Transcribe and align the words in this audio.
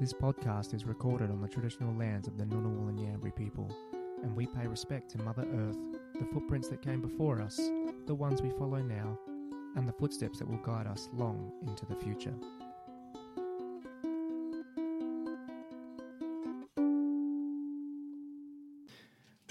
This 0.00 0.14
podcast 0.14 0.72
is 0.72 0.86
recorded 0.86 1.30
on 1.30 1.42
the 1.42 1.46
traditional 1.46 1.94
lands 1.94 2.26
of 2.26 2.38
the 2.38 2.44
Ngunnawal 2.44 2.88
and 2.88 2.98
Ngambri 2.98 3.36
people, 3.36 3.70
and 4.22 4.34
we 4.34 4.46
pay 4.46 4.66
respect 4.66 5.10
to 5.10 5.18
Mother 5.18 5.46
Earth, 5.54 5.76
the 6.18 6.24
footprints 6.32 6.68
that 6.68 6.80
came 6.80 7.02
before 7.02 7.42
us, 7.42 7.60
the 8.06 8.14
ones 8.14 8.40
we 8.40 8.48
follow 8.48 8.78
now, 8.78 9.18
and 9.76 9.86
the 9.86 9.92
footsteps 9.92 10.38
that 10.38 10.48
will 10.48 10.56
guide 10.64 10.86
us 10.86 11.10
long 11.12 11.52
into 11.66 11.84
the 11.84 11.94
future. 11.96 12.32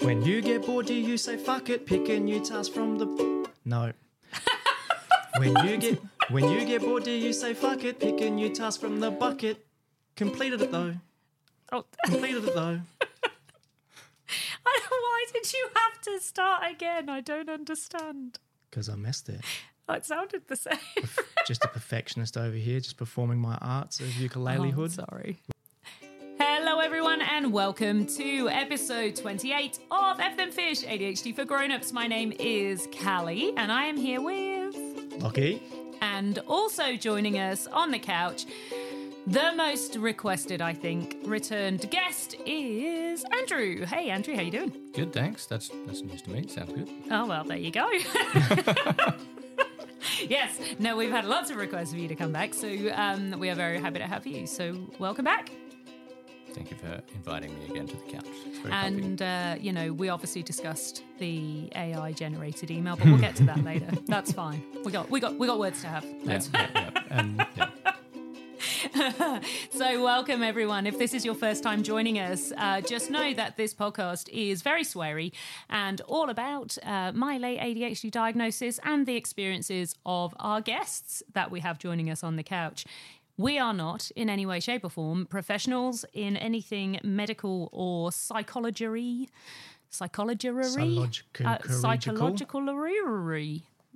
When 0.00 0.24
you 0.24 0.42
get 0.42 0.66
bored, 0.66 0.86
do 0.86 0.94
you 0.94 1.16
say 1.16 1.36
fuck 1.36 1.70
it? 1.70 1.86
Pick 1.86 2.08
a 2.08 2.18
new 2.18 2.40
task 2.40 2.72
from 2.72 2.98
the. 2.98 3.48
No. 3.64 3.92
when 5.36 5.54
you 5.64 5.76
get 5.76 6.00
when 6.28 6.50
you 6.50 6.64
get 6.64 6.80
bored, 6.82 7.04
do 7.04 7.12
you 7.12 7.32
say 7.32 7.54
fuck 7.54 7.84
it? 7.84 8.00
Pick 8.00 8.20
a 8.20 8.28
new 8.28 8.48
task 8.48 8.80
from 8.80 8.98
the 8.98 9.12
bucket. 9.12 9.64
Completed 10.20 10.60
it 10.60 10.70
though. 10.70 10.94
Oh, 11.72 11.84
Completed 12.04 12.44
it 12.44 12.54
though. 12.54 12.80
why 14.64 15.24
did 15.32 15.52
you 15.52 15.68
have 15.74 16.00
to 16.02 16.18
start 16.20 16.64
again? 16.68 17.08
I 17.08 17.20
don't 17.20 17.48
understand. 17.48 18.38
Because 18.68 18.88
I 18.88 18.96
messed 18.96 19.28
it. 19.28 19.40
Oh, 19.88 19.94
it 19.94 20.04
sounded 20.04 20.42
the 20.48 20.56
same. 20.66 20.76
Just 21.46 21.64
a 21.64 21.68
perfectionist 21.68 22.36
over 22.36 22.56
here, 22.56 22.80
just 22.80 22.96
performing 22.96 23.38
my 23.38 23.56
arts 23.62 24.00
of 24.00 24.08
ukulelehood. 24.08 24.98
Oh, 24.98 25.04
sorry. 25.06 25.38
Hello, 26.38 26.80
everyone, 26.80 27.22
and 27.22 27.52
welcome 27.52 28.04
to 28.06 28.48
episode 28.50 29.14
28 29.14 29.78
of 29.92 30.18
F 30.18 30.36
Them 30.36 30.50
Fish 30.50 30.82
ADHD 30.82 31.34
for 31.36 31.44
Grown-ups. 31.44 31.92
My 31.92 32.08
name 32.08 32.32
is 32.38 32.88
Callie, 33.02 33.54
and 33.56 33.70
I 33.70 33.84
am 33.84 33.96
here 33.96 34.20
with, 34.20 34.76
Lucky. 35.22 35.62
and 36.02 36.40
also 36.48 36.96
joining 36.96 37.38
us 37.38 37.68
on 37.68 37.92
the 37.92 37.98
couch, 38.00 38.46
the 39.26 39.52
most 39.54 39.96
requested, 39.96 40.62
I 40.62 40.74
think, 40.74 41.16
returned 41.24 41.90
guest 41.90 42.36
is 42.46 43.24
Andrew. 43.38 43.84
Hey, 43.84 44.10
Andrew, 44.10 44.34
how 44.34 44.42
you 44.42 44.50
doing? 44.50 44.72
Good, 44.94 45.12
thanks. 45.12 45.46
That's 45.46 45.70
that's 45.86 46.02
news 46.02 46.22
to 46.22 46.30
me. 46.30 46.46
Sounds 46.48 46.72
good. 46.72 46.88
Oh, 47.10 47.26
well, 47.26 47.44
there 47.44 47.56
you 47.56 47.70
go. 47.70 47.88
yes, 50.20 50.58
no, 50.78 50.96
we've 50.96 51.10
had 51.10 51.24
lots 51.24 51.50
of 51.50 51.56
requests 51.56 51.92
for 51.92 51.98
you 51.98 52.08
to 52.08 52.14
come 52.14 52.32
back, 52.32 52.54
so 52.54 52.68
um, 52.94 53.38
we 53.38 53.50
are 53.50 53.54
very 53.54 53.78
happy 53.78 53.98
to 53.98 54.06
have 54.06 54.26
you. 54.26 54.46
So, 54.46 54.76
welcome 54.98 55.24
back. 55.24 55.50
Thank 56.52 56.72
you 56.72 56.76
for 56.76 57.00
inviting 57.14 57.56
me 57.60 57.66
again 57.66 57.86
to 57.86 57.96
the 57.96 58.02
couch. 58.10 58.26
And, 58.70 59.22
uh, 59.22 59.54
you 59.60 59.72
know, 59.72 59.92
we 59.92 60.08
obviously 60.08 60.42
discussed 60.42 61.04
the 61.18 61.70
AI 61.76 62.10
generated 62.10 62.72
email, 62.72 62.96
but 62.96 63.06
we'll 63.06 63.18
get 63.18 63.36
to 63.36 63.44
that 63.44 63.62
later. 63.62 63.86
That's 64.06 64.32
fine. 64.32 64.64
We 64.84 64.90
got, 64.90 65.08
we 65.10 65.20
got, 65.20 65.38
we 65.38 65.46
got 65.46 65.60
words 65.60 65.80
to 65.82 65.86
have. 65.86 66.04
yeah, 66.24 66.40
yeah, 66.52 66.66
yeah. 66.74 66.90
And. 67.10 67.46
So, 69.72 70.02
welcome 70.02 70.42
everyone. 70.42 70.86
If 70.86 70.98
this 70.98 71.14
is 71.14 71.24
your 71.24 71.34
first 71.34 71.62
time 71.62 71.82
joining 71.82 72.18
us, 72.18 72.52
uh, 72.56 72.82
just 72.82 73.10
know 73.10 73.32
that 73.32 73.56
this 73.56 73.72
podcast 73.72 74.28
is 74.28 74.60
very 74.60 74.82
sweary 74.82 75.32
and 75.70 76.00
all 76.02 76.28
about 76.28 76.76
uh, 76.82 77.10
my 77.12 77.38
late 77.38 77.58
ADHD 77.60 78.10
diagnosis 78.10 78.78
and 78.84 79.06
the 79.06 79.16
experiences 79.16 79.94
of 80.04 80.34
our 80.38 80.60
guests 80.60 81.22
that 81.32 81.50
we 81.50 81.60
have 81.60 81.78
joining 81.78 82.10
us 82.10 82.22
on 82.22 82.36
the 82.36 82.42
couch. 82.42 82.84
We 83.38 83.58
are 83.58 83.72
not, 83.72 84.10
in 84.16 84.28
any 84.28 84.44
way, 84.44 84.60
shape, 84.60 84.84
or 84.84 84.90
form, 84.90 85.24
professionals 85.24 86.04
in 86.12 86.36
anything 86.36 87.00
medical 87.02 87.70
or 87.72 88.12
psychology. 88.12 89.30
Psychology, 89.88 90.48
Psychological- 90.48 91.46
uh, 91.46 91.58
psychological, 91.68 92.68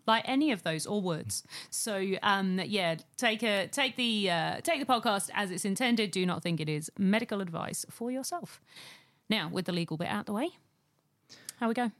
like 0.07 0.25
any 0.27 0.53
of 0.53 0.63
those, 0.63 0.87
or 0.87 1.01
words. 1.01 1.43
So, 1.71 2.05
um, 2.23 2.61
yeah, 2.65 2.97
take 3.17 3.43
a 3.43 3.67
take 3.69 3.97
the 3.97 4.31
uh, 4.31 4.61
take 4.63 4.81
the 4.81 4.87
podcast 4.87 5.31
as 5.35 5.51
it's 5.51 5.65
intended. 5.65 6.11
Do 6.11 6.25
not 6.27 6.43
think 6.43 6.61
it 6.61 6.69
is 6.69 6.91
medical 6.99 7.41
advice 7.41 7.85
for 7.91 8.11
yourself. 8.11 8.61
Now, 9.29 9.49
with 9.49 9.65
the 9.65 9.73
legal 9.73 9.97
bit 9.97 10.09
out 10.09 10.27
the 10.27 10.33
way, 10.33 10.51
how 11.59 11.69
we 11.69 11.75
go? 11.75 11.91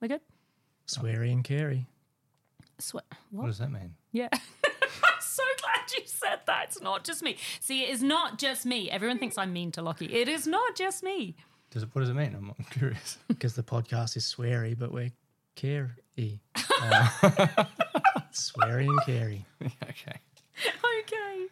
We 0.00 0.08
good? 0.08 0.20
Sweary 0.86 1.32
and 1.32 1.44
Carey. 1.44 1.86
Swe- 2.78 3.00
what 3.30 3.42
what? 3.42 3.46
does 3.46 3.58
that 3.58 3.70
mean? 3.72 3.94
Yeah. 4.12 4.28
so 5.20 5.42
glad 5.60 5.90
you 5.96 6.02
said 6.06 6.40
that. 6.46 6.66
It's 6.68 6.80
not 6.80 7.04
just 7.04 7.22
me. 7.22 7.36
See, 7.60 7.84
it 7.84 7.90
is 7.90 8.02
not 8.02 8.38
just 8.38 8.66
me. 8.66 8.90
Everyone 8.90 9.18
thinks 9.18 9.38
I'm 9.38 9.52
mean 9.52 9.72
to 9.72 9.82
Lauchy. 9.82 10.12
It 10.12 10.28
is 10.28 10.46
not 10.46 10.76
just 10.76 11.02
me. 11.02 11.36
Does 11.70 11.82
it? 11.82 11.88
What 11.92 12.00
does 12.00 12.10
it 12.10 12.14
mean? 12.14 12.34
I'm, 12.34 12.52
I'm 12.58 12.64
curious. 12.70 13.18
Because 13.28 13.54
the 13.54 13.62
podcast 13.62 14.16
is 14.16 14.24
sweary, 14.24 14.78
but 14.78 14.92
we're 14.92 15.10
carey. 15.56 16.40
Sweary 18.32 18.86
and 18.86 19.00
Carey. 19.04 19.44
okay. 19.82 20.20
Okay. 21.02 21.46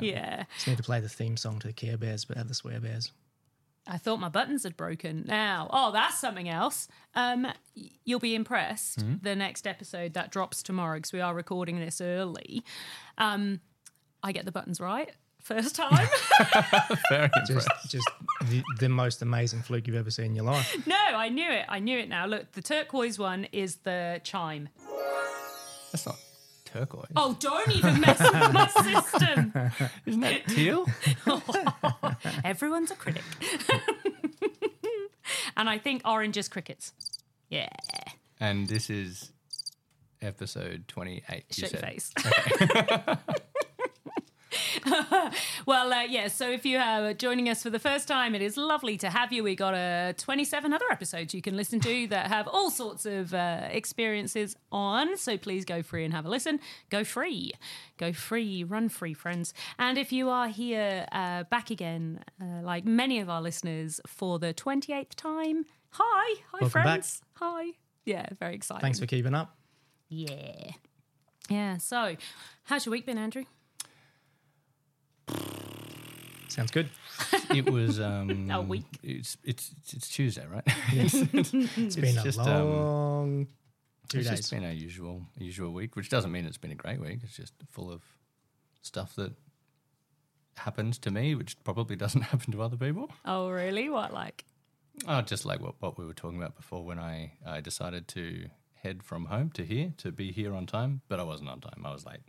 yeah. 0.00 0.44
Just 0.54 0.68
need 0.68 0.76
to 0.76 0.82
play 0.82 1.00
the 1.00 1.08
theme 1.08 1.36
song 1.36 1.58
to 1.58 1.66
the 1.66 1.72
Care 1.72 1.96
Bears, 1.96 2.24
but 2.24 2.36
have 2.36 2.48
the 2.48 2.54
swear 2.54 2.80
bears. 2.80 3.10
I 3.86 3.96
thought 3.96 4.20
my 4.20 4.28
buttons 4.28 4.64
had 4.64 4.76
broken. 4.76 5.24
Now, 5.26 5.68
oh, 5.72 5.92
that's 5.92 6.18
something 6.18 6.48
else. 6.48 6.88
Um, 7.14 7.46
you'll 8.04 8.20
be 8.20 8.34
impressed. 8.34 9.02
The 9.22 9.34
next 9.34 9.66
episode 9.66 10.12
that 10.12 10.30
drops 10.30 10.62
tomorrow 10.62 10.98
because 10.98 11.12
we 11.12 11.22
are 11.22 11.34
recording 11.34 11.80
this 11.80 12.02
early. 12.02 12.62
Um, 13.16 13.60
I 14.22 14.32
get 14.32 14.44
the 14.44 14.52
buttons 14.52 14.78
right 14.78 15.10
first 15.48 15.74
time. 15.74 16.06
Very 17.10 17.30
Just, 17.46 17.50
impressed. 17.50 17.90
just 17.90 18.10
the, 18.46 18.62
the 18.78 18.88
most 18.88 19.22
amazing 19.22 19.62
fluke 19.62 19.86
you've 19.86 19.96
ever 19.96 20.10
seen 20.10 20.26
in 20.26 20.34
your 20.36 20.44
life. 20.44 20.86
no, 20.86 20.94
I 20.96 21.28
knew 21.30 21.50
it. 21.50 21.64
I 21.68 21.78
knew 21.78 21.98
it. 21.98 22.08
Now, 22.08 22.26
look, 22.26 22.52
the 22.52 22.62
turquoise 22.62 23.18
one 23.18 23.46
is 23.52 23.76
the 23.76 24.20
chime. 24.24 24.68
That's 25.92 26.06
not 26.06 26.16
turquoise. 26.66 27.06
Oh, 27.16 27.36
don't 27.40 27.70
even 27.74 28.00
mess 28.00 28.20
with 28.20 28.52
my 28.52 28.66
system. 29.02 29.52
Isn't 30.06 30.20
that 30.20 30.46
teal? 30.48 30.86
Everyone's 32.44 32.90
a 32.90 32.94
critic. 32.94 33.22
and 35.56 35.68
I 35.70 35.78
think 35.78 36.02
orange 36.04 36.36
is 36.36 36.48
crickets. 36.48 36.92
Yeah, 37.48 37.70
and 38.38 38.68
this 38.68 38.90
is 38.90 39.32
episode 40.20 40.86
28. 40.88 41.24
You 41.28 41.42
shake 41.54 41.70
said. 41.70 41.80
face. 41.80 42.12
well, 45.66 45.92
uh, 45.92 46.02
yeah. 46.02 46.28
So 46.28 46.50
if 46.50 46.64
you 46.64 46.78
are 46.78 47.12
joining 47.14 47.48
us 47.48 47.62
for 47.62 47.70
the 47.70 47.78
first 47.78 48.08
time, 48.08 48.34
it 48.34 48.42
is 48.42 48.56
lovely 48.56 48.96
to 48.98 49.10
have 49.10 49.32
you. 49.32 49.42
We 49.42 49.56
got 49.56 49.74
uh, 49.74 50.12
27 50.14 50.72
other 50.72 50.84
episodes 50.90 51.34
you 51.34 51.42
can 51.42 51.56
listen 51.56 51.80
to 51.80 52.06
that 52.08 52.28
have 52.28 52.48
all 52.48 52.70
sorts 52.70 53.06
of 53.06 53.34
uh, 53.34 53.68
experiences 53.70 54.56
on. 54.72 55.16
So 55.16 55.36
please 55.38 55.64
go 55.64 55.82
free 55.82 56.04
and 56.04 56.12
have 56.14 56.26
a 56.26 56.28
listen. 56.28 56.60
Go 56.90 57.04
free, 57.04 57.52
go 57.96 58.12
free, 58.12 58.64
run 58.64 58.88
free, 58.88 59.14
friends. 59.14 59.54
And 59.78 59.98
if 59.98 60.12
you 60.12 60.28
are 60.30 60.48
here 60.48 61.06
uh, 61.12 61.44
back 61.44 61.70
again, 61.70 62.24
uh, 62.40 62.62
like 62.62 62.84
many 62.84 63.20
of 63.20 63.28
our 63.28 63.42
listeners, 63.42 64.00
for 64.06 64.38
the 64.38 64.52
28th 64.54 65.14
time, 65.16 65.64
hi, 65.90 66.34
hi, 66.50 66.58
Welcome 66.60 66.68
back. 66.68 66.84
friends, 66.84 67.22
hi. 67.34 67.70
Yeah, 68.04 68.26
very 68.38 68.54
exciting. 68.54 68.80
Thanks 68.80 68.98
for 68.98 69.06
keeping 69.06 69.34
up. 69.34 69.56
Yeah. 70.08 70.70
Yeah. 71.50 71.76
So, 71.78 72.16
how's 72.64 72.86
your 72.86 72.92
week 72.92 73.06
been, 73.06 73.18
Andrew? 73.18 73.44
Sounds 76.48 76.70
good. 76.70 76.88
It 77.54 77.70
was 77.70 78.00
um, 78.10 78.50
A 78.50 78.60
week. 78.60 78.86
It's 79.02 79.36
it's 79.44 79.74
it's 79.94 80.08
Tuesday, 80.08 80.46
right? 80.46 80.64
It's 80.92 81.96
been 81.96 82.18
a 82.18 82.22
just, 82.22 82.38
um, 82.38 82.70
long 82.70 83.46
two 84.08 84.18
it's 84.18 84.28
days. 84.28 84.38
just 84.38 84.50
been 84.50 84.64
a 84.64 84.72
usual 84.72 85.22
usual 85.36 85.72
week, 85.72 85.96
which 85.96 86.08
doesn't 86.08 86.32
mean 86.32 86.46
it's 86.46 86.58
been 86.58 86.72
a 86.72 86.76
great 86.76 87.00
week. 87.00 87.20
It's 87.22 87.36
just 87.36 87.54
full 87.70 87.90
of 87.90 88.02
stuff 88.82 89.14
that 89.16 89.32
happens 90.56 90.98
to 90.98 91.10
me, 91.10 91.34
which 91.34 91.56
probably 91.64 91.96
doesn't 91.96 92.22
happen 92.22 92.52
to 92.52 92.62
other 92.62 92.76
people. 92.76 93.10
Oh, 93.24 93.50
really? 93.50 93.88
What 93.88 94.12
like? 94.12 94.44
Oh, 95.06 95.20
just 95.22 95.44
like 95.44 95.60
what, 95.60 95.74
what 95.78 95.96
we 95.98 96.04
were 96.04 96.14
talking 96.14 96.38
about 96.38 96.56
before 96.56 96.84
when 96.84 96.98
I, 96.98 97.32
I 97.46 97.60
decided 97.60 98.08
to 98.08 98.46
head 98.82 99.02
from 99.04 99.26
home 99.26 99.50
to 99.50 99.64
here 99.64 99.92
to 99.98 100.10
be 100.10 100.32
here 100.32 100.54
on 100.54 100.66
time, 100.66 101.02
but 101.08 101.20
I 101.20 101.22
wasn't 101.22 101.50
on 101.50 101.60
time. 101.60 101.82
I 101.84 101.92
was 101.92 102.04
late. 102.04 102.20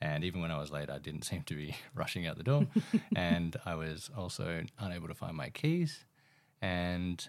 And 0.00 0.22
even 0.24 0.40
when 0.40 0.50
I 0.52 0.58
was 0.58 0.70
late, 0.70 0.90
I 0.90 0.98
didn't 0.98 1.22
seem 1.22 1.42
to 1.44 1.54
be 1.54 1.74
rushing 1.94 2.26
out 2.26 2.36
the 2.36 2.44
door. 2.44 2.66
and 3.16 3.56
I 3.66 3.74
was 3.74 4.10
also 4.16 4.62
unable 4.78 5.08
to 5.08 5.14
find 5.14 5.36
my 5.36 5.50
keys. 5.50 6.04
And 6.62 7.26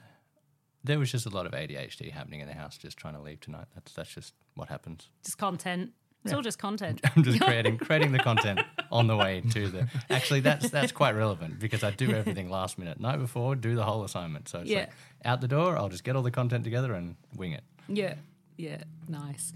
there 0.83 0.99
was 0.99 1.11
just 1.11 1.25
a 1.25 1.29
lot 1.29 1.45
of 1.45 1.51
ADHD 1.53 2.11
happening 2.11 2.39
in 2.41 2.47
the 2.47 2.53
house, 2.53 2.77
just 2.77 2.97
trying 2.97 3.15
to 3.15 3.21
leave 3.21 3.39
tonight. 3.39 3.65
That's, 3.75 3.91
that's 3.93 4.13
just 4.13 4.33
what 4.55 4.69
happens. 4.69 5.09
Just 5.23 5.37
content. 5.37 5.91
It's 6.25 6.33
all 6.33 6.41
just 6.41 6.59
content. 6.59 6.99
I'm 7.15 7.23
just 7.23 7.39
creating 7.39 7.77
creating 7.77 8.11
the 8.11 8.19
content 8.19 8.59
on 8.91 9.07
the 9.07 9.15
way 9.15 9.41
to 9.51 9.67
the. 9.69 9.87
Actually, 10.09 10.41
that's 10.41 10.69
that's 10.69 10.91
quite 10.91 11.15
relevant 11.15 11.59
because 11.59 11.81
I 11.81 11.91
do 11.91 12.11
everything 12.11 12.49
last 12.49 12.77
minute, 12.77 12.99
night 12.99 13.19
before, 13.19 13.55
do 13.55 13.73
the 13.73 13.85
whole 13.85 14.03
assignment. 14.03 14.49
So 14.49 14.59
it's 14.59 14.69
Yeah. 14.69 14.79
like 14.79 14.89
out 15.23 15.39
the 15.39 15.47
door, 15.47 15.77
I'll 15.77 15.87
just 15.87 16.03
get 16.03 16.17
all 16.17 16.21
the 16.21 16.29
content 16.29 16.65
together 16.65 16.93
and 16.93 17.15
wing 17.37 17.53
it. 17.53 17.63
yeah. 17.87 18.15
Yeah. 18.57 18.81
Nice. 19.07 19.53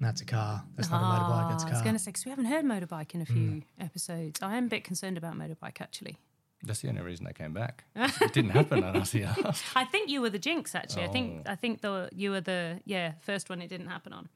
That's 0.00 0.20
a 0.20 0.24
car. 0.24 0.62
That's 0.76 0.90
not 0.90 1.00
a 1.00 1.04
motorbike. 1.04 1.50
That's 1.50 1.62
a 1.62 1.66
Ah, 1.66 1.68
I 1.68 1.72
was 1.72 1.78
car. 1.78 1.84
going 1.84 1.94
to 1.96 1.98
say, 1.98 2.10
because 2.10 2.24
we 2.24 2.30
haven't 2.30 2.44
heard 2.46 2.64
motorbike 2.64 3.14
in 3.14 3.22
a 3.22 3.26
few 3.26 3.62
episodes. 3.80 4.40
I 4.42 4.56
am 4.56 4.64
a 4.66 4.68
bit 4.68 4.84
concerned 4.84 5.16
about 5.16 5.34
motorbike, 5.34 5.80
actually. 5.80 6.18
That's 6.62 6.80
the 6.80 6.88
only 6.88 7.02
reason 7.02 7.26
I 7.26 7.32
came 7.32 7.52
back. 7.52 7.84
It 7.96 8.32
didn't 8.32 8.50
happen 8.50 8.80
when 8.82 8.96
I 8.96 8.98
was 8.98 9.12
here 9.12 9.32
last. 9.42 9.64
I 9.74 9.84
think 9.84 10.10
you 10.10 10.20
were 10.20 10.30
the 10.30 10.38
jinx, 10.38 10.74
actually. 10.74 11.04
I 11.04 11.08
think 11.08 11.42
Oh. 11.46 11.52
I 11.52 11.54
think 11.54 11.80
the 11.80 12.08
you 12.12 12.30
were 12.30 12.40
the 12.40 12.80
yeah 12.84 13.12
first 13.20 13.48
one 13.50 13.60
it 13.62 13.68
didn't 13.68 13.88
happen 13.88 14.12
on. 14.12 14.28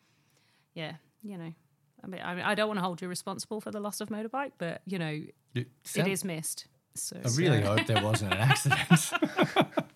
Yeah, 0.74 0.94
you 1.22 1.36
know, 1.38 1.52
I 2.04 2.06
mean, 2.06 2.20
I, 2.22 2.34
mean, 2.34 2.44
I 2.44 2.54
don't 2.54 2.68
want 2.68 2.78
to 2.78 2.82
hold 2.84 3.02
you 3.02 3.08
responsible 3.08 3.60
for 3.60 3.70
the 3.70 3.80
loss 3.80 4.00
of 4.00 4.08
motorbike, 4.08 4.52
but 4.58 4.82
you 4.86 4.98
know, 4.98 5.20
It, 5.54 5.68
it 5.96 6.06
is 6.06 6.24
missed. 6.24 6.66
So 6.94 7.16
I 7.24 7.28
really 7.36 7.60
hope 7.62 7.86
there 7.86 8.02
wasn't 8.02 8.34
an 8.34 8.38
accident. 8.50 9.12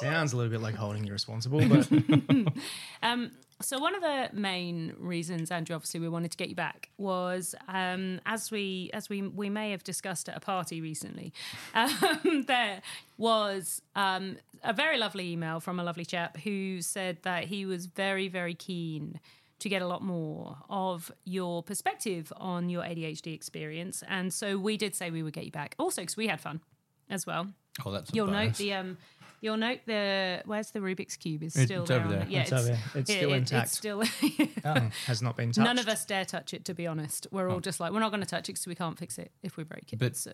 Sounds 0.00 0.32
a 0.32 0.36
little 0.36 0.50
bit 0.50 0.60
like 0.60 0.74
holding 0.74 1.04
you 1.04 1.12
responsible, 1.12 1.66
but 1.68 1.88
Um, 3.02 3.32
so 3.62 3.78
one 3.78 3.94
of 3.94 4.02
the 4.02 4.28
main 4.34 4.94
reasons, 4.98 5.50
Andrew, 5.50 5.74
obviously 5.74 6.00
we 6.00 6.08
wanted 6.08 6.30
to 6.30 6.36
get 6.36 6.50
you 6.50 6.54
back 6.54 6.90
was 6.98 7.54
um, 7.68 8.20
as 8.26 8.50
we 8.50 8.90
as 8.92 9.08
we 9.08 9.22
we 9.22 9.48
may 9.48 9.70
have 9.70 9.82
discussed 9.82 10.28
at 10.28 10.36
a 10.36 10.40
party 10.40 10.80
recently. 10.80 11.32
Um, 11.74 12.42
there 12.46 12.82
was 13.16 13.80
um, 13.94 14.36
a 14.62 14.72
very 14.72 14.98
lovely 14.98 15.32
email 15.32 15.60
from 15.60 15.80
a 15.80 15.84
lovely 15.84 16.04
chap 16.04 16.36
who 16.38 16.82
said 16.82 17.18
that 17.22 17.44
he 17.44 17.64
was 17.66 17.86
very 17.86 18.28
very 18.28 18.54
keen 18.54 19.20
to 19.58 19.68
get 19.70 19.80
a 19.80 19.86
lot 19.86 20.02
more 20.02 20.58
of 20.68 21.10
your 21.24 21.62
perspective 21.62 22.32
on 22.36 22.68
your 22.68 22.82
ADHD 22.82 23.32
experience, 23.34 24.02
and 24.06 24.32
so 24.32 24.58
we 24.58 24.76
did 24.76 24.94
say 24.94 25.10
we 25.10 25.22
would 25.22 25.32
get 25.32 25.44
you 25.44 25.50
back. 25.50 25.74
Also, 25.78 26.02
because 26.02 26.16
we 26.16 26.26
had 26.26 26.40
fun 26.40 26.60
as 27.08 27.26
well. 27.26 27.48
oh, 27.84 27.90
that's 27.90 28.10
a 28.10 28.14
You'll 28.14 28.26
note 28.26 28.54
the 28.54 28.74
um, 28.74 28.98
you'll 29.40 29.56
note 29.56 29.80
the 29.86 30.42
where's 30.44 30.70
the 30.70 30.80
Rubik's 30.80 31.16
cube 31.16 31.42
is 31.42 31.56
It's 31.56 31.66
still 31.66 31.82
over 31.82 31.86
there. 31.92 32.00
on 32.02 32.08
there. 32.10 32.20
it. 32.22 32.28
Yeah, 32.28 32.42
It's 32.42 32.52
over 32.52 32.62
there. 32.62 32.78
It's 32.94 33.10
still 33.12 33.32
intact. 33.32 33.66
It's 33.68 33.76
still. 33.76 34.02
oh, 34.64 34.90
has 35.06 35.22
not 35.22 35.36
been 35.36 35.52
touched. 35.52 35.64
None 35.64 35.78
of 35.78 35.88
us 35.88 36.04
dare 36.04 36.24
touch 36.24 36.54
it. 36.54 36.64
To 36.66 36.74
be 36.74 36.86
honest, 36.86 37.26
we're 37.30 37.48
all 37.48 37.56
oh. 37.56 37.60
just 37.60 37.80
like 37.80 37.92
we're 37.92 38.00
not 38.00 38.10
going 38.10 38.22
to 38.22 38.28
touch 38.28 38.48
it 38.48 38.52
because 38.52 38.66
we 38.66 38.74
can't 38.74 38.98
fix 38.98 39.18
it 39.18 39.32
if 39.42 39.56
we 39.56 39.64
break 39.64 39.92
it. 39.92 39.98
But- 39.98 40.16
so 40.16 40.32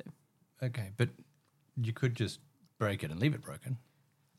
Okay, 0.63 0.91
but 0.97 1.09
you 1.77 1.93
could 1.93 2.15
just 2.15 2.39
break 2.79 3.03
it 3.03 3.11
and 3.11 3.19
leave 3.19 3.35
it 3.35 3.43
broken. 3.43 3.79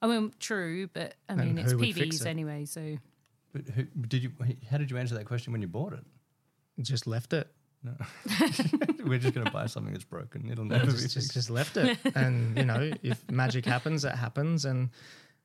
I 0.01 0.07
mean, 0.07 0.33
true, 0.39 0.87
but 0.93 1.15
I 1.29 1.33
And 1.33 1.55
mean 1.55 1.57
it's 1.57 1.71
who 1.71 1.77
PVs 1.79 2.21
it? 2.21 2.27
anyway. 2.27 2.65
So 2.65 2.97
But 3.53 3.67
who, 3.69 3.83
did 3.83 4.23
you? 4.23 4.31
How 4.69 4.77
did 4.77 4.89
you 4.91 4.97
answer 4.97 5.15
that 5.15 5.25
question 5.25 5.51
when 5.53 5.61
you 5.61 5.67
bought 5.67 5.93
it? 5.93 6.03
Just 6.81 7.07
left 7.07 7.33
it. 7.33 7.47
No, 7.83 7.91
we're 9.05 9.19
just 9.19 9.33
going 9.33 9.45
to 9.45 9.51
buy 9.51 9.65
something 9.65 9.91
that's 9.93 10.05
broken. 10.05 10.49
It'll 10.49 10.63
never 10.63 10.85
be 10.85 10.91
Just, 10.93 11.03
just, 11.03 11.15
fixed. 11.15 11.33
just 11.33 11.49
left 11.49 11.75
it. 11.77 11.97
And 12.15 12.57
you 12.57 12.63
know, 12.65 12.91
if 13.03 13.29
magic 13.29 13.65
happens, 13.65 14.05
it 14.05 14.15
happens. 14.15 14.63
And 14.63 14.89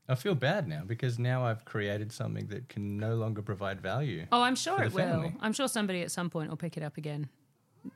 I 0.08 0.14
feel 0.14 0.34
bad 0.36 0.68
now 0.68 0.82
because 0.86 1.18
now 1.18 1.44
I've 1.44 1.64
created 1.64 2.12
something 2.12 2.46
that 2.48 2.68
can 2.68 2.96
no 2.96 3.16
longer 3.16 3.42
provide 3.42 3.80
value. 3.80 4.26
oh, 4.30 4.42
I'm 4.42 4.54
sure 4.54 4.76
For 4.76 4.82
the 4.82 4.86
it 4.88 4.94
will. 4.94 5.32
I'm 5.40 5.52
sure 5.52 5.66
somebody 5.68 6.02
at 6.02 6.10
some 6.12 6.30
point 6.30 6.48
will 6.50 6.56
pick 6.56 6.76
it 6.76 6.82
up 6.82 6.96
again. 6.96 7.28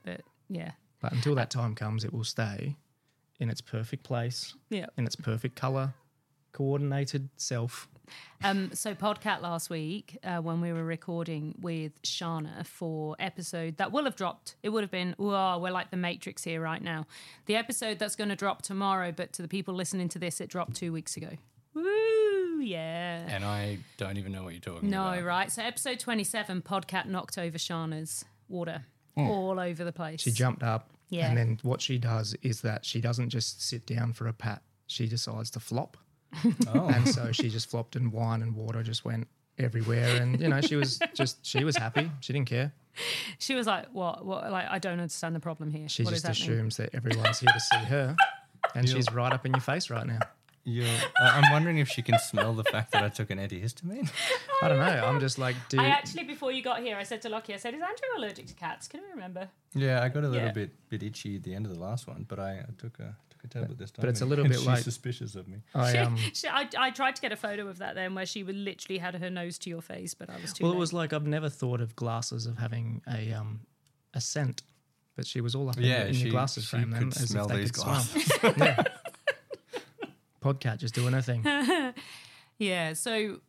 But 0.03 0.21
yeah, 0.49 0.71
but 1.01 1.13
until 1.13 1.35
that 1.35 1.49
time 1.49 1.73
comes, 1.75 2.03
it 2.03 2.11
will 2.13 2.23
stay 2.23 2.75
in 3.39 3.49
its 3.49 3.61
perfect 3.61 4.03
place, 4.03 4.55
yeah. 4.69 4.87
in 4.97 5.05
its 5.05 5.15
perfect 5.15 5.55
color, 5.55 5.93
coordinated 6.51 7.29
self. 7.37 7.87
Um, 8.43 8.71
so 8.73 8.93
Podcat 8.93 9.41
last 9.41 9.69
week, 9.69 10.17
uh, 10.23 10.37
when 10.37 10.59
we 10.61 10.73
were 10.73 10.83
recording 10.83 11.55
with 11.61 12.01
Shana 12.03 12.65
for 12.65 13.15
episode 13.19 13.77
that 13.77 13.91
will 13.91 14.03
have 14.05 14.15
dropped, 14.15 14.55
it 14.63 14.69
would 14.69 14.83
have 14.83 14.91
been, 14.91 15.15
oh, 15.19 15.57
we're 15.59 15.71
like 15.71 15.91
the 15.91 15.97
Matrix 15.97 16.43
here 16.43 16.61
right 16.61 16.81
now. 16.81 17.05
The 17.45 17.55
episode 17.55 17.99
that's 17.99 18.15
going 18.15 18.29
to 18.29 18.35
drop 18.35 18.61
tomorrow, 18.61 19.11
but 19.11 19.31
to 19.33 19.41
the 19.41 19.47
people 19.47 19.73
listening 19.73 20.09
to 20.09 20.19
this, 20.19 20.41
it 20.41 20.49
dropped 20.49 20.75
two 20.75 20.91
weeks 20.91 21.15
ago. 21.17 21.29
Woo, 21.73 22.59
yeah. 22.61 23.25
And 23.27 23.43
I 23.43 23.79
don't 23.97 24.17
even 24.17 24.31
know 24.31 24.43
what 24.43 24.53
you're 24.53 24.59
talking 24.61 24.89
No, 24.89 25.07
about. 25.13 25.23
right. 25.23 25.51
So 25.51 25.61
episode 25.63 25.99
27, 25.99 26.61
Podcat 26.61 27.05
knocked 27.07 27.37
over 27.37 27.57
Shana's 27.57 28.25
water 28.49 28.83
all 29.15 29.59
over 29.59 29.83
the 29.83 29.91
place. 29.91 30.21
She 30.21 30.31
jumped 30.31 30.63
up. 30.63 30.89
Yeah. 31.09 31.29
And 31.29 31.37
then 31.37 31.59
what 31.61 31.81
she 31.81 31.97
does 31.99 32.35
is 32.41 32.61
that 32.61 32.83
she 32.85 32.99
doesn't 32.99 33.29
just 33.29 33.61
sit 33.61 33.85
down 33.85 34.13
for 34.13 34.27
a 34.27 34.33
pat. 34.33 34.63
She 34.87 35.07
decides 35.07 35.49
to 35.51 35.59
flop. 35.59 35.97
Oh. 36.73 36.87
And 36.87 37.07
so 37.07 37.31
she 37.31 37.49
just 37.49 37.69
flopped 37.69 37.95
and 37.95 38.11
wine 38.11 38.41
and 38.41 38.55
water 38.55 38.81
just 38.83 39.05
went 39.05 39.27
everywhere. 39.59 40.21
And, 40.21 40.39
you 40.39 40.47
know, 40.49 40.61
she 40.61 40.75
was 40.75 40.99
just, 41.13 41.45
she 41.45 41.63
was 41.63 41.75
happy. 41.77 42.09
She 42.21 42.33
didn't 42.33 42.47
care. 42.47 42.73
She 43.39 43.55
was 43.55 43.65
like, 43.67 43.87
what? 43.91 44.25
What? 44.25 44.51
Like, 44.51 44.67
I 44.69 44.79
don't 44.79 44.93
understand 44.99 45.35
the 45.35 45.39
problem 45.39 45.71
here. 45.71 45.89
She 45.89 46.03
What 46.03 46.13
is 46.13 46.21
just 46.21 46.39
happening? 46.39 46.57
assumes 46.59 46.77
that 46.77 46.89
everyone's 46.93 47.39
here 47.39 47.51
to 47.53 47.59
see 47.59 47.77
her. 47.77 48.15
And 48.75 48.87
she's 48.87 49.11
right 49.11 49.31
up 49.33 49.45
in 49.45 49.51
your 49.53 49.61
face 49.61 49.89
right 49.89 50.05
now. 50.05 50.19
You're, 50.65 50.87
I- 51.19 51.39
I'm 51.41 51.51
wondering 51.51 51.79
if 51.79 51.89
she 51.89 52.01
can 52.01 52.17
smell 52.19 52.53
the 52.53 52.63
fact 52.63 52.93
that 52.93 53.03
I 53.03 53.09
took 53.09 53.29
an 53.31 53.37
antihistamine. 53.37 54.09
I 54.61 54.69
don't 54.69 54.79
know. 54.79 55.05
I'm 55.05 55.19
just 55.19 55.37
like, 55.37 55.55
dude. 55.67 55.81
I 55.81 55.87
actually, 55.87 56.23
before 56.23 56.53
you 56.53 56.63
got 56.63 56.79
here, 56.81 56.95
I 56.95 57.03
said 57.03 57.21
to 57.23 57.29
Lauchy, 57.29 57.53
I 57.53 57.57
said, 57.57 57.73
is 57.73 57.81
Andrew 57.81 58.07
allergic 58.17 58.47
to 58.47 58.53
cats? 58.53 58.87
Can 58.87 59.01
you 59.01 59.07
remember? 59.13 59.49
Yeah, 59.75 60.01
I 60.01 60.07
got 60.07 60.23
a 60.23 60.27
little 60.29 60.47
Yeah. 60.47 60.53
bit 60.53 60.71
bit 60.89 61.03
itchy 61.03 61.35
at 61.35 61.43
the 61.43 61.53
end 61.53 61.65
of 61.65 61.73
the 61.73 61.79
last 61.79 62.07
one, 62.07 62.25
but 62.29 62.39
I, 62.39 62.59
I 62.59 62.65
took 62.77 62.97
a 62.99 63.13
tablet 63.47 63.77
this 63.77 63.91
time. 63.91 64.01
but 64.01 64.09
it's 64.09 64.21
a 64.21 64.25
little 64.25 64.45
bit 64.47 64.57
she's 64.57 64.67
like- 64.67 64.83
suspicious 64.83 65.35
of 65.35 65.47
me. 65.47 65.59
I, 65.75 65.97
um, 65.97 66.17
She, 66.33 66.47
I, 66.47 66.67
I 66.77 66.91
tried 66.91 67.15
to 67.15 67.21
get 67.21 67.31
a 67.31 67.35
photo 67.35 67.67
of 67.67 67.79
that 67.79 67.95
then 67.95 68.15
where 68.15 68.25
she 68.25 68.43
would 68.43 68.55
literally 68.55 68.97
had 68.99 69.15
her 69.15 69.29
nose 69.29 69.57
to 69.59 69.69
your 69.69 69.81
face, 69.81 70.13
but 70.13 70.29
I 70.29 70.37
was 70.41 70.53
too 70.53 70.63
well, 70.63 70.73
it 70.73 70.77
was 70.77 70.93
like 70.93 71.13
I've 71.13 71.27
never 71.27 71.49
thought 71.49 71.81
of 71.81 71.95
glasses 71.95 72.45
of 72.45 72.57
having 72.57 73.01
a 73.07 73.33
um 73.33 73.61
a 74.13 74.21
scent, 74.21 74.61
but 75.15 75.25
she 75.27 75.41
was 75.41 75.55
all 75.55 75.69
up 75.69 75.77
in, 75.77 75.83
Yeah, 75.83 76.03
the, 76.03 76.07
in 76.09 76.13
she, 76.13 76.21
your 76.23 76.31
glasses 76.31 76.63
she 76.65 76.69
frame 76.69 76.91
then, 76.91 77.09
could 77.11 77.21
as 77.21 77.33
if 77.35 77.47
they 77.47 77.57
these 77.57 77.71
could 77.71 77.81
smell. 77.83 77.93
glasses. 77.95 78.31
yeah. 78.57 78.83
Podcat 80.41 80.77
just 80.77 80.93
doing 80.93 81.13
her 81.13 81.21
thing. 81.21 81.45
Yeah, 82.59 82.93
so 82.93 83.39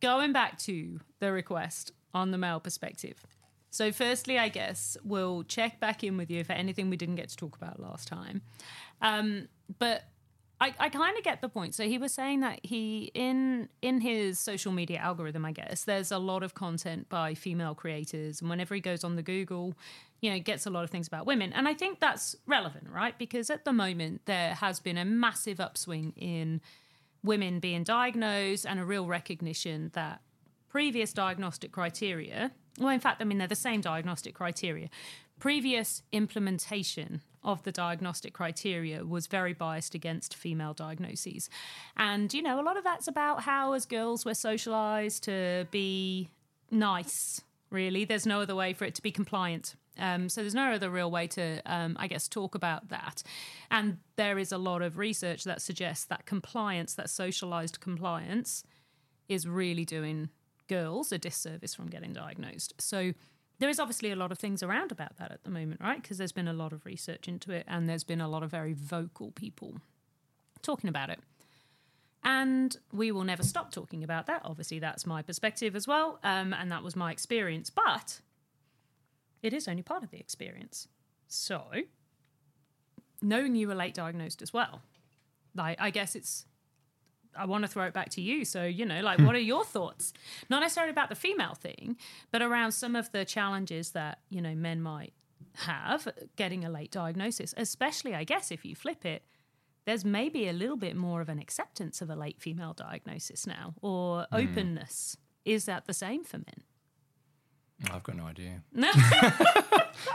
going 0.00 0.32
back 0.32 0.58
to 0.60 1.00
the 1.20 1.32
request 1.32 1.92
on 2.12 2.30
the 2.30 2.38
male 2.38 2.60
perspective. 2.60 3.16
So, 3.76 3.92
firstly, 3.92 4.38
I 4.38 4.48
guess 4.48 4.96
we'll 5.04 5.42
check 5.44 5.80
back 5.80 6.02
in 6.02 6.16
with 6.16 6.30
you 6.30 6.44
for 6.44 6.52
anything 6.52 6.88
we 6.88 6.96
didn't 6.96 7.16
get 7.16 7.28
to 7.28 7.36
talk 7.36 7.56
about 7.56 7.78
last 7.78 8.08
time. 8.08 8.40
Um, 9.02 9.48
but 9.78 10.04
I, 10.60 10.74
I 10.78 10.88
kind 10.88 11.16
of 11.18 11.22
get 11.22 11.42
the 11.42 11.50
point. 11.50 11.74
So 11.74 11.84
he 11.84 11.98
was 11.98 12.14
saying 12.14 12.40
that 12.40 12.60
he 12.62 13.10
in 13.12 13.68
in 13.82 14.00
his 14.00 14.38
social 14.38 14.72
media 14.72 14.98
algorithm, 14.98 15.44
I 15.44 15.52
guess, 15.52 15.84
there's 15.84 16.10
a 16.10 16.18
lot 16.18 16.42
of 16.42 16.54
content 16.54 17.08
by 17.10 17.34
female 17.34 17.74
creators, 17.74 18.40
and 18.40 18.48
whenever 18.48 18.74
he 18.74 18.80
goes 18.80 19.04
on 19.04 19.16
the 19.16 19.22
Google, 19.22 19.74
you 20.22 20.30
know, 20.30 20.38
gets 20.38 20.64
a 20.64 20.70
lot 20.70 20.84
of 20.84 20.90
things 20.90 21.06
about 21.06 21.26
women, 21.26 21.52
and 21.52 21.68
I 21.68 21.74
think 21.74 22.00
that's 22.00 22.34
relevant, 22.46 22.88
right? 22.90 23.16
Because 23.18 23.50
at 23.50 23.66
the 23.66 23.72
moment 23.72 24.22
there 24.24 24.54
has 24.54 24.80
been 24.80 24.96
a 24.96 25.04
massive 25.04 25.60
upswing 25.60 26.14
in 26.16 26.62
women 27.22 27.60
being 27.60 27.84
diagnosed 27.84 28.64
and 28.64 28.80
a 28.80 28.84
real 28.84 29.06
recognition 29.06 29.90
that 29.92 30.22
previous 30.68 31.12
diagnostic 31.12 31.70
criteria, 31.70 32.52
well, 32.78 32.90
in 32.90 33.00
fact, 33.00 33.20
I 33.20 33.24
mean, 33.24 33.38
they're 33.38 33.46
the 33.46 33.54
same 33.54 33.80
diagnostic 33.80 34.34
criteria. 34.34 34.88
Previous 35.38 36.02
implementation 36.12 37.22
of 37.42 37.62
the 37.62 37.72
diagnostic 37.72 38.32
criteria 38.32 39.04
was 39.04 39.26
very 39.28 39.52
biased 39.52 39.94
against 39.94 40.34
female 40.34 40.74
diagnoses. 40.74 41.48
And, 41.96 42.32
you 42.34 42.42
know, 42.42 42.60
a 42.60 42.64
lot 42.64 42.76
of 42.76 42.84
that's 42.84 43.06
about 43.06 43.42
how, 43.42 43.72
as 43.72 43.86
girls, 43.86 44.24
we're 44.24 44.34
socialized 44.34 45.24
to 45.24 45.66
be 45.70 46.28
nice, 46.70 47.40
really. 47.70 48.04
There's 48.04 48.26
no 48.26 48.40
other 48.40 48.54
way 48.54 48.72
for 48.72 48.84
it 48.84 48.94
to 48.96 49.02
be 49.02 49.12
compliant. 49.12 49.76
Um, 49.98 50.28
so 50.28 50.42
there's 50.42 50.54
no 50.54 50.72
other 50.72 50.90
real 50.90 51.10
way 51.10 51.26
to, 51.28 51.62
um, 51.64 51.96
I 51.98 52.08
guess, 52.08 52.28
talk 52.28 52.54
about 52.54 52.88
that. 52.88 53.22
And 53.70 53.98
there 54.16 54.38
is 54.38 54.52
a 54.52 54.58
lot 54.58 54.82
of 54.82 54.98
research 54.98 55.44
that 55.44 55.62
suggests 55.62 56.04
that 56.06 56.26
compliance, 56.26 56.94
that 56.94 57.08
socialized 57.08 57.80
compliance, 57.80 58.64
is 59.28 59.46
really 59.46 59.84
doing 59.84 60.30
girls 60.68 61.12
a 61.12 61.18
disservice 61.18 61.74
from 61.74 61.88
getting 61.88 62.12
diagnosed. 62.12 62.74
So 62.78 63.12
there 63.58 63.68
is 63.68 63.80
obviously 63.80 64.10
a 64.10 64.16
lot 64.16 64.32
of 64.32 64.38
things 64.38 64.62
around 64.62 64.92
about 64.92 65.16
that 65.18 65.32
at 65.32 65.44
the 65.44 65.50
moment, 65.50 65.80
right? 65.80 66.00
Because 66.00 66.18
there's 66.18 66.32
been 66.32 66.48
a 66.48 66.52
lot 66.52 66.72
of 66.72 66.84
research 66.84 67.28
into 67.28 67.52
it 67.52 67.64
and 67.66 67.88
there's 67.88 68.04
been 68.04 68.20
a 68.20 68.28
lot 68.28 68.42
of 68.42 68.50
very 68.50 68.74
vocal 68.74 69.30
people 69.30 69.80
talking 70.62 70.88
about 70.88 71.10
it. 71.10 71.20
And 72.22 72.76
we 72.92 73.12
will 73.12 73.24
never 73.24 73.44
stop 73.44 73.70
talking 73.70 74.02
about 74.02 74.26
that. 74.26 74.42
Obviously, 74.44 74.80
that's 74.80 75.06
my 75.06 75.22
perspective 75.22 75.76
as 75.76 75.86
well. 75.86 76.18
Um, 76.24 76.52
and 76.52 76.72
that 76.72 76.82
was 76.82 76.96
my 76.96 77.12
experience. 77.12 77.70
But 77.70 78.20
it 79.42 79.52
is 79.52 79.68
only 79.68 79.82
part 79.82 80.02
of 80.02 80.10
the 80.10 80.18
experience. 80.18 80.88
So, 81.28 81.62
knowing 83.22 83.54
you 83.54 83.68
were 83.68 83.76
late 83.76 83.94
diagnosed 83.94 84.42
as 84.42 84.52
well, 84.52 84.82
like, 85.54 85.80
I 85.80 85.90
guess 85.90 86.16
it's 86.16 86.46
I 87.38 87.44
want 87.44 87.62
to 87.64 87.68
throw 87.68 87.84
it 87.84 87.94
back 87.94 88.10
to 88.10 88.20
you. 88.20 88.44
So, 88.44 88.64
you 88.64 88.84
know, 88.84 89.00
like, 89.00 89.18
hmm. 89.18 89.26
what 89.26 89.34
are 89.34 89.40
your 89.40 89.64
thoughts? 89.64 90.12
Not 90.48 90.60
necessarily 90.60 90.90
about 90.90 91.08
the 91.08 91.14
female 91.14 91.54
thing, 91.54 91.96
but 92.30 92.42
around 92.42 92.72
some 92.72 92.96
of 92.96 93.10
the 93.12 93.24
challenges 93.24 93.90
that, 93.92 94.20
you 94.30 94.40
know, 94.40 94.54
men 94.54 94.80
might 94.82 95.12
have 95.54 96.08
getting 96.36 96.64
a 96.64 96.70
late 96.70 96.90
diagnosis, 96.90 97.54
especially, 97.56 98.14
I 98.14 98.24
guess, 98.24 98.50
if 98.50 98.64
you 98.64 98.74
flip 98.74 99.04
it, 99.04 99.22
there's 99.84 100.04
maybe 100.04 100.48
a 100.48 100.52
little 100.52 100.76
bit 100.76 100.96
more 100.96 101.20
of 101.20 101.28
an 101.28 101.38
acceptance 101.38 102.02
of 102.02 102.10
a 102.10 102.16
late 102.16 102.40
female 102.40 102.72
diagnosis 102.72 103.46
now 103.46 103.74
or 103.80 104.26
hmm. 104.30 104.36
openness. 104.36 105.16
Is 105.44 105.66
that 105.66 105.86
the 105.86 105.94
same 105.94 106.24
for 106.24 106.38
men? 106.38 106.62
I've 107.90 108.02
got 108.02 108.16
no 108.16 108.24
idea. 108.24 108.62
No. 108.72 108.90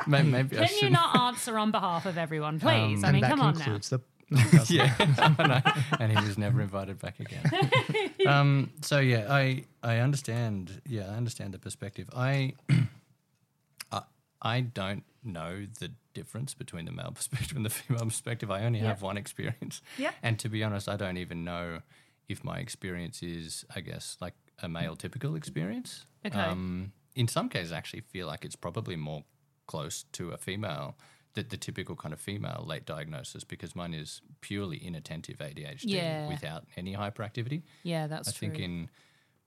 Maybe, 0.08 0.30
maybe 0.30 0.60
I 0.60 0.68
Can 0.68 0.78
you 0.80 0.90
not 0.90 1.18
answer 1.18 1.58
on 1.58 1.72
behalf 1.72 2.06
of 2.06 2.18
everyone, 2.18 2.56
um, 2.56 2.60
please? 2.60 3.04
I 3.04 3.12
mean, 3.12 3.22
that 3.22 3.32
come 3.32 3.42
on 3.42 3.58
now. 3.58 3.78
the. 3.78 4.02
yeah, 4.70 4.94
know. 5.40 5.62
and 6.00 6.18
he 6.18 6.26
was 6.26 6.38
never 6.38 6.62
invited 6.62 7.00
back 7.00 7.20
again. 7.20 7.44
um, 8.28 8.72
so 8.82 9.00
yeah, 9.00 9.28
I 9.30 9.66
I 9.84 9.98
understand. 9.98 10.82
Yeah, 10.88 11.08
I 11.12 11.16
understand 11.16 11.54
the 11.54 11.60
perspective. 11.60 12.10
I 12.16 12.54
I, 13.92 14.02
I 14.42 14.62
don't 14.62 15.04
know 15.24 15.68
the 15.80 15.92
difference 16.14 16.54
between 16.54 16.86
the 16.86 16.92
male 16.92 17.12
perspective 17.14 17.56
and 17.56 17.66
the 17.66 17.70
female 17.70 18.06
perspective. 18.06 18.50
I 18.52 18.64
only 18.64 18.80
have 18.80 19.02
one 19.02 19.18
experience. 19.18 19.82
Yep. 19.98 20.14
And 20.24 20.40
to 20.40 20.50
be 20.50 20.64
honest, 20.64 20.88
I 20.90 20.96
don't 20.96 21.18
even 21.18 21.44
know 21.44 21.82
if 22.28 22.44
my 22.44 22.58
experience 22.60 23.22
is, 23.22 23.66
I 23.76 23.82
guess, 23.82 24.18
like 24.22 24.34
a 24.62 24.70
male 24.70 24.96
typical 24.96 25.36
experience. 25.36 26.06
Okay. 26.26 26.40
Um, 26.40 26.94
in 27.16 27.28
some 27.28 27.50
cases, 27.50 27.72
I 27.72 27.78
actually 27.78 28.02
feel 28.02 28.28
like 28.28 28.46
it's 28.46 28.56
probably 28.56 28.96
more 28.96 29.24
close 29.68 30.06
to 30.14 30.32
a 30.32 30.38
female, 30.38 30.96
the, 31.34 31.44
the 31.44 31.58
typical 31.58 31.96
kind 31.96 32.14
of 32.14 32.20
female 32.20 32.64
late 32.68 32.86
diagnosis, 32.86 33.44
because 33.44 33.76
mine 33.76 33.94
is 33.94 34.22
purely 34.42 34.78
inattentive 34.78 35.38
ADHD 35.38 35.84
Yeah. 35.86 36.28
without 36.28 36.66
any 36.76 36.96
hyperactivity. 36.96 37.64
Yeah, 37.84 38.08
that's 38.08 38.30
I 38.30 38.32
true. 38.32 38.50
think 38.50 38.60
in 38.60 38.90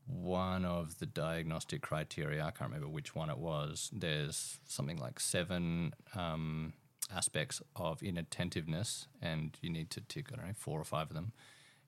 one 0.06 0.64
of 0.64 0.98
the 0.98 1.06
diagnostic 1.06 1.82
criteria, 1.82 2.42
I 2.42 2.50
can't 2.50 2.70
remember 2.70 2.88
which 2.88 3.14
one 3.14 3.30
it 3.30 3.38
was, 3.38 3.90
there's 3.92 4.60
something 4.66 4.98
like 4.98 5.18
seven 5.20 5.94
um, 6.14 6.72
aspects 7.14 7.62
of 7.76 8.02
inattentiveness, 8.02 9.08
and 9.20 9.56
you 9.60 9.70
need 9.70 9.90
to 9.90 10.00
tick, 10.00 10.28
I 10.32 10.36
don't 10.36 10.46
know, 10.46 10.52
four 10.56 10.80
or 10.80 10.84
five 10.84 11.08
of 11.08 11.14
them. 11.14 11.32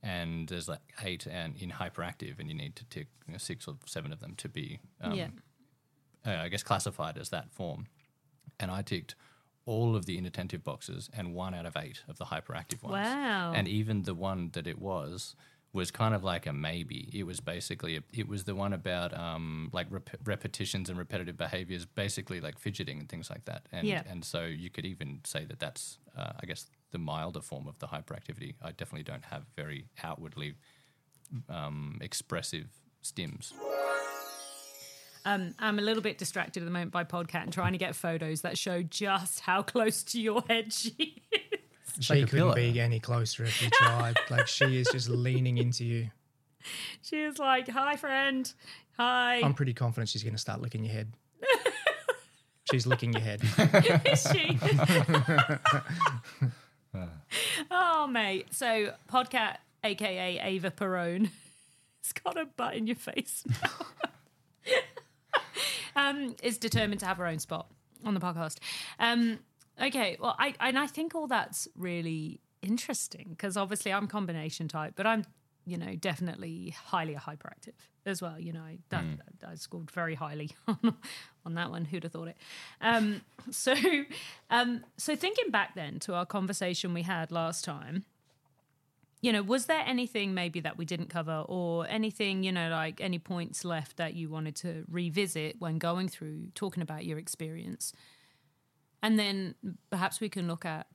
And 0.02 0.48
there's 0.48 0.68
like 0.68 0.80
eight 1.02 1.26
and 1.26 1.56
in 1.56 1.70
hyperactive, 1.70 2.38
and 2.38 2.48
you 2.48 2.54
need 2.54 2.76
to 2.76 2.84
tick 2.84 3.08
you 3.26 3.32
know, 3.32 3.38
six 3.38 3.66
or 3.66 3.76
seven 3.86 4.12
of 4.12 4.20
them 4.20 4.34
to 4.36 4.48
be, 4.48 4.78
um, 5.00 5.14
yeah. 5.14 5.28
uh, 6.26 6.42
I 6.42 6.48
guess, 6.48 6.62
classified 6.62 7.18
as 7.18 7.30
that 7.30 7.50
form. 7.50 7.86
And 8.60 8.70
I 8.70 8.82
ticked 8.82 9.14
all 9.66 9.94
of 9.96 10.06
the 10.06 10.16
inattentive 10.16 10.64
boxes 10.64 11.11
and 11.12 11.35
one 11.35 11.52
out 11.52 11.66
of 11.66 11.76
eight 11.76 12.00
of 12.08 12.16
the 12.18 12.25
hyperactive 12.26 12.82
ones. 12.82 12.94
Wow. 13.06 13.52
And 13.54 13.68
even 13.68 14.02
the 14.04 14.14
one 14.14 14.50
that 14.54 14.66
it 14.66 14.78
was 14.80 15.35
was 15.73 15.90
kind 15.90 16.14
of 16.14 16.25
like 16.25 16.46
a 16.46 16.52
maybe. 16.52 17.11
It 17.12 17.25
was 17.25 17.40
basically 17.40 17.96
a, 17.96 18.02
it 18.14 18.26
was 18.28 18.44
the 18.44 18.54
one 18.54 18.73
about 18.73 19.12
um, 19.12 19.68
like 19.73 19.88
rep- 19.90 20.16
repetitions 20.25 20.88
and 20.88 20.99
repetitive 20.99 21.37
behaviors, 21.37 21.85
basically 21.85 22.40
like 22.40 22.58
fidgeting 22.58 22.99
and 23.00 23.08
things 23.08 23.28
like 23.28 23.44
that. 23.44 23.66
And 23.73 23.87
Yeah. 23.87 24.02
and 24.08 24.25
so 24.25 24.44
you 24.44 24.70
could 24.70 24.87
even 24.87 25.20
say 25.25 25.44
that 25.44 25.58
that's 25.58 25.99
uh, 26.16 26.32
I 26.40 26.46
guess 26.46 26.66
the 26.92 26.99
milder 26.99 27.42
form 27.42 27.66
of 27.66 27.78
the 27.80 27.88
hyperactivity. 27.88 28.54
I 28.62 28.70
definitely 28.70 29.02
don't 29.02 29.25
have 29.26 29.42
very 29.54 29.85
outwardly 30.02 30.54
um, 31.50 31.99
expressive 32.00 32.68
stims. 33.04 33.52
Um, 35.26 35.54
I'm 35.59 35.80
a 35.80 35.83
little 35.83 36.04
bit 36.04 36.18
distracted 36.18 36.62
at 36.62 36.66
the 36.66 36.71
moment 36.71 36.92
by 36.92 37.02
Podcat 37.02 37.42
and 37.42 37.52
trying 37.52 37.73
to 37.73 37.78
get 37.78 37.97
photos 37.97 38.42
that 38.42 38.56
show 38.56 38.80
just 38.83 39.40
how 39.40 39.61
close 39.75 40.04
to 40.04 40.21
your 40.21 40.42
head 40.49 40.73
she 40.73 41.21
is. 41.33 41.61
She 42.04 42.14
like 42.14 42.30
couldn't 42.30 42.38
pillow. 42.38 42.54
be 42.54 42.80
any 42.80 43.00
closer 43.00 43.42
if 43.42 43.61
you 43.61 43.68
tried. 43.71 44.16
like 44.30 44.47
she 44.47 44.78
is 44.78 44.87
just 44.92 45.09
leaning 45.09 45.59
into 45.59 45.85
you. 45.85 46.11
She 47.00 47.21
is 47.21 47.38
like, 47.38 47.68
"Hi, 47.68 47.95
friend. 47.95 48.52
Hi." 48.97 49.40
I'm 49.40 49.54
pretty 49.54 49.73
confident 49.73 50.09
she's 50.09 50.25
going 50.25 50.35
to 50.35 50.40
start 50.40 50.61
licking 50.61 50.85
your 50.85 50.92
head. 50.95 51.12
she's 52.73 52.88
licking 52.88 53.12
your 53.12 53.23
head. 53.23 53.40
is 54.04 54.26
she? 54.33 54.59
oh, 57.71 58.09
mate. 58.09 58.52
So, 58.52 58.95
Podcat, 59.09 59.59
aka 59.85 60.40
Ava 60.42 60.73
Perone, 60.73 61.30
has 62.02 62.12
got 62.25 62.37
a 62.37 62.47
butt 62.47 62.75
in 62.75 62.88
your 62.88 62.97
face. 62.97 63.45
Um, 65.96 66.36
is 66.42 66.58
determined 66.58 67.00
to 67.00 67.06
have 67.06 67.16
her 67.16 67.26
own 67.26 67.40
spot 67.40 67.68
on 68.04 68.14
the 68.14 68.20
podcast. 68.20 68.58
Um, 69.00 69.40
okay. 69.82 70.16
Well, 70.20 70.36
I 70.38 70.54
and 70.60 70.78
I 70.78 70.86
think 70.86 71.14
all 71.14 71.26
that's 71.26 71.66
really 71.76 72.40
interesting 72.62 73.28
because 73.30 73.56
obviously 73.56 73.92
I'm 73.92 74.06
combination 74.06 74.68
type, 74.68 74.92
but 74.94 75.06
I'm 75.06 75.24
you 75.64 75.76
know 75.76 75.96
definitely 75.96 76.76
highly 76.86 77.14
hyperactive 77.14 77.74
as 78.06 78.22
well. 78.22 78.38
You 78.38 78.52
know, 78.52 78.60
I, 78.60 78.78
that, 78.90 79.04
I 79.46 79.54
scored 79.56 79.90
very 79.90 80.14
highly 80.14 80.52
on, 80.68 80.96
on 81.44 81.54
that 81.54 81.70
one. 81.70 81.84
Who'd 81.84 82.04
have 82.04 82.12
thought 82.12 82.28
it? 82.28 82.36
Um, 82.80 83.22
so, 83.50 83.74
um, 84.50 84.84
so 84.96 85.16
thinking 85.16 85.50
back 85.50 85.74
then 85.74 85.98
to 86.00 86.14
our 86.14 86.26
conversation 86.26 86.94
we 86.94 87.02
had 87.02 87.32
last 87.32 87.64
time, 87.64 88.04
you 89.26 89.33
know, 89.33 89.42
was 89.42 89.66
there 89.66 89.83
anything 89.95 90.35
maybe 90.35 90.61
that 90.61 90.76
we 90.78 90.85
didn't 90.85 91.11
cover, 91.11 91.38
or 91.49 91.87
anything 91.88 92.45
you 92.45 92.52
know, 92.52 92.68
like 92.71 93.00
any 93.00 93.18
points 93.18 93.64
left 93.64 93.97
that 93.97 94.14
you 94.14 94.28
wanted 94.37 94.54
to 94.64 94.85
revisit 94.88 95.56
when 95.59 95.78
going 95.78 96.09
through 96.09 96.38
talking 96.54 96.83
about 96.83 97.04
your 97.04 97.18
experience? 97.18 97.92
And 99.02 99.18
then 99.18 99.54
perhaps 99.90 100.21
we 100.21 100.28
can 100.28 100.47
look 100.47 100.64
at 100.64 100.87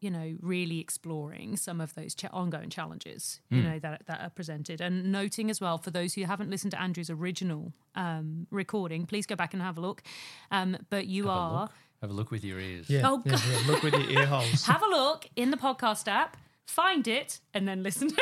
you 0.00 0.10
know, 0.10 0.36
really 0.42 0.80
exploring 0.80 1.56
some 1.56 1.80
of 1.80 1.94
those 1.94 2.14
cha- 2.14 2.28
ongoing 2.30 2.68
challenges, 2.68 3.40
you 3.48 3.62
know, 3.62 3.78
that, 3.78 4.02
that 4.06 4.20
are 4.20 4.28
presented. 4.28 4.82
And 4.82 5.10
noting 5.10 5.48
as 5.48 5.62
well, 5.62 5.78
for 5.78 5.90
those 5.90 6.12
who 6.12 6.24
haven't 6.24 6.50
listened 6.50 6.72
to 6.72 6.80
Andrew's 6.80 7.08
original 7.08 7.72
um, 7.94 8.46
recording, 8.50 9.06
please 9.06 9.24
go 9.24 9.34
back 9.34 9.54
and 9.54 9.62
have 9.62 9.78
a 9.78 9.80
look. 9.80 10.02
Um, 10.50 10.76
but 10.90 11.06
you 11.06 11.22
Have 11.22 11.36
are, 11.36 11.60
look. 11.62 11.70
Have 12.02 12.10
a 12.10 12.12
look 12.12 12.30
with 12.30 12.44
your 12.44 12.60
ears. 12.60 12.90
Yeah, 12.90 13.00
Oh, 13.08 13.22
yeah, 13.24 13.38
yeah, 13.50 13.66
Look 13.66 13.82
with 13.82 13.94
your 13.94 14.10
ear 14.18 14.26
holes. 14.26 14.66
have 14.66 14.82
a 14.82 14.90
look 14.90 15.26
in 15.36 15.50
the 15.50 15.56
podcast 15.56 16.06
app, 16.06 16.36
find 16.66 17.06
it, 17.08 17.40
and 17.52 17.66
then 17.68 17.82
listen. 17.82 18.10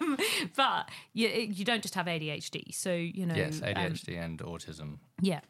Um, 0.00 0.16
but 0.56 0.90
you, 1.12 1.28
you 1.28 1.64
don't 1.64 1.80
just 1.82 1.94
have 1.94 2.06
ADHD. 2.06 2.74
So, 2.74 2.92
you 2.92 3.26
know, 3.26 3.34
Yes, 3.36 3.62
um, 3.62 3.68
ADHD 3.68 4.18
and 4.18 4.38
autism. 4.40 4.98
yeah. 5.20 5.40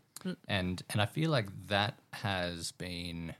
and 0.49 0.83
and 0.91 1.01
I 1.01 1.07
feel 1.07 1.31
like 1.31 1.49
that 1.69 1.99
has 2.13 2.73
been 2.73 3.35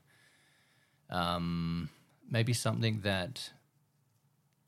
um, 1.11 1.91
maybe 2.31 2.53
something 2.55 3.01
that 3.01 3.51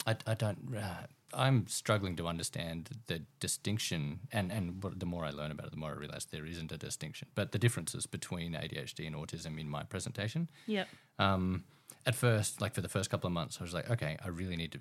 I, 0.07 0.17
I 0.27 0.35
don't. 0.35 0.75
Uh, 0.77 1.07
I'm 1.35 1.67
struggling 1.69 2.17
to 2.17 2.27
understand 2.27 2.91
the 3.07 3.23
distinction, 3.41 4.21
and 4.33 4.51
and 4.53 4.83
the 4.97 5.07
more 5.07 5.25
I 5.25 5.31
learn 5.31 5.51
about 5.51 5.67
it, 5.67 5.73
the 5.73 5.79
more 5.79 5.91
I 5.91 5.95
realize 5.95 6.27
there 6.27 6.47
isn't 6.47 6.73
a 6.73 6.79
distinction, 6.79 7.29
but 7.35 7.53
the 7.53 7.59
differences 7.59 8.07
between 8.07 8.53
ADHD 8.53 9.07
and 9.07 9.17
autism 9.17 9.59
in 9.59 9.69
my 9.69 9.85
presentation. 9.85 10.51
Yeah. 10.67 10.85
Um, 11.19 11.65
at 12.07 12.15
first, 12.15 12.61
like 12.61 12.75
for 12.75 12.81
the 12.81 12.89
first 12.89 13.11
couple 13.11 13.27
of 13.27 13.33
months, 13.33 13.59
I 13.61 13.65
was 13.65 13.75
like, 13.75 13.91
okay, 13.91 14.17
I 14.25 14.29
really 14.29 14.57
need 14.57 14.73
to 14.73 14.81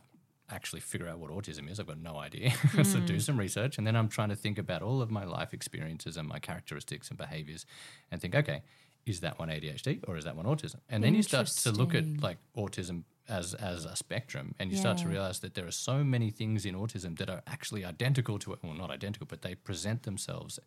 actually 0.50 0.80
figure 0.80 1.08
out 1.08 1.20
what 1.20 1.30
autism 1.30 1.70
is. 1.70 1.80
I've 1.80 1.88
got 1.88 2.00
no 2.00 2.18
idea. 2.18 2.52
so 2.84 3.00
do 3.00 3.14
hmm. 3.14 3.20
some 3.20 3.38
research. 3.38 3.78
And 3.78 3.86
then 3.86 3.96
I'm 3.96 4.08
trying 4.08 4.30
to 4.30 4.36
think 4.36 4.58
about 4.58 4.82
all 4.82 5.02
of 5.02 5.12
my 5.12 5.26
life 5.26 5.54
experiences 5.54 6.16
and 6.16 6.28
my 6.28 6.40
characteristics 6.40 7.10
and 7.10 7.18
behaviors 7.18 7.66
and 8.12 8.22
think, 8.22 8.34
okay, 8.34 8.62
is 9.06 9.22
that 9.22 9.40
one 9.40 9.50
ADHD 9.50 10.04
or 10.08 10.18
is 10.18 10.26
that 10.26 10.36
one 10.36 10.46
autism? 10.46 10.78
And 10.90 11.04
then 11.04 11.16
you 11.16 11.24
start 11.24 11.48
to 11.48 11.72
look 11.72 11.96
at 11.96 12.06
like 12.22 12.38
autism 12.56 13.04
as 13.30 13.54
as 13.54 13.86
a 13.86 13.96
spectrum 13.96 14.56
and 14.60 14.72
you 14.72 14.78
start 14.78 14.98
to 14.98 15.08
realize 15.08 15.40
that 15.40 15.54
there 15.54 15.68
are 15.68 15.72
so 15.72 16.04
many 16.04 16.30
things 16.30 16.66
in 16.66 16.76
autism 16.76 17.18
that 17.18 17.30
are 17.30 17.42
actually 17.46 17.84
identical 17.84 18.40
to 18.40 18.54
it 18.54 18.60
well 18.64 18.74
not 18.74 18.90
identical 18.90 19.28
but 19.28 19.42
they 19.42 19.54
present 19.54 20.04
themselves 20.04 20.60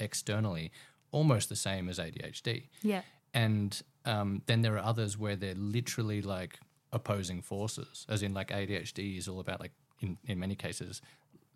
externally 0.00 0.72
almost 1.10 1.48
the 1.48 1.56
same 1.56 1.88
as 1.88 1.98
ADHD 1.98 2.64
Yeah. 2.82 3.02
and 3.32 3.80
um, 4.08 4.42
then 4.46 4.62
there 4.62 4.74
are 4.76 4.84
others 4.92 5.16
where 5.18 5.36
they're 5.36 5.54
literally 5.54 6.20
like 6.22 6.58
opposing 6.92 7.42
forces, 7.42 8.06
as 8.08 8.22
in 8.22 8.32
like 8.34 8.48
ADHD 8.48 9.18
is 9.18 9.28
all 9.28 9.40
about 9.40 9.60
like 9.60 9.72
in, 10.00 10.16
in 10.26 10.38
many 10.38 10.54
cases 10.54 11.02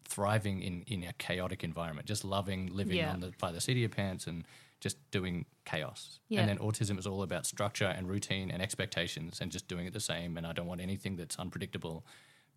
thriving 0.04 0.61
in, 0.62 0.82
in 0.87 1.02
a 1.04 1.12
chaotic 1.14 1.64
environment, 1.64 2.06
just 2.06 2.25
loving 2.25 2.66
living 2.73 2.97
Yeah. 2.99 3.12
on 3.12 3.21
the 3.21 3.32
by 3.38 3.50
the 3.52 3.61
seat 3.61 3.73
of 3.73 3.78
your 3.78 3.88
pants 3.88 4.26
and 4.26 4.44
just 4.80 4.97
doing 5.11 5.47
chaos. 5.64 6.18
Yeah. 6.28 6.40
And 6.40 6.49
then 6.50 6.59
autism 6.59 6.99
is 6.99 7.06
all 7.06 7.23
about 7.23 7.47
structure 7.47 7.87
and 7.87 8.09
routine 8.09 8.50
and 8.50 8.61
expectations 8.61 9.40
and 9.40 9.50
just 9.52 9.68
doing 9.68 9.87
it 9.87 9.92
the 9.92 10.00
same. 10.00 10.37
And 10.37 10.44
I 10.47 10.52
don't 10.52 10.66
want 10.66 10.80
anything 10.80 11.16
that's 11.16 11.37
unpredictable. 11.38 12.04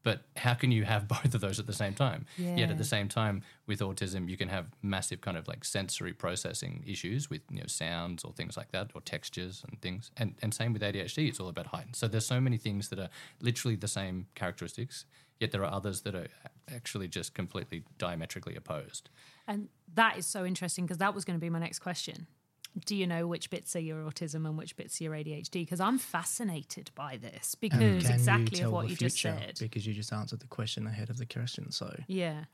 But 0.05 0.21
how 0.37 0.53
can 0.53 0.71
you 0.71 0.85
have 0.85 1.07
both 1.15 1.33
of 1.33 1.41
those 1.41 1.59
at 1.59 1.65
the 1.65 1.73
same 1.73 1.95
time? 1.95 2.27
Yet 2.55 2.69
at 2.69 2.77
the 2.77 2.85
same 2.85 3.09
time, 3.09 3.41
with 3.65 3.79
autism, 3.79 4.29
you 4.29 4.37
can 4.37 4.49
have 4.49 4.67
massive 4.83 5.19
kind 5.19 5.35
of 5.35 5.47
like 5.47 5.65
sensory 5.65 6.13
processing 6.13 6.83
issues 6.85 7.29
with 7.29 7.41
you 7.49 7.59
know 7.59 7.65
sounds 7.67 8.23
or 8.23 8.31
things 8.31 8.55
like 8.55 8.71
that, 8.71 8.91
or 8.93 9.01
textures 9.01 9.63
and 9.67 9.81
things. 9.81 10.11
And 10.15 10.35
and 10.41 10.53
same 10.53 10.71
with 10.73 10.83
ADHD, 10.83 11.27
it's 11.27 11.39
all 11.39 11.49
about 11.49 11.67
height. 11.67 11.95
So 11.95 12.07
there's 12.07 12.25
so 12.25 12.39
many 12.39 12.57
things 12.57 12.89
that 12.89 12.99
are 12.99 13.09
literally 13.41 13.75
the 13.75 13.87
same 13.87 14.27
characteristics, 14.35 15.05
yet 15.39 15.51
there 15.51 15.65
are 15.65 15.73
others 15.73 16.01
that 16.01 16.13
are 16.13 16.27
actually 16.73 17.07
just 17.07 17.33
completely 17.33 17.83
diametrically 17.97 18.55
opposed. 18.55 19.09
And 19.47 19.69
that 19.95 20.17
is 20.17 20.27
so 20.27 20.45
interesting 20.45 20.85
because 20.85 20.99
that 20.99 21.15
was 21.15 21.25
going 21.25 21.37
to 21.37 21.41
be 21.41 21.49
my 21.49 21.59
next 21.59 21.79
question. 21.79 22.27
Do 22.77 22.95
you 22.95 23.07
know 23.07 23.25
which 23.27 23.49
bits 23.49 23.75
are 23.75 23.79
your 23.79 24.03
autism 24.03 24.45
and 24.45 24.57
which 24.57 24.75
bits 24.75 24.99
are 24.99 25.05
your 25.05 25.13
ADHD? 25.13 25.61
Because 25.61 25.79
I'm 25.79 25.97
fascinated 25.97 26.91
by 26.95 27.17
this 27.17 27.55
because 27.55 28.09
exactly 28.09 28.61
of 28.61 28.71
what 28.71 28.89
you 28.89 28.95
just 28.95 29.19
said. 29.21 29.57
Because 29.59 29.87
you 29.87 29.93
just 29.93 30.11
answered 30.11 30.41
the 30.41 30.47
question 30.47 30.85
ahead 30.85 31.09
of 31.09 31.17
the 31.17 31.25
question. 31.25 31.71
So 31.71 31.95
Yeah. 32.07 32.45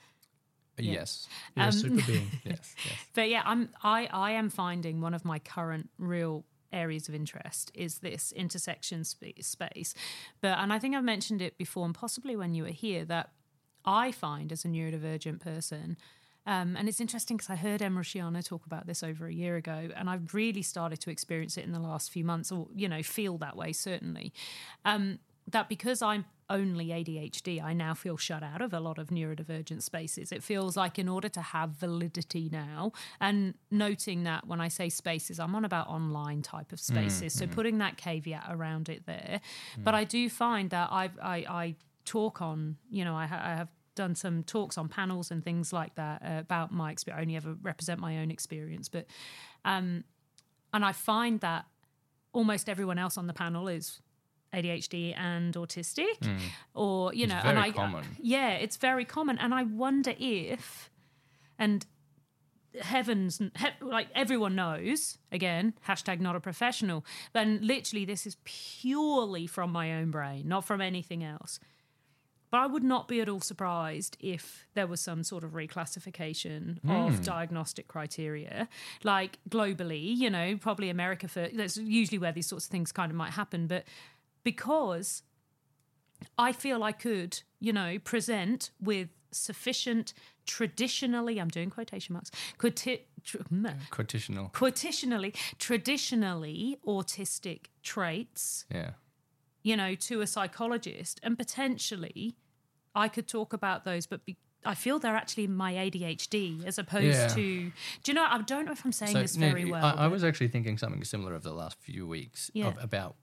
Yes, 0.77 1.27
you're 1.55 1.63
Um, 1.63 1.69
a 1.69 1.73
super 1.73 2.05
being. 2.07 2.31
yes, 2.43 2.75
yes. 2.85 2.95
But 3.13 3.29
yeah, 3.29 3.43
I'm 3.45 3.69
I 3.83 4.07
I 4.07 4.31
am 4.31 4.49
finding 4.49 5.01
one 5.01 5.13
of 5.13 5.23
my 5.25 5.37
current 5.37 5.89
real 5.97 6.45
areas 6.73 7.09
of 7.09 7.13
interest 7.13 7.71
is 7.75 7.99
this 7.99 8.31
intersection 8.31 9.03
sp- 9.03 9.41
space. 9.41 9.93
But 10.39 10.57
and 10.57 10.71
I 10.71 10.79
think 10.79 10.95
I've 10.95 11.03
mentioned 11.03 11.41
it 11.41 11.57
before 11.57 11.85
and 11.85 11.93
possibly 11.93 12.35
when 12.35 12.55
you 12.55 12.63
were 12.63 12.69
here 12.69 13.05
that 13.05 13.31
I 13.85 14.11
find 14.11 14.51
as 14.51 14.63
a 14.65 14.69
neurodivergent 14.69 15.39
person 15.41 15.97
um, 16.45 16.75
and 16.75 16.89
it's 16.89 16.99
interesting 16.99 17.37
because 17.37 17.49
I 17.49 17.55
heard 17.55 17.81
Emma 17.81 18.01
Shiana 18.01 18.43
talk 18.43 18.65
about 18.65 18.87
this 18.87 19.03
over 19.03 19.27
a 19.27 19.33
year 19.33 19.57
ago, 19.57 19.89
and 19.95 20.09
I've 20.09 20.33
really 20.33 20.63
started 20.63 20.99
to 21.01 21.11
experience 21.11 21.57
it 21.57 21.65
in 21.65 21.71
the 21.71 21.79
last 21.79 22.11
few 22.11 22.23
months, 22.23 22.51
or 22.51 22.67
you 22.75 22.89
know, 22.89 23.03
feel 23.03 23.37
that 23.39 23.55
way 23.55 23.73
certainly. 23.73 24.33
Um, 24.85 25.19
that 25.47 25.69
because 25.69 26.01
I'm 26.01 26.25
only 26.49 26.87
ADHD, 26.87 27.61
I 27.63 27.73
now 27.73 27.93
feel 27.93 28.17
shut 28.17 28.43
out 28.43 28.61
of 28.61 28.73
a 28.73 28.79
lot 28.79 28.97
of 28.97 29.07
neurodivergent 29.07 29.81
spaces. 29.81 30.31
It 30.31 30.43
feels 30.43 30.75
like 30.75 30.99
in 30.99 31.07
order 31.07 31.29
to 31.29 31.41
have 31.41 31.71
validity 31.71 32.49
now, 32.51 32.91
and 33.19 33.53
noting 33.69 34.23
that 34.23 34.47
when 34.47 34.59
I 34.59 34.67
say 34.67 34.89
spaces, 34.89 35.39
I'm 35.39 35.55
on 35.55 35.65
about 35.65 35.87
online 35.87 36.41
type 36.41 36.71
of 36.71 36.79
spaces. 36.79 37.33
So 37.33 37.45
putting 37.47 37.77
that 37.79 37.97
caveat 37.97 38.47
around 38.49 38.89
it 38.89 39.05
there. 39.05 39.41
But 39.77 39.93
I 39.95 40.03
do 40.03 40.29
find 40.29 40.69
that 40.71 40.89
I've, 40.91 41.17
I, 41.21 41.37
I 41.49 41.75
talk 42.05 42.41
on, 42.41 42.77
you 42.89 43.05
know, 43.05 43.15
I, 43.15 43.25
ha- 43.27 43.41
I 43.43 43.55
have 43.55 43.69
done 43.95 44.15
some 44.15 44.43
talks 44.43 44.77
on 44.77 44.87
panels 44.87 45.31
and 45.31 45.43
things 45.43 45.73
like 45.73 45.95
that 45.95 46.21
uh, 46.23 46.39
about 46.39 46.71
my 46.71 46.91
experience. 46.91 47.19
I 47.19 47.21
only 47.21 47.35
ever 47.35 47.55
represent 47.61 47.99
my 47.99 48.19
own 48.19 48.31
experience, 48.31 48.89
but 48.89 49.05
um, 49.65 50.03
and 50.73 50.85
I 50.85 50.91
find 50.93 51.39
that 51.41 51.65
almost 52.33 52.69
everyone 52.69 52.97
else 52.97 53.17
on 53.17 53.27
the 53.27 53.33
panel 53.33 53.67
is 53.67 54.01
ADHD 54.53 55.17
and 55.17 55.53
autistic, 55.53 56.27
or 56.73 57.13
you. 57.13 57.23
It's 57.23 57.33
know, 57.33 57.39
very 57.41 57.49
and 57.49 57.59
I 57.59 57.71
common. 57.71 58.05
yeah, 58.19 58.51
it's 58.51 58.77
very 58.77 59.05
common, 59.05 59.37
and 59.37 59.53
I 59.53 59.63
wonder 59.63 60.13
if 60.17 60.89
and 61.59 61.85
heavens 62.81 63.37
he, 63.37 63.67
like 63.81 64.07
everyone 64.15 64.55
knows 64.55 65.17
again 65.29 65.73
hashtag 65.87 66.21
not 66.21 66.37
a 66.37 66.39
professional 66.39 67.05
then 67.33 67.59
literally 67.61 68.05
this 68.05 68.25
is 68.25 68.37
purely 68.45 69.45
from 69.45 69.71
my 69.71 69.93
own 69.93 70.09
brain 70.09 70.47
not 70.47 70.63
from 70.63 70.79
anything 70.79 71.21
else 71.21 71.59
but 72.51 72.59
i 72.59 72.67
would 72.67 72.83
not 72.83 73.07
be 73.07 73.19
at 73.21 73.27
all 73.27 73.41
surprised 73.41 74.17
if 74.19 74.67
there 74.75 74.87
was 74.87 75.01
some 75.01 75.23
sort 75.23 75.43
of 75.43 75.51
reclassification 75.51 76.77
of 76.87 77.15
hmm. 77.15 77.21
diagnostic 77.23 77.87
criteria 77.87 78.67
like 79.03 79.39
globally 79.49 80.15
you 80.15 80.29
know 80.29 80.57
probably 80.57 80.89
america 80.89 81.27
for 81.27 81.47
that's 81.53 81.77
usually 81.77 82.19
where 82.19 82.31
these 82.31 82.47
sorts 82.47 82.65
of 82.65 82.71
things 82.71 82.91
kind 82.91 83.11
of 83.11 83.15
might 83.15 83.31
happen 83.31 83.67
but 83.67 83.83
because 84.43 85.23
I 86.37 86.51
feel 86.51 86.83
I 86.83 86.91
could, 86.91 87.41
you 87.59 87.73
know, 87.73 87.97
present 87.99 88.71
with 88.81 89.09
sufficient 89.31 90.13
traditionally, 90.45 91.39
I'm 91.39 91.47
doing 91.47 91.69
quotation 91.69 92.13
marks, 92.13 92.31
quoti- 92.57 93.05
tr- 93.23 93.37
meh, 93.49 93.73
Quotitional. 93.91 94.51
quotitionally, 94.51 95.35
traditionally 95.57 96.77
autistic 96.85 97.67
traits, 97.83 98.65
Yeah. 98.71 98.91
You 99.63 99.75
know, 99.77 99.95
to 99.95 100.21
a 100.21 100.27
psychologist. 100.27 101.19
And 101.23 101.37
potentially 101.37 102.35
I 102.95 103.07
could 103.07 103.27
talk 103.27 103.53
about 103.53 103.85
those, 103.85 104.05
but 104.07 104.25
be, 104.25 104.37
I 104.65 104.75
feel 104.75 104.99
they're 104.99 105.15
actually 105.15 105.47
my 105.47 105.73
ADHD 105.73 106.65
as 106.65 106.77
opposed 106.77 107.05
Yeah. 107.17 107.27
to, 107.27 107.33
do 107.43 107.71
you 108.05 108.13
know, 108.13 108.25
I 108.29 108.41
don't 108.41 108.65
know 108.65 108.71
if 108.73 108.85
I'm 108.85 108.91
saying 108.91 109.13
this 109.17 109.35
no, 109.37 109.47
very 109.49 109.65
well. 109.65 109.83
I, 109.85 110.05
I 110.05 110.07
was 110.07 110.23
actually 110.23 110.49
thinking 110.49 110.77
something 110.77 111.03
similar 111.03 111.33
of 111.33 111.43
the 111.43 111.53
last 111.53 111.77
few 111.79 112.07
weeks 112.07 112.51
Yeah. 112.53 112.67
of, 112.67 112.83
about 112.83 113.15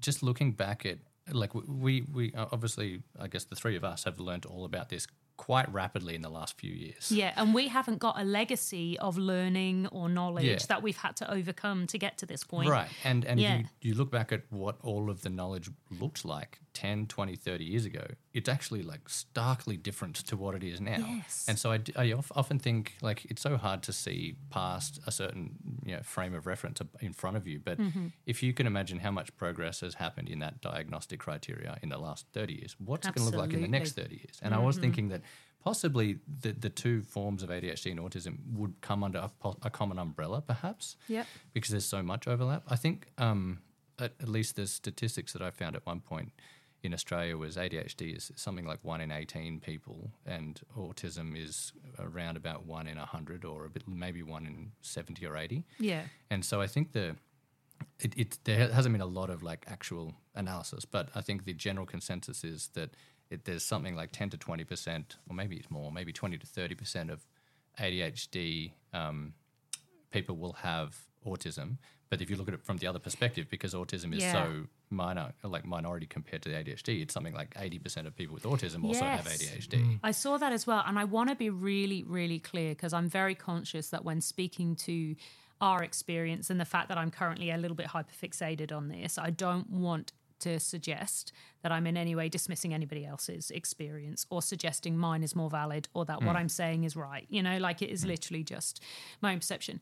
just 0.00 0.22
looking 0.22 0.52
back 0.52 0.86
at 0.86 0.98
like 1.32 1.52
we 1.54 2.02
we 2.12 2.32
uh, 2.32 2.46
obviously 2.52 3.02
I 3.18 3.26
guess 3.28 3.44
the 3.44 3.54
three 3.56 3.76
of 3.76 3.84
us 3.84 4.04
have 4.04 4.18
learned 4.18 4.46
all 4.46 4.64
about 4.64 4.88
this 4.88 5.06
quite 5.38 5.72
rapidly 5.72 6.14
in 6.14 6.20
the 6.20 6.28
last 6.28 6.58
few 6.58 6.70
years. 6.72 7.10
Yeah, 7.10 7.32
and 7.36 7.54
we 7.54 7.68
haven't 7.68 7.98
got 7.98 8.20
a 8.20 8.24
legacy 8.24 8.98
of 8.98 9.16
learning 9.16 9.86
or 9.86 10.08
knowledge 10.10 10.44
Yeah. 10.44 10.58
that 10.68 10.82
we've 10.82 10.96
had 10.98 11.16
to 11.16 11.30
overcome 11.32 11.86
to 11.86 11.98
get 11.98 12.18
to 12.18 12.26
this 12.26 12.44
point. 12.44 12.68
Right. 12.68 12.88
And 13.04 13.24
and 13.24 13.40
Yeah. 13.40 13.54
if 13.54 13.60
you, 13.80 13.90
you 13.90 13.94
look 13.94 14.10
back 14.10 14.32
at 14.32 14.42
what 14.50 14.76
all 14.82 15.08
of 15.08 15.22
the 15.22 15.30
knowledge 15.30 15.70
looked 15.90 16.24
like 16.26 16.58
10, 16.74 17.06
20, 17.06 17.34
30 17.36 17.64
years 17.64 17.86
ago, 17.86 18.04
it's 18.38 18.48
actually 18.56 18.82
like 18.92 19.04
starkly 19.08 19.76
different 19.88 20.16
to 20.28 20.34
what 20.42 20.54
it 20.58 20.64
is 20.72 20.80
now. 20.80 21.04
Yes. 21.16 21.44
And 21.48 21.56
so 21.58 21.66
I, 22.04 22.04
of- 22.18 22.32
often 22.40 22.58
think 22.66 22.82
like 23.08 23.20
it's 23.30 23.42
so 23.48 23.56
hard 23.56 23.80
to 23.88 23.92
see 23.92 24.36
past 24.50 24.92
a 25.06 25.12
certain 25.12 25.44
you 25.88 25.94
know, 25.96 26.02
frame 26.14 26.34
of 26.38 26.46
reference 26.46 26.78
in 27.08 27.12
front 27.12 27.36
of 27.36 27.44
you. 27.50 27.58
But 27.68 27.78
Mm-hmm. 27.78 28.06
if 28.26 28.42
you 28.44 28.52
can 28.58 28.66
imagine 28.66 28.98
how 29.06 29.12
much 29.18 29.28
progress 29.36 29.80
has 29.80 29.94
happened 29.94 30.28
in 30.28 30.38
that 30.44 30.54
diagnostic 30.70 31.18
criteria 31.26 31.72
in 31.82 31.88
the 31.94 31.98
last 31.98 32.26
30 32.32 32.54
years, 32.60 32.72
what's 32.78 33.06
it 33.08 33.14
going 33.14 33.24
to 33.30 33.36
look 33.36 33.40
like 33.46 33.54
in 33.54 33.62
the 33.62 33.68
next 33.78 33.92
30 33.92 34.14
years? 34.16 34.36
And 34.42 34.52
I 34.54 34.56
Mm-hmm. 34.58 34.66
was 34.66 34.78
thinking 34.78 35.08
that 35.08 35.22
possibly 35.68 36.18
the, 36.42 36.52
the 36.52 36.70
two 36.70 37.02
forms 37.02 37.42
of 37.42 37.50
ADHD 37.50 37.90
and 37.90 38.00
autism 38.00 38.34
would 38.54 38.74
come 38.80 39.02
under 39.02 39.18
a, 39.44 39.52
a 39.62 39.70
common 39.70 39.98
umbrella, 39.98 40.40
perhaps 40.40 40.96
because 41.52 41.70
there's 41.70 41.84
so 41.96 42.02
much 42.02 42.28
overlap. 42.28 42.62
I 42.68 42.76
think 42.76 43.08
um, 43.18 43.60
at, 43.98 44.12
at 44.20 44.28
least 44.28 44.56
the 44.56 44.66
statistics 44.66 45.32
that 45.34 45.42
I 45.42 45.50
found 45.50 45.74
at 45.76 45.84
one 45.86 46.00
point 46.00 46.32
in 46.82 46.94
Australia 46.94 47.36
was 47.36 47.56
ADHD 47.56 48.16
is 48.16 48.30
something 48.36 48.64
like 48.64 48.78
one 48.82 49.00
in 49.00 49.10
18 49.10 49.60
people, 49.60 50.12
and 50.24 50.60
autism 50.76 51.36
is 51.36 51.72
around 51.98 52.36
about 52.36 52.66
one 52.66 52.86
in 52.86 52.98
100 52.98 53.44
or 53.44 53.64
a 53.64 53.70
bit, 53.70 53.82
maybe 53.88 54.22
one 54.22 54.46
in 54.46 54.72
70 54.80 55.24
or 55.26 55.36
80. 55.36 55.64
Yeah. 55.78 56.02
And 56.30 56.44
so 56.44 56.60
I 56.60 56.66
think 56.66 56.92
the 56.92 57.16
it, 58.00 58.16
it 58.16 58.38
there 58.44 58.68
hasn't 58.68 58.92
been 58.92 59.02
a 59.02 59.06
lot 59.06 59.30
of 59.30 59.42
like 59.42 59.64
actual 59.68 60.14
analysis, 60.34 60.84
but 60.84 61.08
I 61.14 61.20
think 61.20 61.44
the 61.44 61.54
general 61.54 61.86
consensus 61.86 62.44
is 62.44 62.68
that 62.74 62.90
it, 63.30 63.44
there's 63.44 63.64
something 63.64 63.94
like 63.94 64.12
10 64.12 64.30
to 64.30 64.36
20 64.36 64.64
percent, 64.64 65.16
or 65.28 65.34
maybe 65.34 65.56
it's 65.56 65.70
more, 65.70 65.90
maybe 65.90 66.12
20 66.12 66.38
to 66.38 66.46
30 66.46 66.74
percent 66.74 67.10
of 67.10 67.26
ADHD 67.80 68.72
um, 68.92 69.34
people 70.10 70.36
will 70.36 70.54
have 70.54 70.96
autism. 71.26 71.78
But 72.10 72.22
if 72.22 72.30
you 72.30 72.36
look 72.36 72.48
at 72.48 72.54
it 72.54 72.62
from 72.62 72.78
the 72.78 72.86
other 72.86 72.98
perspective, 72.98 73.48
because 73.50 73.74
autism 73.74 74.14
is 74.14 74.22
Yeah. 74.22 74.32
so 74.32 74.66
minor, 74.88 75.34
like 75.42 75.66
minority 75.66 76.06
compared 76.06 76.42
to 76.42 76.50
ADHD, 76.50 77.02
it's 77.02 77.12
something 77.12 77.34
like 77.34 77.54
80 77.56 77.78
percent 77.78 78.06
of 78.06 78.16
people 78.16 78.34
with 78.34 78.44
autism 78.44 78.84
also 78.84 79.04
have 79.04 79.26
ADHD. 79.26 79.78
Mm. 79.84 80.00
I 80.02 80.12
saw 80.12 80.38
that 80.38 80.52
as 80.52 80.66
well. 80.66 80.82
And 80.86 80.98
I 80.98 81.04
want 81.04 81.28
to 81.28 81.36
be 81.36 81.50
really, 81.50 82.02
really 82.04 82.38
clear 82.38 82.70
because 82.70 82.94
I'm 82.94 83.08
very 83.08 83.34
conscious 83.34 83.90
that 83.90 84.04
when 84.04 84.20
speaking 84.22 84.74
to 84.76 85.16
our 85.60 85.82
experience 85.82 86.50
and 86.50 86.58
the 86.60 86.64
fact 86.64 86.88
that 86.88 86.96
I'm 86.96 87.10
currently 87.10 87.50
a 87.50 87.58
little 87.58 87.74
bit 87.76 87.88
hyperfixated 87.88 88.72
on 88.72 88.88
this, 88.88 89.18
I 89.18 89.30
don't 89.30 89.68
want 89.68 90.12
to 90.40 90.60
suggest 90.60 91.32
that 91.62 91.72
I'm 91.72 91.86
in 91.86 91.96
any 91.96 92.14
way 92.14 92.28
dismissing 92.28 92.72
anybody 92.72 93.04
else's 93.04 93.50
experience 93.50 94.26
or 94.30 94.42
suggesting 94.42 94.96
mine 94.96 95.22
is 95.22 95.34
more 95.34 95.50
valid 95.50 95.88
or 95.94 96.04
that 96.06 96.22
what 96.22 96.32
hmm. 96.32 96.38
I'm 96.38 96.48
saying 96.48 96.84
is 96.84 96.96
right. 96.96 97.26
You 97.28 97.42
know, 97.42 97.58
like 97.58 97.82
it 97.82 97.90
is 97.90 98.02
hmm. 98.02 98.08
literally 98.08 98.44
just 98.44 98.82
my 99.20 99.32
own 99.32 99.38
perception. 99.38 99.80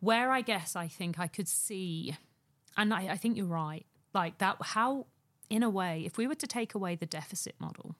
Where 0.00 0.30
I 0.30 0.40
guess 0.40 0.76
I 0.76 0.88
think 0.88 1.18
I 1.18 1.26
could 1.26 1.48
see, 1.48 2.16
and 2.76 2.94
I, 2.94 3.08
I 3.08 3.16
think 3.16 3.36
you're 3.36 3.46
right, 3.46 3.84
like 4.14 4.38
that, 4.38 4.56
how, 4.60 5.06
in 5.50 5.62
a 5.62 5.70
way, 5.70 6.02
if 6.06 6.16
we 6.16 6.26
were 6.26 6.36
to 6.36 6.46
take 6.46 6.74
away 6.74 6.94
the 6.94 7.06
deficit 7.06 7.56
model, 7.58 7.96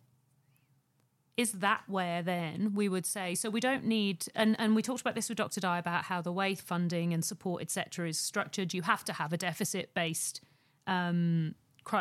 is 1.39 1.53
that 1.53 1.85
where 1.87 2.21
then 2.21 2.75
we 2.75 2.89
would 2.89 3.07
say 3.07 3.35
so 3.35 3.49
we 3.49 3.61
don't 3.61 3.85
need 3.85 4.27
and 4.35 4.57
and 4.59 4.75
we 4.75 4.83
talked 4.83 5.01
about 5.01 5.15
this 5.15 5.29
with 5.29 5.39
dr 5.39 5.59
Dye 5.61 5.79
about 5.79 6.03
how 6.05 6.21
the 6.21 6.33
way 6.33 6.55
funding 6.57 7.15
and 7.15 7.25
support 7.25 7.63
etc 7.63 8.09
is 8.09 8.19
structured 8.19 8.75
you 8.75 8.83
have 8.83 9.05
to 9.05 9.13
have 9.15 9.33
a 9.33 9.37
deficit 9.37 9.95
based 9.95 10.43
um 10.89 11.55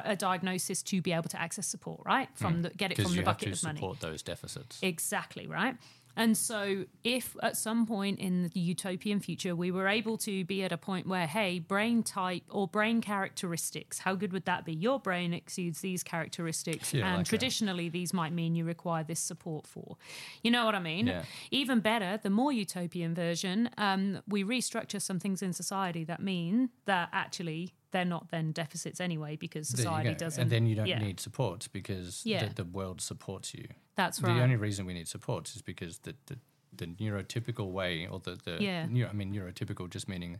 a 0.05 0.15
diagnosis 0.17 0.83
to 0.83 1.01
be 1.01 1.13
able 1.13 1.29
to 1.29 1.39
access 1.41 1.65
support 1.65 2.01
right 2.05 2.27
from 2.35 2.61
the 2.63 2.69
get 2.71 2.91
it 2.91 2.99
from 3.01 3.15
the 3.15 3.21
bucket 3.21 3.53
of 3.53 3.63
money 3.63 3.79
support 3.79 3.99
those 4.01 4.21
deficits. 4.21 4.79
Exactly, 4.81 5.47
right? 5.47 5.75
And 6.17 6.35
so, 6.35 6.85
if 7.03 7.37
at 7.43 7.55
some 7.55 7.85
point 7.85 8.17
in 8.19 8.49
the 8.55 8.59
utopian 8.59 9.19
future 9.19 9.55
we 9.55 9.69
were 9.69 9.87
able 9.87 10.17
to 10.29 10.43
be 10.45 10.63
at 10.63 10.71
a 10.71 10.77
point 10.77 11.05
where, 11.07 11.27
hey, 11.27 11.59
brain 11.59 12.01
type 12.01 12.41
or 12.49 12.67
brain 12.67 13.01
characteristics, 13.01 13.99
how 13.99 14.15
good 14.15 14.33
would 14.33 14.45
that 14.45 14.65
be? 14.65 14.73
Your 14.73 14.99
brain 14.99 15.31
exceeds 15.31 15.81
these 15.81 16.01
characteristics, 16.03 16.91
Yeah, 16.91 17.05
and 17.07 17.17
like 17.17 17.27
a- 17.27 17.29
traditionally 17.29 17.87
these 17.87 18.13
might 18.15 18.33
mean 18.33 18.55
you 18.55 18.65
require 18.65 19.03
this 19.03 19.19
support 19.19 19.67
for. 19.67 19.95
You 20.43 20.49
know 20.49 20.65
what 20.65 20.73
I 20.73 20.79
mean? 20.79 21.05
Yeah. 21.07 21.21
Even 21.51 21.81
better, 21.81 22.19
the 22.21 22.31
more 22.31 22.51
utopian 22.51 23.13
version, 23.13 23.69
um, 23.77 24.21
we 24.27 24.43
restructure 24.43 24.99
some 25.01 25.19
things 25.19 25.43
in 25.43 25.53
society 25.53 26.03
that 26.05 26.19
mean 26.19 26.69
that 26.85 27.09
actually 27.13 27.75
they're 27.91 28.05
not 28.05 28.29
then 28.31 28.51
deficits 28.51 28.99
anyway 28.99 29.35
because 29.35 29.67
society 29.69 30.13
doesn't. 30.15 30.41
And 30.41 30.51
then 30.51 30.65
you 30.67 30.75
don't 30.75 30.87
yeah, 30.87 30.99
need 30.99 31.19
support 31.19 31.67
because 31.71 32.21
Yeah. 32.25 32.47
the, 32.47 32.55
the 32.55 32.65
world 32.65 33.01
supports 33.01 33.53
you. 33.53 33.67
That's 33.95 34.21
right. 34.21 34.35
The 34.35 34.43
only 34.43 34.55
reason 34.55 34.85
we 34.85 34.93
need 34.93 35.07
support 35.07 35.53
is 35.55 35.61
because 35.61 35.99
the, 35.99 36.15
the, 36.27 36.37
the 36.75 36.87
neurotypical 36.87 37.71
way, 37.71 38.07
or 38.07 38.19
the, 38.19 38.37
the 38.43 38.61
Yeah. 38.61 38.85
neuro, 38.87 39.09
I 39.09 39.13
mean, 39.13 39.33
neurotypical 39.33 39.89
just 39.89 40.07
meaning 40.07 40.39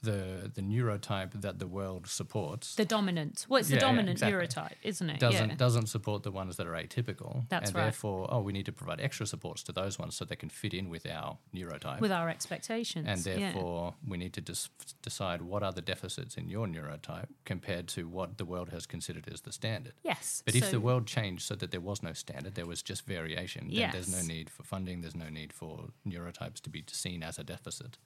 the 0.00 0.50
the 0.54 0.62
neurotype 0.62 1.40
that 1.40 1.58
the 1.58 1.66
world 1.66 2.06
supports 2.06 2.74
the 2.74 2.84
dominant. 2.84 3.46
Well, 3.48 3.60
it's 3.60 3.68
the 3.68 3.76
Yeah, 3.76 3.82
yeah, 3.82 3.86
dominant 3.88 4.10
exactly. 4.10 4.46
neurotype, 4.46 4.76
isn't 4.82 5.10
it? 5.10 5.20
doesn't 5.20 5.50
yeah. 5.50 5.54
doesn't 5.56 5.86
support 5.86 6.22
the 6.22 6.30
ones 6.30 6.56
that 6.56 6.66
are 6.66 6.72
atypical. 6.72 7.48
That's 7.48 7.70
and 7.70 7.76
right. 7.76 7.82
therefore, 7.84 8.26
oh, 8.30 8.40
we 8.40 8.52
need 8.52 8.66
to 8.66 8.72
provide 8.72 9.00
extra 9.00 9.26
supports 9.26 9.62
to 9.64 9.72
those 9.72 9.98
ones 9.98 10.14
so 10.16 10.24
they 10.24 10.36
can 10.36 10.48
fit 10.50 10.74
in 10.74 10.88
with 10.88 11.06
our 11.06 11.38
neurotype. 11.54 12.00
with 12.00 12.12
our 12.12 12.28
expectations. 12.28 13.06
and 13.08 13.20
therefore, 13.22 13.94
we 14.06 14.16
need 14.16 14.32
to 14.34 14.40
dis- 14.40 14.68
decide 15.02 15.42
what 15.42 15.62
are 15.62 15.72
the 15.72 15.82
deficits 15.82 16.36
in 16.36 16.48
your 16.48 16.66
neurotype 16.66 17.28
compared 17.44 17.88
to 17.88 18.08
what 18.08 18.38
the 18.38 18.44
world 18.44 18.70
has 18.70 18.86
considered 18.86 19.28
as 19.32 19.42
the 19.42 19.52
standard. 19.52 19.94
yes. 20.02 20.42
But 20.44 20.54
if 20.54 20.70
the 20.70 20.80
world 20.80 21.06
changed 21.06 21.42
so 21.42 21.54
that 21.56 21.70
there 21.70 21.80
was 21.80 22.02
no 22.02 22.12
standard, 22.12 22.54
there 22.54 22.66
was 22.66 22.82
just 22.82 23.06
variation, 23.06 23.70
then 23.72 23.90
there's 23.92 24.12
no 24.12 24.22
need 24.26 24.50
for 24.50 24.62
funding, 24.62 25.00
there's 25.00 25.16
no 25.16 25.28
need 25.28 25.52
for 25.52 25.90
neurotypes 26.06 26.60
to 26.62 26.70
be 26.70 26.84
seen 26.88 27.22
as 27.22 27.38
a 27.38 27.44
deficit. 27.44 27.98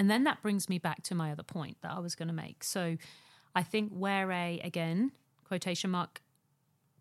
And 0.00 0.10
then 0.10 0.24
that 0.24 0.40
brings 0.40 0.70
me 0.70 0.78
back 0.78 1.02
to 1.02 1.14
my 1.14 1.30
other 1.30 1.42
point 1.42 1.76
that 1.82 1.92
I 1.92 1.98
was 1.98 2.14
going 2.14 2.28
to 2.28 2.34
make. 2.34 2.64
So 2.64 2.96
I 3.54 3.62
think 3.62 3.92
where 3.92 4.32
a 4.32 4.58
again 4.64 5.12
quotation 5.44 5.90
mark 5.90 6.22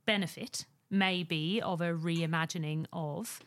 benefit 0.06 0.66
may 0.90 1.24
be 1.24 1.62
of 1.62 1.80
a 1.80 1.94
reimagining 1.94 2.88
of 2.92 3.40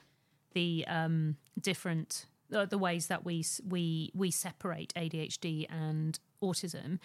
the 0.55 0.87
um, 0.89 1.37
different 1.61 2.25
uh, 2.51 2.65
the 2.65 2.79
ways 2.79 3.09
that 3.09 3.27
we 3.27 3.45
we 3.69 4.11
we 4.15 4.31
separate 4.31 4.95
ADHD 4.95 5.67
and 5.69 6.19
autism. 6.43 6.99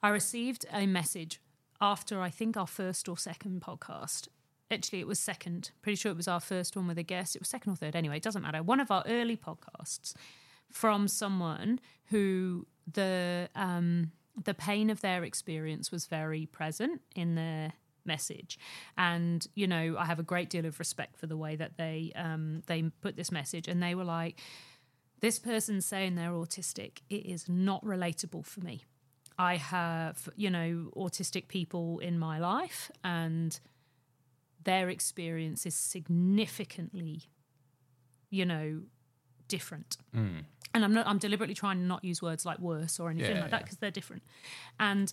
I 0.00 0.10
received 0.10 0.66
a 0.72 0.86
message 0.86 1.40
after 1.80 2.20
I 2.20 2.30
think 2.30 2.56
our 2.56 2.68
first 2.68 3.08
or 3.08 3.18
second 3.18 3.62
podcast. 3.62 4.28
Actually, 4.70 5.00
it 5.00 5.08
was 5.08 5.18
second. 5.18 5.72
Pretty 5.82 5.96
sure 5.96 6.12
it 6.12 6.16
was 6.16 6.28
our 6.28 6.38
first 6.40 6.76
one 6.76 6.86
with 6.86 6.98
a 6.98 7.02
guest. 7.02 7.34
It 7.34 7.40
was 7.40 7.48
second 7.48 7.72
or 7.72 7.76
third. 7.76 7.96
Anyway, 7.96 8.18
it 8.18 8.22
doesn't 8.22 8.42
matter. 8.42 8.62
One 8.62 8.78
of 8.78 8.92
our 8.92 9.02
early 9.08 9.36
podcasts 9.36 10.14
from 10.72 11.08
someone 11.08 11.80
who 12.06 12.66
the 12.92 13.48
um, 13.54 14.12
the 14.42 14.54
pain 14.54 14.90
of 14.90 15.00
their 15.00 15.24
experience 15.24 15.90
was 15.90 16.06
very 16.06 16.46
present 16.46 17.00
in 17.14 17.34
their 17.34 17.72
message. 18.04 18.58
And 18.98 19.46
you 19.54 19.66
know 19.66 19.96
i 19.98 20.04
have 20.04 20.18
a 20.18 20.22
great 20.22 20.50
deal 20.50 20.66
of 20.66 20.78
respect 20.78 21.16
for 21.16 21.26
the 21.26 21.36
way 21.36 21.56
that 21.56 21.76
they 21.78 22.12
um 22.14 22.62
they 22.66 22.82
put 23.00 23.16
this 23.16 23.32
message. 23.32 23.68
And 23.68 23.82
they 23.82 23.94
were 23.94 24.04
like 24.04 24.40
this 25.20 25.38
person 25.38 25.80
saying 25.80 26.14
they're 26.14 26.32
autistic. 26.32 26.98
It 27.08 27.24
is 27.26 27.48
not 27.48 27.82
relatable 27.84 28.44
for 28.44 28.60
me. 28.60 28.84
I 29.38 29.56
have 29.56 30.28
you 30.36 30.50
know 30.50 30.90
autistic 30.96 31.48
people 31.48 31.98
in 32.00 32.18
my 32.18 32.38
life 32.38 32.90
and 33.02 33.58
their 34.64 34.88
experience 34.88 35.66
is 35.66 35.74
significantly 35.74 37.24
you 38.30 38.46
know 38.46 38.80
different. 39.48 39.96
Hmm. 40.12 40.38
And 40.72 40.84
i'm 40.84 40.92
not 40.92 41.06
i'm 41.06 41.18
deliberately 41.18 41.54
trying 41.54 41.78
to 41.78 41.84
not 41.84 42.04
use 42.04 42.20
words 42.20 42.44
like 42.44 42.58
worse 42.58 42.98
or 42.98 43.08
anything 43.08 43.36
Yeah, 43.36 43.42
like 43.42 43.50
that 43.52 43.60
yeah. 43.60 43.62
because 43.64 43.78
they're 43.78 43.90
different. 43.92 44.22
And 44.80 45.12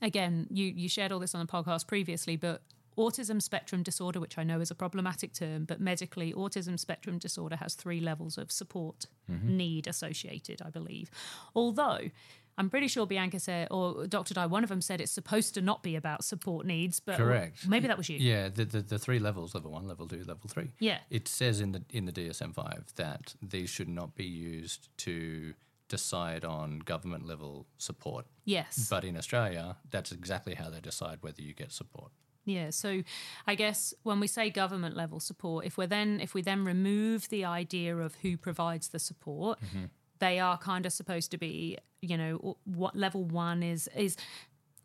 again 0.00 0.46
you 0.50 0.66
you 0.66 0.88
shared 0.88 1.12
all 1.12 1.18
this 1.18 1.34
on 1.34 1.44
the 1.44 1.52
podcast 1.52 1.86
previously 1.86 2.36
but 2.36 2.62
autism 2.98 3.40
spectrum 3.40 3.82
disorder 3.82 4.20
which 4.20 4.36
i 4.36 4.42
know 4.42 4.60
is 4.60 4.70
a 4.70 4.74
problematic 4.74 5.32
term 5.32 5.64
but 5.64 5.80
medically 5.80 6.32
autism 6.34 6.78
spectrum 6.78 7.18
disorder 7.18 7.56
has 7.56 7.74
three 7.74 8.00
levels 8.00 8.36
of 8.36 8.50
support 8.50 9.06
mm-hmm. 9.30 9.56
need 9.56 9.86
associated 9.86 10.60
i 10.62 10.70
believe. 10.70 11.10
Although 11.54 12.10
I'm 12.58 12.68
pretty 12.68 12.88
sure 12.88 13.06
Bianca 13.06 13.40
said, 13.40 13.68
or 13.70 14.06
Dr. 14.06 14.34
Di, 14.34 14.46
one 14.46 14.62
of 14.62 14.68
them 14.68 14.80
said 14.80 15.00
it's 15.00 15.12
supposed 15.12 15.54
to 15.54 15.62
not 15.62 15.82
be 15.82 15.96
about 15.96 16.22
support 16.24 16.66
needs, 16.66 17.00
but 17.00 17.16
Correct. 17.16 17.66
maybe 17.66 17.88
that 17.88 17.96
was 17.96 18.08
you. 18.08 18.18
Yeah, 18.18 18.48
the, 18.48 18.64
the 18.64 18.82
the 18.82 18.98
three 18.98 19.18
levels: 19.18 19.54
level 19.54 19.72
one, 19.72 19.88
level 19.88 20.06
two, 20.06 20.24
level 20.24 20.48
three. 20.48 20.70
Yeah. 20.78 20.98
It 21.10 21.28
says 21.28 21.60
in 21.60 21.72
the 21.72 21.82
in 21.90 22.04
the 22.04 22.12
DSM 22.12 22.54
five 22.54 22.92
that 22.96 23.34
these 23.40 23.70
should 23.70 23.88
not 23.88 24.14
be 24.14 24.24
used 24.24 24.88
to 24.98 25.54
decide 25.88 26.44
on 26.44 26.78
government 26.80 27.26
level 27.26 27.66
support. 27.78 28.26
Yes. 28.44 28.86
But 28.88 29.04
in 29.04 29.16
Australia, 29.16 29.76
that's 29.90 30.10
exactly 30.12 30.54
how 30.54 30.70
they 30.70 30.80
decide 30.80 31.18
whether 31.20 31.42
you 31.42 31.54
get 31.54 31.70
support. 31.70 32.12
Yeah, 32.44 32.70
so 32.70 33.02
I 33.46 33.54
guess 33.54 33.94
when 34.02 34.18
we 34.18 34.26
say 34.26 34.50
government 34.50 34.96
level 34.96 35.20
support, 35.20 35.64
if 35.64 35.78
we're 35.78 35.86
then 35.86 36.20
if 36.20 36.34
we 36.34 36.42
then 36.42 36.64
remove 36.64 37.28
the 37.28 37.44
idea 37.44 37.96
of 37.96 38.16
who 38.16 38.36
provides 38.36 38.88
the 38.88 38.98
support, 38.98 39.60
mm-hmm. 39.60 39.84
They 40.22 40.38
are 40.38 40.56
kind 40.56 40.86
of 40.86 40.92
supposed 40.92 41.32
to 41.32 41.36
be, 41.36 41.76
you 42.00 42.16
know, 42.16 42.56
what 42.64 42.94
level 42.94 43.24
1 43.24 43.64
is 43.64 43.88
is 43.96 44.16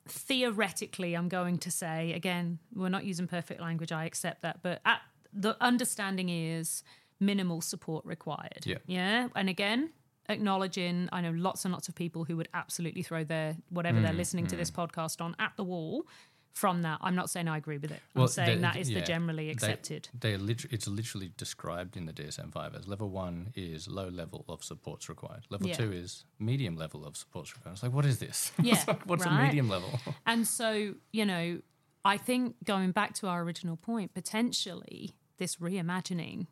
theoretically 0.10 1.16
I'm 1.16 1.30
going 1.30 1.60
to 1.60 1.70
say 1.70 2.14
again, 2.14 2.58
we're 2.74 2.90
not 2.90 3.06
using 3.06 3.28
perfect 3.28 3.62
language, 3.62 3.92
I 3.92 4.06
accept 4.06 4.42
that, 4.42 4.64
but 4.64 4.82
at, 4.84 5.00
the 5.32 5.56
understanding 5.62 6.30
is 6.30 6.84
minimal 7.20 7.62
support 7.62 8.04
required. 8.04 8.64
Yeah. 8.66 8.78
Yeah, 8.88 9.28
and 9.36 9.48
again, 9.48 9.92
acknowledging 10.28 11.08
I 11.12 11.22
know 11.22 11.32
lots 11.32 11.66
and 11.66 11.72
lots 11.72 11.88
of 11.88 11.94
people 11.94 12.24
who 12.24 12.36
would 12.38 12.50
absolutely 12.56 13.04
throw 13.04 13.24
their 13.24 13.58
whatever 13.70 14.02
they're 14.02 14.14
mm, 14.14 14.18
listening 14.18 14.48
to 14.48 14.56
mm. 14.56 14.60
this 14.60 14.72
podcast 14.72 15.22
on 15.22 15.36
at 15.38 15.54
the 15.56 15.64
wall 15.64 16.08
from 16.54 16.82
that. 16.82 17.00
I'm 17.02 17.16
not 17.16 17.30
saying 17.30 17.48
I 17.48 17.58
agree 17.58 17.78
with 17.78 17.92
it. 17.92 18.02
I'm 18.16 18.28
saying 18.28 18.62
that 18.62 18.76
is 18.78 18.90
yeah, 18.90 19.00
the 19.00 19.06
generally 19.06 19.50
accepted. 19.50 20.10
They, 20.20 20.38
lit- 20.38 20.66
it's 20.72 20.88
literally 20.88 21.32
described 21.38 21.96
in 21.96 22.06
the 22.06 22.14
DSM 22.14 22.52
five 22.52 22.76
as 22.76 22.88
level 22.88 23.10
one 23.10 23.52
is 23.56 23.88
low 23.88 24.08
level 24.10 24.44
of 24.50 24.64
supports 24.64 25.08
required. 25.10 25.44
Level 25.50 25.68
Yeah. 25.68 25.76
two 25.76 25.92
is 25.92 26.26
medium 26.40 26.76
level 26.76 27.06
of 27.06 27.16
supports 27.16 27.56
required. 27.56 27.74
It's 27.74 27.84
like, 27.84 27.94
what 27.94 28.06
is 28.06 28.20
this? 28.20 28.52
Yeah, 28.62 28.84
like, 28.88 29.04
what's 29.06 29.26
right. 29.26 29.40
a 29.40 29.44
medium 29.46 29.70
level? 29.70 29.90
And 30.26 30.48
so, 30.48 30.96
you 31.12 31.26
know, 31.26 31.62
I 32.04 32.18
think 32.18 32.56
going 32.64 32.92
back 32.92 33.14
to 33.16 33.28
our 33.28 33.42
original 33.44 33.78
point, 33.78 34.14
potentially 34.14 35.12
this 35.38 35.58
reimagining 35.58 36.48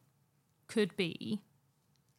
could 0.68 0.96
be 0.96 1.42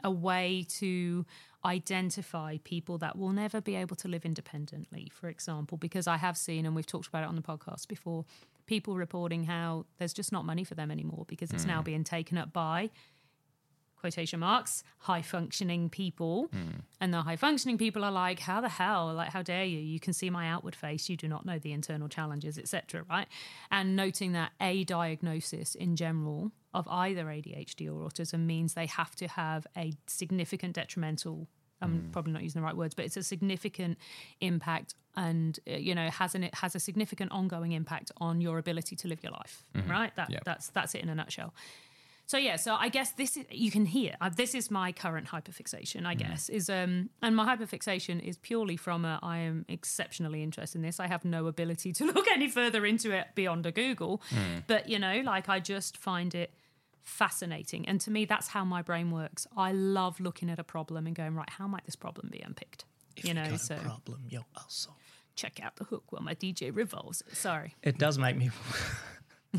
a 0.06 0.10
way 0.10 0.64
to 0.68 1.26
identify 1.64 2.58
people 2.64 2.96
that 2.98 3.18
will 3.18 3.32
never 3.32 3.60
be 3.60 3.74
able 3.74 3.96
to 3.96 4.08
live 4.08 4.24
independently, 4.24 5.10
for 5.12 5.28
example, 5.28 5.76
because 5.76 6.06
I 6.06 6.16
have 6.16 6.38
seen, 6.38 6.64
and 6.64 6.74
we've 6.74 6.86
talked 6.86 7.08
about 7.08 7.24
it 7.24 7.28
on 7.28 7.34
the 7.34 7.42
podcast 7.42 7.88
before, 7.88 8.24
people 8.66 8.96
reporting 8.96 9.44
how 9.44 9.84
there's 9.98 10.12
just 10.12 10.32
not 10.32 10.44
money 10.44 10.64
for 10.64 10.74
them 10.74 10.90
anymore 10.90 11.24
because 11.28 11.50
it's 11.50 11.64
now 11.64 11.80
mm. 11.80 11.84
being 11.84 12.04
taken 12.04 12.38
up 12.38 12.52
by 12.52 12.90
quotation 13.96 14.40
marks 14.40 14.84
high 14.98 15.22
functioning 15.22 15.88
people. 15.88 16.48
Mm. 16.54 16.82
And 17.00 17.14
the 17.14 17.22
high 17.22 17.36
functioning 17.36 17.78
people 17.78 18.04
are 18.04 18.12
like 18.12 18.40
how 18.40 18.60
the 18.60 18.68
hell? 18.68 19.12
Like 19.14 19.30
how 19.30 19.42
dare 19.42 19.64
you? 19.64 19.78
You 19.78 19.98
can 19.98 20.12
see 20.12 20.30
my 20.30 20.48
outward 20.48 20.76
face. 20.76 21.08
You 21.08 21.16
do 21.16 21.28
not 21.28 21.46
know 21.46 21.58
the 21.58 21.72
internal 21.72 22.08
challenges 22.08 22.58
etc 22.58 23.04
right? 23.08 23.26
And 23.70 23.96
noting 23.96 24.32
that 24.32 24.52
a 24.60 24.84
diagnosis 24.84 25.74
in 25.74 25.96
general 25.96 26.52
of 26.76 26.86
either 26.88 27.24
ADHD 27.26 27.80
or 27.92 28.08
autism 28.08 28.40
means 28.46 28.74
they 28.74 28.86
have 28.86 29.12
to 29.16 29.26
have 29.28 29.66
a 29.76 29.92
significant 30.06 30.74
detrimental 30.74 31.48
I'm 31.82 32.08
probably 32.10 32.32
not 32.32 32.42
using 32.42 32.60
the 32.60 32.64
right 32.68 32.76
words 32.76 32.94
but 32.94 33.04
it's 33.04 33.18
a 33.18 33.22
significant 33.22 33.98
impact 34.40 34.94
and 35.14 35.58
uh, 35.70 35.74
you 35.88 35.94
know 35.94 36.08
has 36.10 36.34
an 36.34 36.42
it 36.48 36.54
has 36.62 36.74
a 36.74 36.80
significant 36.80 37.32
ongoing 37.32 37.72
impact 37.72 38.08
on 38.18 38.40
your 38.40 38.56
ability 38.58 38.94
to 38.96 39.08
live 39.08 39.22
your 39.22 39.32
life 39.32 39.54
right 39.86 40.12
that 40.16 40.30
Yeah. 40.30 40.40
that's 40.48 40.68
that's 40.76 40.94
it 40.94 41.02
in 41.02 41.08
a 41.10 41.14
nutshell 41.14 41.52
so 42.28 42.38
yeah, 42.38 42.56
so 42.56 42.74
I 42.74 42.88
guess 42.88 43.12
this 43.12 43.36
is 43.36 43.44
you 43.52 43.70
can 43.70 43.86
hear 43.86 44.12
uh, 44.20 44.30
this 44.42 44.52
is 44.56 44.68
my 44.68 44.90
current 44.90 45.28
hyperfixation. 45.28 46.04
I 46.06 46.14
guess 46.14 46.48
is 46.48 46.68
um 46.68 47.08
and 47.22 47.36
my 47.36 47.44
hyperfixation 47.56 48.20
is 48.20 48.36
purely 48.36 48.76
from 48.76 49.04
a 49.04 49.20
I 49.22 49.38
am 49.38 49.64
exceptionally 49.68 50.42
interested 50.42 50.78
in 50.78 50.82
this. 50.82 50.98
I 50.98 51.06
have 51.06 51.24
no 51.24 51.46
ability 51.46 51.92
to 51.92 52.04
look 52.12 52.26
any 52.28 52.48
further 52.48 52.84
into 52.84 53.12
it 53.12 53.26
beyond 53.36 53.64
a 53.64 53.70
Google, 53.70 54.20
but 54.66 54.88
you 54.88 54.98
know, 54.98 55.20
like 55.24 55.48
I 55.48 55.60
just 55.60 55.96
find 55.96 56.34
it 56.34 56.50
fascinating, 57.06 57.88
and 57.88 58.00
to 58.02 58.10
me, 58.10 58.26
that's 58.26 58.48
how 58.48 58.64
my 58.64 58.82
brain 58.82 59.10
works. 59.10 59.46
I 59.56 59.72
love 59.72 60.20
looking 60.20 60.50
at 60.50 60.58
a 60.58 60.64
problem 60.64 61.06
and 61.06 61.16
going 61.16 61.34
right, 61.34 61.48
how 61.48 61.66
might 61.66 61.84
this 61.86 61.96
problem 61.96 62.28
be 62.30 62.40
unpicked? 62.40 62.84
you 63.22 63.34
know, 63.34 63.48
got 63.48 63.60
so 63.60 63.76
a 63.76 63.78
problem, 63.78 64.20
yo, 64.28 64.40
I'll 64.56 64.68
solve. 64.68 64.96
check 65.34 65.60
out 65.62 65.76
the 65.76 65.84
hook 65.84 66.04
while 66.10 66.22
my 66.22 66.34
DJ 66.34 66.74
revolves. 66.74 67.22
Sorry. 67.32 67.74
It 67.82 67.98
does 67.98 68.18
make 68.18 68.36
me. 68.36 68.50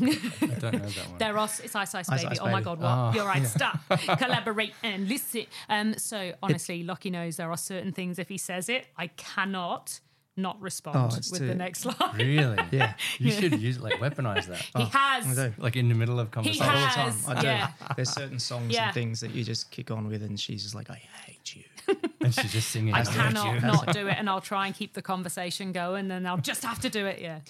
don't 0.60 0.74
know 0.74 0.78
that 0.78 1.08
one. 1.08 1.18
There 1.18 1.36
are 1.36 1.48
it's 1.64 1.74
Ice 1.74 1.94
Ice 1.94 2.08
Ice 2.08 2.22
Baby. 2.22 2.32
Ice 2.32 2.38
oh 2.40 2.50
my 2.50 2.60
god, 2.60 2.80
what? 2.80 3.14
You're 3.14 3.26
right. 3.26 3.44
Stop. 3.46 3.80
Collaborate 3.88 4.74
and 4.84 5.08
listen. 5.08 5.46
Um. 5.68 5.94
So 5.98 6.34
honestly, 6.42 6.84
Lauchy 6.84 7.10
knows 7.10 7.36
there 7.36 7.50
are 7.50 7.56
certain 7.56 7.92
things. 7.92 8.18
If 8.18 8.28
he 8.28 8.38
says 8.38 8.68
it, 8.68 8.86
I 8.96 9.08
cannot 9.08 9.98
not 10.38 10.60
respond 10.60 10.96
Oh, 10.96 11.06
with 11.06 11.18
it's 11.18 11.30
the 11.30 11.54
next 11.54 11.84
line. 11.84 11.94
Really? 12.16 12.58
Yeah. 12.70 12.94
You 13.18 13.30
should 13.38 13.60
use 13.60 13.80
like 13.80 13.94
weaponize 13.94 14.46
that. 14.46 14.58
He 14.60 14.70
oh, 14.76 14.90
I 14.94 15.20
has. 15.20 15.36
do. 15.36 15.52
Like 15.58 15.76
in 15.76 15.88
the 15.88 15.94
middle 15.94 16.18
of 16.20 16.30
conversation. 16.30 16.64
all 16.66 16.72
the 16.72 16.78
has, 16.78 17.24
time. 17.24 17.36
I 17.36 17.40
do. 17.40 17.46
yeah. 17.46 17.70
There's 17.96 18.10
certain 18.10 18.38
songs 18.38 18.72
Yeah. 18.72 18.86
and 18.86 18.94
things 18.94 19.20
that 19.20 19.32
you 19.32 19.44
just 19.44 19.70
kick 19.70 19.90
on 19.90 20.08
with, 20.08 20.22
and 20.22 20.38
she's 20.38 20.62
just 20.62 20.74
like, 20.74 20.88
I 20.90 21.02
hate 21.26 21.56
you. 21.56 21.64
And 22.20 22.34
she's 22.34 22.52
just 22.52 22.68
singing. 22.70 22.92
I 22.94 23.00
it. 23.02 23.08
cannot 23.08 23.62
not 23.62 23.92
do 23.94 24.08
it, 24.08 24.16
and 24.18 24.28
I'll 24.28 24.40
try 24.42 24.66
and 24.66 24.74
keep 24.74 24.92
the 24.92 25.00
conversation 25.00 25.72
going, 25.72 26.10
and 26.10 26.26
I'll 26.28 26.36
just 26.36 26.62
have 26.64 26.80
to 26.80 26.90
do 26.90 27.06
it. 27.06 27.20
Yeah. 27.20 27.40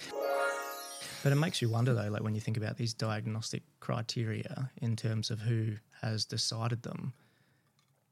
But 1.25 1.33
it 1.33 1.37
makes 1.37 1.61
you 1.61 1.69
wonder, 1.69 1.95
though, 1.95 2.09
like 2.09 2.23
when 2.23 2.35
you 2.35 2.41
think 2.41 2.57
about 2.57 2.77
these 2.77 2.95
diagnostic 2.95 3.63
criteria 3.81 4.71
in 4.81 4.95
terms 4.95 5.31
of 5.31 5.41
who 5.41 5.73
has 6.03 6.25
decided 6.25 6.83
them, 6.85 7.13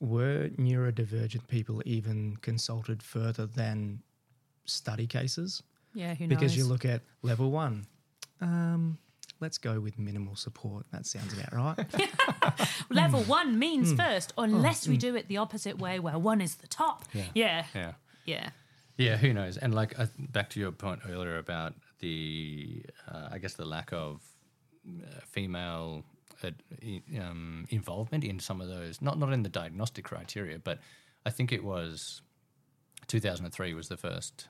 were 0.00 0.48
neurodivergent 0.58 1.46
people 1.46 1.82
even 1.86 2.36
consulted 2.42 3.02
further 3.02 3.46
than 3.46 4.02
study 4.66 5.06
cases? 5.06 5.62
Yeah. 5.94 6.14
Who 6.14 6.26
knows? 6.26 6.36
Because 6.38 6.56
you 6.56 6.64
look 6.66 6.84
at 6.84 7.02
level 7.22 7.50
one, 7.50 7.86
um, 8.40 8.98
let's 9.40 9.58
go 9.58 9.80
with 9.80 9.98
minimal 9.98 10.36
support. 10.36 10.86
That 10.92 11.06
sounds 11.06 11.32
about 11.32 11.52
right. 11.52 12.68
Level 12.90 13.22
one 13.24 13.58
means 13.58 13.90
Hmm. 13.90 13.96
first, 13.96 14.32
Oh, 14.38 14.42
unless 14.42 14.86
we 14.86 14.96
do 14.96 15.16
it 15.16 15.28
the 15.28 15.38
opposite 15.38 15.78
way, 15.78 15.98
where 15.98 16.18
one 16.18 16.40
is 16.40 16.56
the 16.56 16.66
top. 16.68 17.04
Yeah. 17.12 17.24
Yeah. 17.34 17.64
Yeah. 17.74 17.92
Yeah. 18.24 18.50
Yeah, 18.98 19.16
who 19.18 19.32
knows? 19.34 19.56
And 19.58 19.74
like 19.74 19.98
uh, 19.98 20.06
back 20.18 20.48
to 20.50 20.60
your 20.60 20.72
point 20.72 21.00
earlier 21.08 21.36
about 21.38 21.74
the, 22.00 22.82
uh, 23.10 23.28
I 23.30 23.38
guess 23.38 23.54
the 23.54 23.64
lack 23.66 23.92
of 23.92 24.22
uh, 24.88 25.20
female 25.26 26.02
um, 27.18 27.66
involvement 27.70 28.24
in 28.24 28.38
some 28.38 28.60
of 28.60 28.68
those, 28.68 29.02
not 29.02 29.18
not 29.18 29.32
in 29.32 29.42
the 29.42 29.48
diagnostic 29.50 30.04
criteria, 30.04 30.58
but 30.58 30.78
I 31.26 31.30
think 31.30 31.52
it 31.52 31.62
was 31.64 32.22
2003 33.08 33.74
was 33.74 33.88
the 33.88 33.96
first 33.96 34.48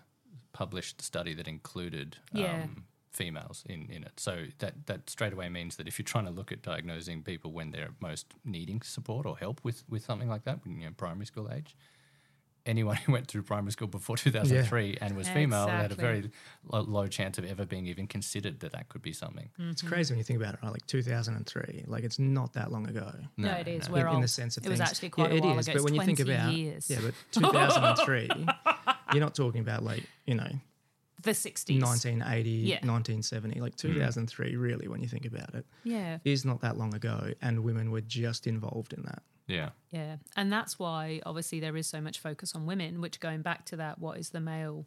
published 0.60 1.02
study 1.02 1.34
that 1.34 1.46
included 1.48 2.08
Yeah. 2.32 2.62
um, 2.64 2.84
females 3.12 3.62
in, 3.66 3.80
in 3.90 4.02
it. 4.04 4.14
So 4.26 4.32
that 4.58 4.74
that 4.86 5.08
straight 5.10 5.32
away 5.32 5.48
means 5.48 5.76
that 5.76 5.86
if 5.88 5.98
you're 5.98 6.04
trying 6.14 6.26
to 6.26 6.30
look 6.38 6.50
at 6.52 6.60
diagnosing 6.62 7.22
people 7.22 7.50
when 7.58 7.70
they're 7.70 7.94
most 8.00 8.26
needing 8.44 8.80
support 8.82 9.24
or 9.26 9.36
help 9.38 9.60
with 9.64 9.78
with 9.88 10.02
something 10.04 10.28
like 10.34 10.44
that, 10.44 10.56
when 10.64 10.80
you 10.80 10.86
know 10.86 10.94
primary 10.96 11.26
school 11.26 11.48
age, 11.56 11.74
anyone 12.66 12.96
who 13.04 13.12
went 13.12 13.26
through 13.28 13.42
primary 13.42 13.72
school 13.72 13.88
before 13.88 14.16
2003 14.16 14.98
and 15.00 15.16
was 15.16 15.28
female 15.28 15.66
had 15.68 15.92
a 15.92 15.94
very 15.94 16.30
lo- 16.72 16.82
low 16.96 17.06
chance 17.06 17.38
of 17.38 17.44
ever 17.46 17.64
being 17.64 17.86
even 17.86 18.06
considered 18.06 18.60
that 18.60 18.72
that 18.72 18.88
could 18.90 19.02
be 19.02 19.12
something. 19.14 19.48
It's 19.72 19.82
crazy 19.82 20.12
when 20.12 20.18
you 20.18 20.24
think 20.24 20.40
about 20.42 20.54
it, 20.54 20.60
right? 20.62 20.72
Like 20.72 20.86
2003, 20.86 21.84
like 21.86 22.04
it's 22.04 22.18
not 22.18 22.52
that 22.54 22.70
long 22.70 22.86
ago. 22.88 23.08
No, 23.36 23.52
it 23.52 23.68
is. 23.68 23.88
no. 23.88 23.94
We're 23.94 24.08
in, 24.08 24.16
in 24.16 24.20
the 24.22 24.28
sense 24.28 24.56
of 24.58 24.66
it 24.66 24.68
was 24.70 24.78
things. 24.78 24.90
actually 24.90 25.10
quite 25.10 25.32
yeah, 25.32 25.38
a 25.38 25.42
while 25.42 25.56
it 25.56 25.60
is, 25.60 25.68
ago. 25.68 25.72
But 25.74 25.78
It's 25.78 25.84
when 25.84 25.94
you 25.94 26.02
think 26.08 26.18
20 26.18 26.32
about 26.34 26.52
years. 26.52 26.90
yeah, 26.90 26.98
but 27.02 27.14
2003, 27.32 28.28
you're 29.16 29.24
not 29.24 29.34
talking 29.34 29.60
about 29.60 29.82
like 29.82 30.04
you 30.26 30.34
know 30.34 30.50
the 31.22 31.30
60s. 31.32 31.80
1980, 31.80 32.50
Yeah. 32.50 32.74
1970. 32.76 33.60
Like 33.60 33.72
hmm. 33.80 33.88
2003, 33.88 34.56
really, 34.56 34.86
when 34.86 35.00
you 35.02 35.08
think 35.08 35.24
about 35.24 35.54
it, 35.54 35.64
Yeah. 35.82 36.18
is 36.24 36.44
not 36.44 36.60
that 36.60 36.76
long 36.76 36.94
ago, 36.94 37.32
and 37.40 37.64
women 37.64 37.90
were 37.90 38.02
just 38.02 38.46
involved 38.46 38.92
in 38.92 39.02
that. 39.04 39.22
Yeah. 39.46 39.70
Yeah. 39.90 40.16
And 40.36 40.52
that's 40.52 40.78
why 40.78 41.20
obviously 41.24 41.58
there 41.60 41.76
is 41.76 41.86
so 41.86 42.00
much 42.00 42.18
focus 42.18 42.54
on 42.54 42.66
women, 42.66 43.00
which 43.00 43.18
going 43.20 43.42
back 43.42 43.64
to 43.66 43.76
that, 43.76 43.98
what 43.98 44.18
is 44.18 44.30
the 44.30 44.40
male 44.40 44.86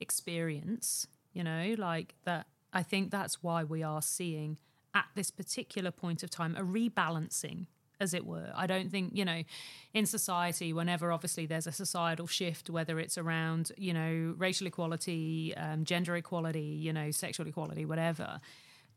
experience, 0.00 1.06
you 1.32 1.42
know, 1.42 1.74
like 1.78 2.14
that. 2.24 2.46
I 2.72 2.82
think 2.82 3.10
that's 3.10 3.42
why 3.42 3.64
we 3.64 3.82
are 3.82 4.02
seeing 4.02 4.58
at 4.94 5.06
this 5.14 5.30
particular 5.30 5.90
point 5.90 6.22
of 6.22 6.30
time 6.30 6.54
a 6.56 6.62
rebalancing 6.62 7.66
as 8.00 8.14
it 8.14 8.26
were. 8.26 8.52
I 8.54 8.66
don't 8.66 8.90
think, 8.90 9.12
you 9.14 9.24
know, 9.24 9.42
in 9.94 10.06
society, 10.06 10.72
whenever 10.72 11.12
obviously 11.12 11.46
there's 11.46 11.66
a 11.66 11.72
societal 11.72 12.26
shift, 12.26 12.68
whether 12.70 12.98
it's 12.98 13.16
around, 13.16 13.72
you 13.76 13.92
know, 13.92 14.34
racial 14.36 14.66
equality, 14.66 15.54
um, 15.56 15.84
gender 15.84 16.16
equality, 16.16 16.60
you 16.60 16.92
know, 16.92 17.10
sexual 17.10 17.46
equality, 17.46 17.84
whatever, 17.84 18.40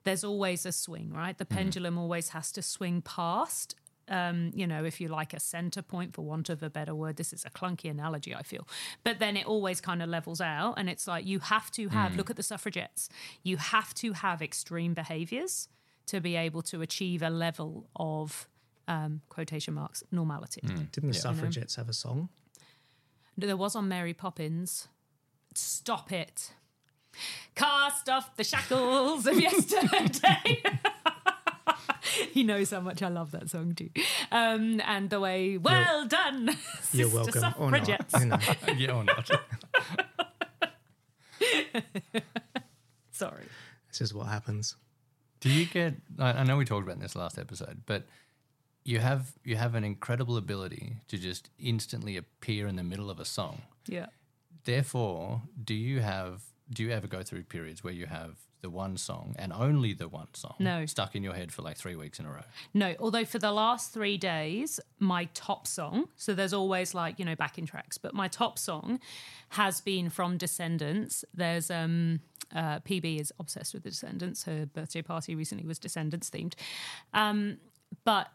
there's 0.04 0.24
always 0.24 0.66
a 0.66 0.72
swing, 0.72 1.12
right? 1.14 1.38
The 1.38 1.46
pendulum 1.46 1.98
always 1.98 2.30
has 2.30 2.52
to 2.54 2.62
swing 2.62 3.02
past. 3.02 3.76
Um, 4.08 4.52
you 4.56 4.66
know, 4.66 4.86
if 4.86 5.00
you 5.00 5.08
like 5.08 5.34
a 5.34 5.40
center 5.40 5.84
point, 5.84 6.16
for 6.16 6.24
want 6.24 6.50
of 6.50 6.64
a 6.64 6.70
better 6.70 6.96
word, 6.96 7.18
this 7.18 7.32
is 7.32 7.46
a 7.46 7.50
clunky 7.52 7.92
analogy, 7.92 8.34
I 8.34 8.42
feel. 8.42 8.68
But 9.04 9.20
then 9.20 9.38
it 9.38 9.46
always 9.46 9.82
kind 9.82 10.02
of 10.02 10.10
levels 10.10 10.42
out. 10.42 10.76
And 10.78 10.90
it's 10.90 11.08
like 11.08 11.28
you 11.28 11.40
have 11.40 11.70
to 11.72 11.90
have, 11.90 12.16
look 12.16 12.30
at 12.32 12.36
the 12.36 12.44
suffragettes, 12.44 13.08
you 13.44 13.58
have 13.58 13.94
to 13.96 14.14
have 14.14 14.42
extreme 14.42 14.94
behaviors 14.96 15.70
to 16.08 16.20
be 16.20 16.36
able 16.36 16.64
to 16.64 16.82
achieve 16.82 17.22
a 17.22 17.30
level 17.30 17.88
of 17.96 18.48
um, 18.90 19.22
quotation 19.30 19.76
marks 19.76 20.04
normality. 20.12 20.62
Didn't 20.92 21.12
the 21.12 21.14
suffragettes 21.14 21.76
have 21.76 21.88
a 21.88 21.94
song? 21.94 22.30
There 23.38 23.56
was 23.56 23.76
on 23.76 23.88
Mary 23.88 24.14
Poppins. 24.14 24.90
Stop 25.54 26.12
it. 26.12 26.52
Cast 27.56 28.10
off 28.10 28.36
the 28.36 28.44
shackles 28.44 29.26
of 29.26 29.40
yesterday. 29.40 30.64
he 32.34 32.44
knows 32.44 32.72
how 32.72 32.82
much 32.82 33.02
I 33.02 33.10
love 33.10 33.32
that 33.32 33.50
song 33.50 33.76
too. 33.76 33.90
Um, 34.32 34.82
and 34.86 35.10
the 35.10 35.20
way, 35.20 35.58
well 35.58 36.08
done, 36.08 36.48
You're 36.92 37.10
Sister 37.10 37.40
welcome. 37.42 37.64
Or 37.64 37.72
not. 37.72 37.86
Suffragettes. 37.86 38.20
You 38.20 38.26
know. 38.26 38.40
yeah 38.78 38.92
or 38.92 39.04
not? 39.04 39.32
Sorry. 43.12 43.46
This 43.90 44.02
is 44.02 44.14
what 44.14 44.28
happens. 44.28 44.76
Do 45.42 45.50
you 45.50 45.66
get? 45.66 45.94
I, 46.18 46.32
I 46.34 46.44
know 46.44 46.58
we 46.58 46.66
talked 46.66 46.88
about 46.88 47.00
this 47.00 47.16
last 47.16 47.38
episode, 47.38 47.82
but 47.86 48.06
you 48.84 49.00
have 49.00 49.34
you 49.44 49.56
have 49.56 49.76
an 49.76 49.84
incredible 49.84 50.38
ability 50.38 50.98
to 51.08 51.18
just 51.18 51.50
instantly 51.60 52.18
appear 52.18 52.68
in 52.68 52.76
the 52.76 52.84
middle 52.84 53.10
of 53.10 53.20
a 53.20 53.26
song. 53.26 53.62
Yeah. 53.88 54.08
Therefore, 54.66 55.42
do 55.64 55.74
you 55.74 56.00
have? 56.02 56.44
Do 56.72 56.84
you 56.84 56.92
ever 56.92 57.08
go 57.08 57.24
through 57.24 57.44
periods 57.44 57.84
where 57.84 57.94
you 57.94 58.06
have 58.06 58.36
the 58.62 58.70
one 58.70 58.98
song 58.98 59.36
and 59.40 59.52
only 59.54 59.94
the 59.94 60.08
one 60.10 60.28
song 60.34 60.54
No. 60.60 60.86
stuck 60.86 61.16
in 61.16 61.24
your 61.24 61.34
head 61.34 61.52
for 61.52 61.62
like 61.62 61.78
three 61.78 61.96
weeks 61.96 62.20
in 62.20 62.26
a 62.26 62.30
row? 62.32 62.44
No, 62.74 62.94
although 63.00 63.26
for 63.26 63.40
the 63.40 63.52
last 63.54 63.92
three 63.94 64.18
days, 64.18 64.80
my 65.00 65.26
top 65.34 65.66
song, 65.66 66.10
so 66.18 66.34
there's 66.36 66.54
always 66.54 66.94
like, 66.94 67.18
you 67.18 67.26
know, 67.26 67.36
backing 67.36 67.66
tracks, 67.66 67.98
but 67.98 68.14
my 68.14 68.28
top 68.28 68.60
song 68.60 69.00
has 69.50 69.82
been 69.82 70.10
from 70.10 70.38
Descendants. 70.38 71.24
There's 71.34 71.72
um 71.72 72.20
uh, 72.54 72.80
PB 72.82 73.20
is 73.22 73.32
obsessed 73.40 73.74
with 73.74 73.84
the 73.84 73.90
Descendants. 73.92 74.44
Her 74.44 74.66
birthday 74.68 75.02
party 75.02 75.34
recently 75.36 75.66
was 75.66 75.80
Descendants 75.80 76.30
themed. 76.30 76.54
Um, 77.14 77.58
but 78.04 78.28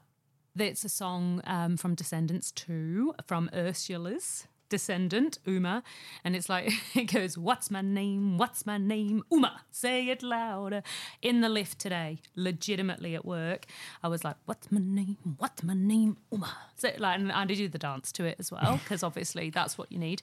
it's 0.59 0.85
a 0.85 0.89
song 0.89 1.41
um, 1.45 1.77
from 1.77 1.95
Descendants 1.95 2.53
2 2.53 3.15
from 3.27 3.51
Ursula's 3.55 4.47
descendant, 4.71 5.39
Uma. 5.47 5.83
And 6.25 6.35
it's 6.35 6.49
like, 6.49 6.73
it 6.95 7.13
goes, 7.13 7.37
What's 7.39 7.71
my 7.71 7.81
name? 7.81 8.39
What's 8.39 8.65
my 8.67 8.79
name? 8.79 9.23
Uma, 9.31 9.61
say 9.71 10.09
it 10.09 10.23
louder. 10.23 10.83
In 11.23 11.41
the 11.43 11.49
lift 11.49 11.79
today, 11.79 12.21
legitimately 12.35 13.15
at 13.15 13.25
work, 13.25 13.67
I 14.03 14.09
was 14.09 14.25
like, 14.25 14.37
What's 14.47 14.71
my 14.73 14.81
name? 14.83 15.19
What's 15.39 15.63
my 15.63 15.75
name? 15.75 16.17
Uma. 16.33 16.57
So, 16.77 16.91
like, 16.99 17.19
and 17.19 17.31
I 17.31 17.45
do 17.45 17.69
the 17.69 17.79
dance 17.79 18.11
to 18.13 18.25
it 18.25 18.37
as 18.39 18.51
well, 18.51 18.79
because 18.83 19.03
obviously 19.03 19.51
that's 19.51 19.77
what 19.79 19.93
you 19.93 19.99
need. 19.99 20.23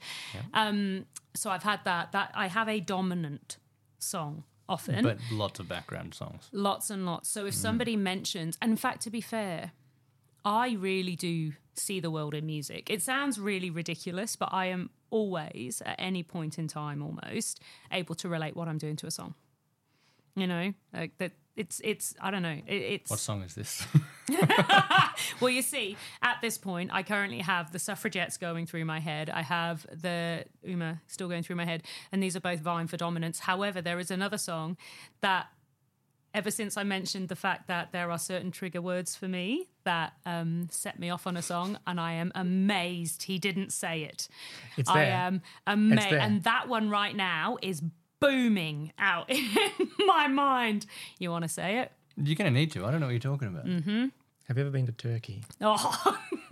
Um, 0.53 1.05
so 1.33 1.49
I've 1.49 1.63
had 1.63 1.81
that. 1.85 2.11
That 2.11 2.31
I 2.35 2.47
have 2.47 2.67
a 2.67 2.79
dominant 2.79 3.57
song 3.99 4.43
often 4.67 5.03
But 5.03 5.17
lots 5.31 5.59
of 5.59 5.67
background 5.67 6.13
songs. 6.13 6.47
lots 6.53 6.89
and 6.89 7.05
lots. 7.05 7.29
So 7.29 7.45
if 7.45 7.53
somebody 7.53 7.95
mentions, 7.97 8.57
and 8.61 8.71
in 8.71 8.77
fact, 8.77 9.01
to 9.03 9.09
be 9.09 9.21
fair, 9.21 9.71
I 10.43 10.73
really 10.73 11.15
do 11.15 11.53
see 11.75 11.99
the 11.99 12.11
world 12.11 12.33
in 12.33 12.45
music. 12.45 12.89
It 12.89 13.01
sounds 13.01 13.39
really 13.39 13.69
ridiculous, 13.69 14.35
but 14.35 14.49
I 14.51 14.67
am 14.67 14.89
always, 15.09 15.81
at 15.85 15.95
any 15.99 16.23
point 16.23 16.57
in 16.57 16.67
time, 16.67 17.01
almost 17.03 17.61
able 17.91 18.15
to 18.15 18.29
relate 18.29 18.55
what 18.55 18.67
I'm 18.67 18.77
doing 18.77 18.95
to 18.97 19.07
a 19.07 19.11
song. 19.11 19.35
You 20.35 20.47
know, 20.47 20.73
like 20.93 21.17
that. 21.17 21.33
It's 21.57 21.81
it's 21.83 22.15
I 22.21 22.31
don't 22.31 22.43
know. 22.43 22.61
It, 22.65 22.73
it's 22.73 23.11
What 23.11 23.19
song 23.19 23.43
is 23.43 23.53
this? 23.53 23.85
well, 25.41 25.49
you 25.49 25.61
see, 25.61 25.97
at 26.21 26.37
this 26.41 26.57
point, 26.57 26.91
I 26.93 27.03
currently 27.03 27.39
have 27.39 27.73
the 27.73 27.77
suffragettes 27.77 28.37
going 28.37 28.65
through 28.65 28.85
my 28.85 29.01
head. 29.01 29.29
I 29.29 29.41
have 29.41 29.85
the 29.91 30.45
Uma 30.63 31.01
still 31.07 31.27
going 31.27 31.43
through 31.43 31.57
my 31.57 31.65
head, 31.65 31.83
and 32.13 32.23
these 32.23 32.37
are 32.37 32.39
both 32.39 32.61
vying 32.61 32.87
for 32.87 32.95
dominance. 32.95 33.39
However, 33.39 33.81
there 33.81 33.99
is 33.99 34.09
another 34.09 34.37
song 34.37 34.77
that, 35.19 35.47
ever 36.33 36.51
since 36.51 36.77
I 36.77 36.83
mentioned 36.83 37.29
the 37.29 37.35
fact 37.35 37.67
that 37.67 37.91
there 37.91 38.11
are 38.11 38.19
certain 38.19 38.51
trigger 38.51 38.81
words 38.81 39.15
for 39.15 39.27
me 39.27 39.67
that 39.83 40.13
um, 40.25 40.67
set 40.71 40.99
me 40.99 41.09
off 41.09 41.27
on 41.27 41.37
a 41.37 41.41
song, 41.41 41.77
and 41.87 41.99
I 41.99 42.13
am 42.13 42.31
amazed 42.35 43.23
he 43.23 43.39
didn't 43.39 43.71
say 43.71 44.03
it. 44.03 44.27
It's 44.77 44.89
I 44.89 45.05
there. 45.05 45.13
am 45.13 45.41
amazed, 45.67 46.13
and 46.13 46.43
that 46.43 46.67
one 46.67 46.89
right 46.89 47.15
now 47.15 47.57
is 47.61 47.81
booming 48.19 48.93
out 48.97 49.29
in 49.29 49.47
my 50.05 50.27
mind. 50.27 50.85
You 51.19 51.31
want 51.31 51.43
to 51.43 51.49
say 51.49 51.79
it? 51.79 51.91
You're 52.17 52.35
going 52.35 52.53
to 52.53 52.59
need 52.59 52.71
to. 52.71 52.85
I 52.85 52.91
don't 52.91 52.99
know 52.99 53.07
what 53.07 53.13
you're 53.13 53.19
talking 53.19 53.47
about. 53.47 53.65
Mm-hmm. 53.65 54.07
Have 54.47 54.57
you 54.57 54.61
ever 54.61 54.71
been 54.71 54.85
to 54.85 54.91
Turkey? 54.91 55.43
Oh. 55.61 56.17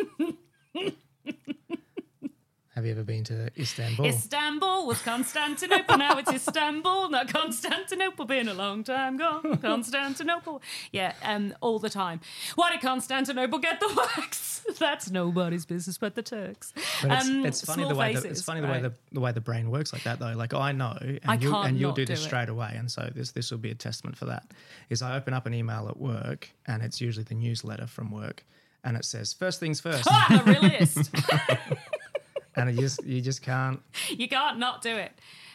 Have 2.79 2.85
you 2.85 2.93
ever 2.93 3.03
been 3.03 3.25
to 3.25 3.49
Istanbul? 3.59 4.05
Istanbul 4.05 4.87
was 4.87 5.01
Constantinople. 5.01 5.97
Now 5.97 6.17
it's 6.17 6.31
Istanbul, 6.31 7.09
not 7.09 7.27
Constantinople. 7.27 8.23
Been 8.25 8.47
a 8.47 8.53
long 8.53 8.85
time 8.85 9.17
gone. 9.17 9.57
Constantinople. 9.61 10.61
Yeah, 10.93 11.13
um, 11.23 11.53
all 11.59 11.79
the 11.79 11.89
time. 11.89 12.21
Why 12.55 12.71
did 12.71 12.79
Constantinople 12.79 13.59
get 13.59 13.81
the 13.81 13.93
wax? 14.17 14.61
That's 14.79 15.11
nobody's 15.11 15.65
business 15.65 15.97
but 15.97 16.15
the 16.15 16.23
Turks. 16.23 16.71
But 17.01 17.11
it's, 17.11 17.27
Um, 17.27 17.45
it's 17.45 17.65
funny 17.65 17.85
the 17.85 17.95
way 17.95 18.15
the, 18.15 18.29
it's 18.29 18.41
funny 18.43 18.61
the 18.61 18.67
way 18.67 18.73
right. 18.75 18.83
the, 18.83 18.93
the 19.11 19.19
way 19.19 19.33
the 19.33 19.41
brain 19.41 19.69
works 19.71 19.91
like 19.91 20.03
that 20.03 20.19
though. 20.19 20.31
Like 20.37 20.53
I 20.53 20.71
know, 20.71 20.97
and 21.01 21.19
I 21.25 21.33
you 21.33 21.53
and 21.53 21.77
you'll 21.77 21.91
do 21.91 22.05
do 22.05 22.13
this 22.13 22.21
it. 22.21 22.27
straight 22.27 22.47
away. 22.47 22.75
And 22.77 22.89
so 22.89 23.11
this 23.13 23.31
this 23.33 23.51
will 23.51 23.57
be 23.57 23.71
a 23.71 23.75
testament 23.75 24.15
for 24.17 24.23
that. 24.27 24.45
Is 24.89 25.01
I 25.01 25.17
open 25.17 25.33
up 25.33 25.45
an 25.47 25.53
email 25.53 25.89
at 25.89 25.97
work, 25.97 26.49
and 26.65 26.81
it's 26.81 27.01
usually 27.01 27.25
the 27.25 27.35
newsletter 27.35 27.87
from 27.87 28.09
work, 28.09 28.45
and 28.85 28.95
it 28.95 29.03
says 29.03 29.33
first 29.33 29.59
things 29.59 29.81
first, 29.81 30.07
Oh, 30.09 30.25
I'm 30.29 30.39
a 30.47 30.51
realist. 30.61 31.11
and 32.67 32.75
you 32.75 32.81
just 32.81 33.03
you 33.05 33.21
just 33.21 33.41
can't. 33.41 33.81
you 34.09 34.27
can't 34.27 34.59
not 34.59 34.81
do 34.81 34.95
it. 34.95 35.11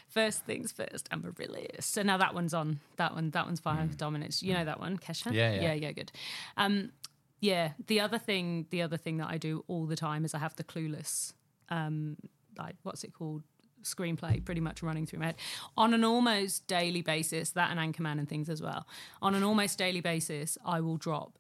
First 0.09 0.45
things 0.45 0.71
first, 0.71 1.09
I'm 1.11 1.25
a 1.25 1.31
realist. 1.31 1.93
So 1.93 2.03
now 2.03 2.17
that 2.19 2.35
one's 2.35 2.55
on. 2.55 2.79
That 2.97 3.15
one, 3.15 3.31
that 3.31 3.47
one's 3.47 3.59
fine. 3.59 3.91
Dominance. 3.97 4.43
You 4.45 4.55
know 4.55 4.65
that 4.65 4.79
one, 4.79 4.97
Kesha? 4.97 5.33
Yeah, 5.33 5.55
yeah. 5.55 5.63
yeah, 5.63 5.73
yeah. 5.73 5.93
Good. 5.93 6.13
Um, 6.57 6.93
yeah. 7.41 7.73
The 7.89 7.99
other 7.99 8.19
thing, 8.19 8.67
the 8.71 8.83
other 8.83 8.97
thing 8.97 9.17
that 9.17 9.29
I 9.29 9.39
do 9.39 9.65
all 9.67 9.87
the 9.87 9.97
time 9.97 10.25
is 10.25 10.33
I 10.33 10.39
have 10.39 10.55
the 10.55 10.63
clueless. 10.63 11.33
Um, 11.69 12.17
like 12.57 12.77
what's 12.83 13.03
it 13.03 13.13
called? 13.13 13.43
Screenplay, 13.83 14.43
pretty 14.43 14.63
much 14.63 14.83
running 14.83 15.05
through 15.05 15.19
my 15.19 15.27
head 15.27 15.37
on 15.77 15.93
an 15.93 16.05
almost 16.05 16.67
daily 16.67 17.03
basis. 17.03 17.51
That 17.51 17.71
and 17.77 17.79
Anchorman 17.79 18.19
and 18.19 18.27
things 18.27 18.49
as 18.49 18.63
well. 18.63 18.87
On 19.21 19.35
an 19.35 19.43
almost 19.43 19.77
daily 19.77 20.01
basis, 20.01 20.57
I 20.65 20.81
will 20.81 20.97
drop, 20.97 21.39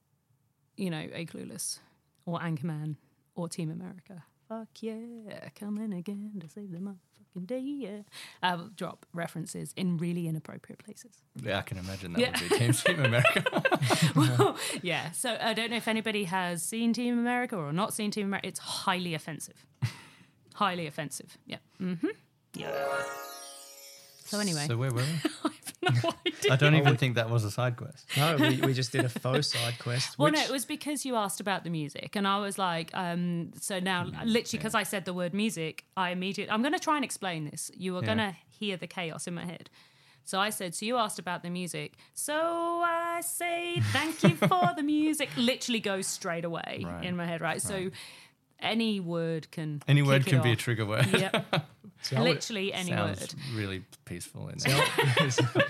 you 0.77 0.91
know, 0.91 1.07
a 1.15 1.25
clueless 1.25 1.79
or 2.27 2.41
Anchorman 2.41 2.97
or 3.35 3.49
Team 3.49 3.71
America. 3.71 4.25
Fuck 4.59 4.69
yeah, 4.83 5.49
coming 5.59 5.93
again 5.93 6.33
to 6.41 6.49
save 6.49 6.71
the 6.71 6.79
motherfucking 6.79 7.47
day. 7.47 7.59
Yeah, 7.59 7.99
I 8.43 8.55
will 8.55 8.69
drop 8.77 9.05
references 9.13 9.73
in 9.77 9.97
really 9.99 10.29
inappropriate 10.29 10.79
places. 10.85 11.11
Yeah, 11.43 11.59
I 11.59 11.63
can 11.63 11.79
imagine 11.79 12.13
that 12.13 12.21
Yeah. 12.21 12.31
would 12.41 12.51
be 12.51 12.57
Team 12.59 12.73
Team 12.85 13.05
America. 13.05 13.45
well, 14.17 14.57
yeah. 14.83 15.11
So 15.11 15.37
I 15.41 15.55
don't 15.55 15.71
know 15.71 15.77
if 15.77 15.89
anybody 15.89 16.25
has 16.25 16.63
seen 16.63 16.93
Team 16.93 17.19
America 17.19 17.57
or 17.57 17.73
not 17.73 17.95
seen 17.95 18.11
Team 18.13 18.27
America. 18.27 18.47
It's 18.49 18.61
highly 18.61 19.15
offensive. 19.15 19.67
highly 20.55 20.87
offensive. 20.87 21.37
Yeah. 21.47 21.59
Mm-hmm. 21.81 22.09
Yeah. 22.55 23.03
So 24.27 24.39
anyway, 24.41 24.67
so 24.67 24.77
where 24.77 24.91
were 24.91 25.05
we? 25.05 25.07
I 25.45 25.93
have 25.93 26.03
no 26.03 26.11
idea. 26.27 26.53
I 26.53 26.57
don't 26.57 26.75
even 26.75 26.97
think 26.97 27.17
that 27.17 27.29
was 27.31 27.45
a 27.45 27.51
side 27.51 27.77
quest. 27.77 28.07
No, 28.17 28.37
we, 28.39 28.61
we 28.63 28.73
just 28.73 28.91
did 28.91 29.05
a 29.05 29.09
faux 29.09 29.49
side 29.49 29.79
quest. 29.79 30.19
Well, 30.19 30.31
Which, 30.31 30.39
no, 30.41 30.45
it 30.45 30.51
was 30.51 30.65
because 30.65 31.05
you 31.05 31.15
asked 31.17 31.41
about 31.41 31.63
the 31.65 31.71
music, 31.71 32.17
and 32.17 32.27
I 32.27 32.39
was 32.39 32.59
like, 32.59 32.91
um, 32.95 33.53
so 33.61 33.81
now, 33.81 34.05
literally, 34.25 34.59
because 34.59 34.75
I 34.75 34.83
said 34.83 35.05
the 35.05 35.13
word 35.15 35.35
music, 35.35 35.85
I 35.97 36.11
immediately, 36.11 36.51
I'm 36.53 36.63
going 36.63 36.73
to 36.75 36.79
try 36.81 36.97
and 36.97 37.05
explain 37.05 37.45
this. 37.51 37.71
You 37.77 37.97
are 37.97 38.01
Yeah. 38.01 38.07
going 38.07 38.19
to 38.19 38.37
hear 38.49 38.77
the 38.79 38.87
chaos 38.87 39.27
in 39.27 39.35
my 39.35 39.45
head. 39.45 39.69
So 40.25 40.41
I 40.41 40.49
said, 40.49 40.75
so 40.75 40.87
you 40.87 40.97
asked 40.97 41.19
about 41.19 41.43
the 41.43 41.51
music. 41.51 41.97
So 42.15 42.35
I 42.83 43.21
say, 43.21 43.81
thank 43.93 44.23
you 44.23 44.37
for 44.49 44.71
the 44.75 44.83
music. 44.83 45.29
Literally 45.37 45.81
goes 45.81 46.07
straight 46.07 46.47
away 46.47 46.83
Right. 46.87 47.05
in 47.05 47.15
my 47.15 47.27
head, 47.27 47.43
right? 47.43 47.61
So 47.61 47.91
any 48.59 49.01
word 49.01 49.51
can. 49.51 49.83
Any 49.87 50.01
word 50.01 50.25
can 50.25 50.41
be 50.41 50.53
a 50.53 50.57
trigger 50.57 50.87
word. 50.87 51.07
Yep. 51.09 51.69
See, 52.03 52.17
I 52.17 52.21
would- 52.21 52.29
Literally 52.31 52.73
any 52.73 52.91
Sounds 52.91 53.21
word. 53.21 53.35
really 53.55 53.83
peaceful. 54.05 54.49
In 54.49 54.59
See, 54.59 54.71
I- 54.73 55.25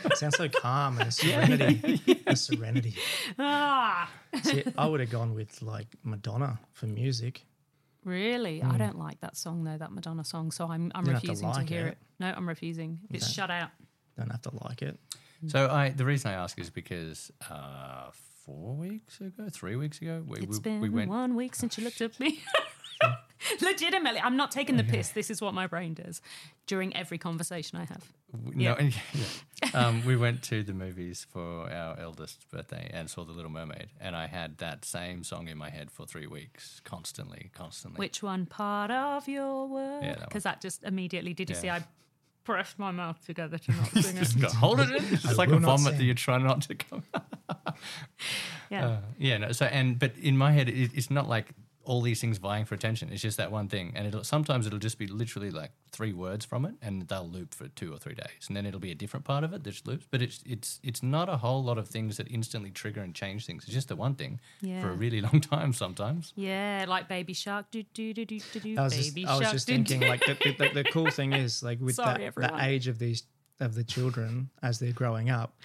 it 0.08 0.16
sounds 0.16 0.36
so 0.36 0.48
calm 0.48 0.98
and 0.98 1.08
a 1.08 1.12
serenity. 1.12 2.22
a 2.26 2.34
serenity. 2.36 2.94
Ah, 3.38 4.10
See, 4.42 4.64
I 4.76 4.86
would 4.86 5.00
have 5.00 5.10
gone 5.10 5.34
with 5.34 5.62
like 5.62 5.86
Madonna 6.02 6.58
for 6.72 6.86
music. 6.86 7.44
really? 8.04 8.62
I 8.62 8.76
don't 8.78 8.98
like 8.98 9.20
that 9.20 9.36
song 9.36 9.64
though, 9.64 9.78
that 9.78 9.92
Madonna 9.92 10.24
song. 10.24 10.50
So 10.50 10.68
I'm 10.68 10.90
I'm 10.94 11.04
You 11.06 11.12
to 11.12 11.14
refusing 11.18 11.52
to, 11.52 11.62
hear 11.62 11.86
it. 11.86 11.90
it. 11.92 11.98
No, 12.20 12.32
I'm 12.36 12.48
refusing. 12.48 13.00
It's 13.10 13.30
shut 13.30 13.50
out. 13.50 13.70
Don't 14.18 14.30
have 14.30 14.42
to 14.42 14.50
like 14.64 14.82
it. 14.82 14.98
So 15.46 15.68
I 15.68 15.90
the 15.90 16.04
reason 16.04 16.30
I 16.30 16.34
ask 16.34 16.58
is 16.58 16.70
because 16.70 17.30
uh, 17.50 18.10
four 18.44 18.74
weeks 18.74 19.20
ago, 19.20 19.48
three 19.50 19.76
weeks 19.76 20.00
ago, 20.00 20.22
we, 20.26 20.38
It's 20.38 20.56
we, 20.58 20.62
been 20.62 20.80
we 20.80 20.88
went. 20.88 21.10
one 21.10 21.34
week 21.36 21.54
since 21.54 21.76
you 21.78 21.84
looked 21.84 22.00
at 22.00 22.18
me. 22.18 22.40
Legitimately, 23.60 24.20
I'm 24.20 24.36
not 24.36 24.50
taking 24.50 24.76
the 24.76 24.84
piss. 24.84 25.10
This 25.10 25.30
is 25.30 25.40
what 25.40 25.54
my 25.54 25.66
brain 25.66 25.94
does 25.94 26.20
during 26.66 26.94
every 26.96 27.18
conversation 27.18 27.78
I 27.78 27.84
have. 27.84 28.12
No, 28.54 28.76
yeah. 28.78 28.90
um, 29.74 30.04
we 30.04 30.16
went 30.16 30.42
to 30.44 30.62
the 30.62 30.72
movies 30.72 31.26
for 31.30 31.70
our 31.70 31.98
eldest 31.98 32.48
birthday 32.50 32.90
and 32.92 33.08
saw 33.08 33.24
The 33.24 33.32
Little 33.32 33.50
Mermaid, 33.50 33.88
and 34.00 34.16
I 34.16 34.26
had 34.26 34.58
that 34.58 34.84
same 34.84 35.22
song 35.24 35.48
in 35.48 35.56
my 35.58 35.70
head 35.70 35.90
for 35.90 36.06
three 36.06 36.26
weeks, 36.26 36.80
constantly, 36.84 37.50
constantly. 37.54 37.98
Which 37.98 38.22
one 38.22 38.46
part 38.46 38.90
of 38.90 39.28
your 39.28 39.68
world? 39.68 40.02
Yeah, 40.04 40.14
that. 40.14 40.28
Because 40.28 40.42
that 40.44 40.60
just 40.60 40.82
immediately, 40.82 41.32
did 41.34 41.50
you 41.50 41.56
Yeah. 41.56 41.60
see 41.60 41.70
I 41.70 41.84
pressed 42.44 42.78
my 42.78 42.90
mouth 42.90 43.24
together 43.24 43.56
to 43.58 43.72
not 43.72 43.88
sing 43.92 44.16
it? 44.16 44.20
Just 44.20 44.40
go, 44.40 44.48
hold 44.48 44.80
it 44.80 44.90
in. 44.90 45.04
It's 45.14 45.36
like 45.38 45.48
a 45.48 45.52
will 45.52 45.60
not 45.60 45.78
vomit 45.78 45.96
that 45.98 46.04
you're 46.04 46.14
trying 46.14 46.44
not 46.44 46.62
to 46.62 46.74
come. 46.74 47.02
Yeah. 48.70 48.86
Uh, 48.86 48.96
yeah, 49.18 49.38
no. 49.38 49.52
So 49.52 49.66
and 49.66 49.98
but 49.98 50.16
in 50.20 50.36
my 50.36 50.52
head, 50.52 50.68
it, 50.68 50.90
it's 50.94 51.10
not 51.10 51.28
like 51.28 51.52
all 51.84 52.00
these 52.00 52.20
things 52.20 52.38
vying 52.38 52.64
for 52.64 52.74
attention. 52.74 53.10
It's 53.12 53.22
just 53.22 53.36
that 53.36 53.52
one 53.52 53.68
thing, 53.68 53.92
and 53.94 54.06
it'll 54.06 54.24
sometimes 54.24 54.66
it'll 54.66 54.78
just 54.78 54.98
be 54.98 55.06
literally 55.06 55.50
like 55.50 55.72
three 55.92 56.12
words 56.12 56.44
from 56.44 56.64
it, 56.64 56.74
and 56.82 57.06
they'll 57.08 57.28
loop 57.28 57.54
for 57.54 57.68
two 57.68 57.92
or 57.92 57.98
three 57.98 58.14
days, 58.14 58.48
and 58.48 58.56
then 58.56 58.66
it'll 58.66 58.80
be 58.80 58.90
a 58.90 58.94
different 58.94 59.24
part 59.24 59.44
of 59.44 59.52
it 59.52 59.64
that 59.64 59.86
loops. 59.86 60.06
But 60.10 60.22
it's 60.22 60.42
it's 60.46 60.80
it's 60.82 61.02
not 61.02 61.28
a 61.28 61.36
whole 61.36 61.62
lot 61.62 61.78
of 61.78 61.88
things 61.88 62.16
that 62.16 62.28
instantly 62.30 62.70
trigger 62.70 63.00
and 63.00 63.14
change 63.14 63.46
things. 63.46 63.64
It's 63.64 63.72
just 63.72 63.88
the 63.88 63.96
one 63.96 64.14
thing 64.14 64.40
for 64.60 64.90
a 64.90 64.94
really 64.94 65.20
long 65.28 65.40
time 65.40 65.72
sometimes. 65.72 66.32
Yeah, 66.36 66.84
like 66.88 67.08
Baby 67.08 67.34
Shark. 67.34 67.70
Do, 67.70 67.82
do, 67.94 68.14
do, 68.14 68.24
do, 68.24 68.40
do, 68.40 68.60
do, 68.60 68.76
I 68.78 68.84
was 68.84 68.96
just, 68.96 69.14
baby 69.14 69.26
I 69.26 69.38
was 69.38 69.50
just 69.50 69.66
thinking, 69.66 70.00
like 70.00 70.20
the, 70.20 70.34
the, 70.34 70.52
the, 70.52 70.82
the 70.82 70.84
cool 70.84 71.10
thing 71.10 71.32
is, 71.32 71.62
like 71.62 71.80
with 71.80 71.96
Sorry, 71.96 72.30
that, 72.36 72.56
the 72.56 72.64
age 72.64 72.88
of 72.88 72.98
these 72.98 73.24
of 73.60 73.74
the 73.74 73.84
children 73.84 74.50
as 74.62 74.78
they're 74.78 74.92
growing 74.92 75.30
up, 75.30 75.60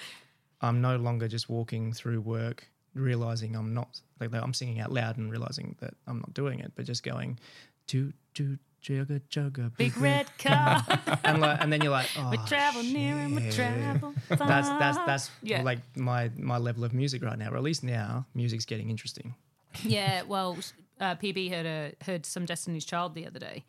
I'm 0.61 0.81
no 0.81 0.97
longer 0.97 1.27
just 1.27 1.49
walking 1.49 1.93
through 1.93 2.21
work 2.21 2.69
realizing 2.93 3.55
I'm 3.55 3.73
not 3.73 3.99
like 4.19 4.33
I'm 4.33 4.53
singing 4.53 4.79
out 4.79 4.91
loud 4.91 5.17
and 5.17 5.31
realizing 5.31 5.75
that 5.79 5.93
I'm 6.07 6.17
not 6.17 6.33
doing 6.33 6.59
it, 6.59 6.73
but 6.75 6.85
just 6.85 7.03
going, 7.03 7.39
do 7.87 8.11
do 8.33 8.57
jugga 8.83 9.21
jugga 9.29 9.75
Big 9.77 9.97
red 9.97 10.27
car. 10.37 10.83
and 11.23 11.41
like, 11.41 11.61
and 11.61 11.71
then 11.71 11.81
you're 11.81 11.91
like, 11.91 12.07
oh, 12.17 12.29
we 12.31 12.37
travel 12.45 12.83
near 12.83 13.15
and 13.17 13.35
we 13.35 13.41
shit. 13.43 13.53
travel 13.55 14.13
far. 14.37 14.47
That's 14.47 14.69
that's 14.69 14.97
that's 15.05 15.31
Yeah. 15.43 15.63
like 15.63 15.79
my 15.97 16.31
my 16.37 16.57
level 16.57 16.83
of 16.83 16.93
music 16.93 17.23
right 17.23 17.37
now, 17.37 17.51
or 17.51 17.57
at 17.57 17.63
least 17.63 17.83
now, 17.83 18.25
music's 18.33 18.65
getting 18.65 18.89
interesting. 18.89 19.35
Yeah, 19.83 20.23
well, 20.23 20.57
uh, 20.99 21.15
PB 21.15 21.51
heard 21.51 21.65
a, 21.65 21.93
heard 22.03 22.25
some 22.25 22.45
Destiny's 22.45 22.85
Child 22.85 23.13
the 23.13 23.27
other 23.27 23.39
day, 23.39 23.65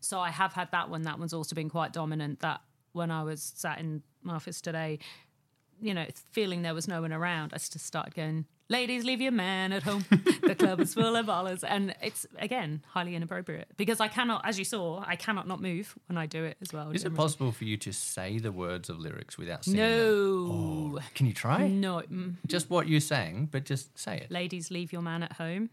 so 0.00 0.18
I 0.18 0.30
have 0.30 0.52
had 0.54 0.70
that 0.72 0.90
one. 0.90 1.02
That 1.02 1.18
one's 1.18 1.32
also 1.32 1.54
been 1.54 1.68
quite 1.70 1.92
dominant. 1.92 2.40
That 2.40 2.60
when 2.92 3.10
I 3.10 3.22
was 3.22 3.52
sat 3.54 3.78
in 3.78 4.02
my 4.22 4.34
office 4.34 4.60
today, 4.60 4.98
you 5.80 5.94
know, 5.94 6.06
feeling 6.32 6.62
there 6.62 6.74
was 6.74 6.88
no 6.88 7.02
one 7.02 7.12
around, 7.12 7.52
I 7.52 7.58
just 7.58 7.78
started 7.80 8.14
going, 8.14 8.46
"Ladies, 8.68 9.04
leave 9.04 9.20
your 9.20 9.32
man 9.32 9.72
at 9.72 9.82
home. 9.82 10.04
the 10.42 10.54
club 10.58 10.80
is 10.80 10.94
full 10.94 11.16
of 11.16 11.26
ballers," 11.26 11.62
and 11.66 11.94
it's 12.02 12.26
again 12.38 12.82
highly 12.88 13.14
inappropriate 13.14 13.68
because 13.76 14.00
I 14.00 14.08
cannot, 14.08 14.46
as 14.46 14.58
you 14.58 14.64
saw, 14.64 15.02
I 15.06 15.16
cannot 15.16 15.46
not 15.46 15.60
move 15.60 15.94
when 16.06 16.16
I 16.16 16.26
do 16.26 16.44
it 16.44 16.56
as 16.62 16.72
well. 16.72 16.90
Is 16.90 17.04
it 17.04 17.14
possible 17.14 17.52
for 17.52 17.64
you 17.64 17.76
to 17.78 17.92
say 17.92 18.38
the 18.38 18.52
words 18.52 18.88
of 18.88 18.98
lyrics 18.98 19.36
without 19.38 19.64
singing 19.64 19.80
them? 19.80 19.98
No, 19.98 20.96
oh, 20.96 20.98
Can 21.14 21.26
you 21.26 21.32
try? 21.34 21.68
no. 21.68 22.02
Just 22.46 22.70
what 22.70 22.86
you 22.88 23.00
sang, 23.00 23.48
but 23.50 23.64
just 23.64 23.96
say 23.98 24.16
it. 24.18 24.30
Ladies, 24.30 24.70
leave 24.70 24.92
your 24.92 25.02
man 25.02 25.22
at 25.22 25.32
home. 25.34 25.70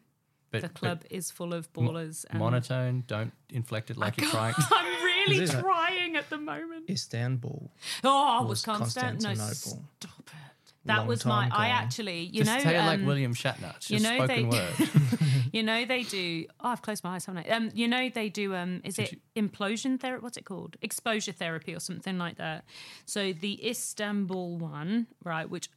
But, 0.51 0.63
The 0.63 0.67
but 0.67 0.73
club 0.75 1.03
is 1.09 1.31
full 1.31 1.53
of 1.53 1.71
ballers. 1.71 2.25
and- 2.29 2.39
monotone. 2.39 3.05
Don't 3.07 3.31
inflect 3.49 3.89
it 3.89 3.95
like 3.95 4.19
you're 4.19 4.29
trying. 4.29 4.53
I'm 4.71 4.85
really 5.05 5.47
trying 5.47 6.17
at 6.17 6.29
the 6.29 6.37
moment. 6.37 6.89
Istanbul 6.89 7.71
Oh, 8.03 8.41
was 8.41 8.49
was 8.49 8.61
Constant? 8.63 9.21
No, 9.21 9.29
Constantinople. 9.29 9.85
stop 10.01 10.19
it. 10.27 10.50
That 10.85 11.07
was 11.07 11.25
my. 11.25 11.43
time 11.49 11.51
I 11.53 11.67
actually, 11.69 12.21
you 12.21 12.43
just 12.43 12.51
know, 12.51 12.59
say 12.63 12.75
it 12.75 12.79
like 12.79 12.99
um, 12.99 13.05
William 13.05 13.33
Shatner. 13.33 13.75
It's 13.75 13.91
you 13.91 13.99
know 13.99 14.15
spoken 14.15 14.49
they- 14.49 14.57
word. 14.57 14.89
you 15.53 15.63
know 15.63 15.85
they 15.85 16.03
do. 16.03 16.45
Oh, 16.59 16.69
I've 16.69 16.81
closed 16.81 17.03
my 17.03 17.15
eyes, 17.15 17.25
haven't 17.25 17.45
I? 17.47 17.55
Um, 17.55 17.69
you 17.73 17.87
know 17.87 18.09
they 18.09 18.29
do. 18.29 18.55
Um, 18.55 18.81
is 18.83 18.97
it 18.97 19.19
implosion 19.35 19.99
therapy? 19.99 20.23
What's 20.23 20.37
it 20.37 20.45
called? 20.45 20.77
Exposure 20.81 21.33
therapy 21.33 21.75
or 21.75 21.79
something 21.79 22.17
like 22.17 22.37
that. 22.37 22.65
So 23.05 23.33
the 23.33 23.69
Istanbul 23.69 24.57
one, 24.57 25.07
right, 25.23 25.49
which 25.49 25.69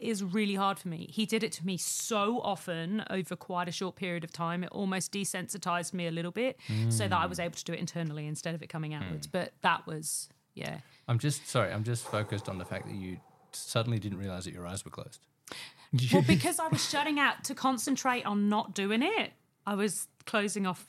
is 0.00 0.24
really 0.24 0.54
hard 0.54 0.78
for 0.78 0.88
me. 0.88 1.06
He 1.12 1.26
did 1.26 1.44
it 1.44 1.52
to 1.52 1.66
me 1.66 1.76
so 1.76 2.40
often 2.40 3.04
over 3.10 3.36
quite 3.36 3.68
a 3.68 3.72
short 3.72 3.96
period 3.96 4.24
of 4.24 4.32
time. 4.32 4.64
It 4.64 4.70
almost 4.72 5.12
desensitized 5.12 5.92
me 5.92 6.06
a 6.06 6.10
little 6.10 6.30
bit, 6.32 6.58
so 6.88 7.06
that 7.06 7.16
I 7.16 7.26
was 7.26 7.38
able 7.38 7.54
to 7.54 7.64
do 7.64 7.72
it 7.74 7.78
internally 7.78 8.26
instead 8.26 8.54
of 8.54 8.62
it 8.62 8.68
coming 8.68 8.94
outwards. 8.94 9.26
But 9.26 9.52
that 9.60 9.86
was, 9.86 10.28
yeah. 10.54 10.78
I'm 11.06 11.18
just 11.18 11.46
sorry. 11.48 11.70
I'm 11.70 11.84
just 11.84 12.04
focused 12.04 12.48
on 12.48 12.56
the 12.58 12.64
fact 12.64 12.86
that 12.86 12.94
you 12.94 13.18
suddenly 13.56 13.98
didn't 13.98 14.18
realize 14.18 14.44
that 14.44 14.54
your 14.54 14.66
eyes 14.66 14.84
were 14.84 14.90
closed. 14.90 15.20
Well, 16.12 16.22
because 16.26 16.58
I 16.58 16.68
was 16.68 16.88
shutting 16.88 17.18
out 17.18 17.44
to 17.44 17.54
concentrate 17.54 18.24
on 18.24 18.48
not 18.48 18.74
doing 18.74 19.02
it, 19.02 19.32
I 19.66 19.74
was 19.74 20.08
closing 20.26 20.66
off 20.66 20.86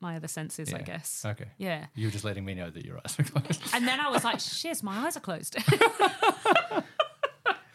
my 0.00 0.16
other 0.16 0.28
senses, 0.28 0.74
I 0.74 0.78
guess. 0.78 1.24
Okay. 1.24 1.46
Yeah. 1.58 1.86
You 1.94 2.08
were 2.08 2.10
just 2.10 2.24
letting 2.24 2.44
me 2.44 2.54
know 2.54 2.70
that 2.70 2.84
your 2.84 2.98
eyes 2.98 3.16
were 3.16 3.24
closed. 3.40 3.62
And 3.72 3.86
then 3.86 4.00
I 4.00 4.10
was 4.10 4.24
like, 4.24 4.40
shiz, 4.40 4.82
my 4.82 5.06
eyes 5.06 5.16
are 5.16 5.20
closed. 5.20 5.56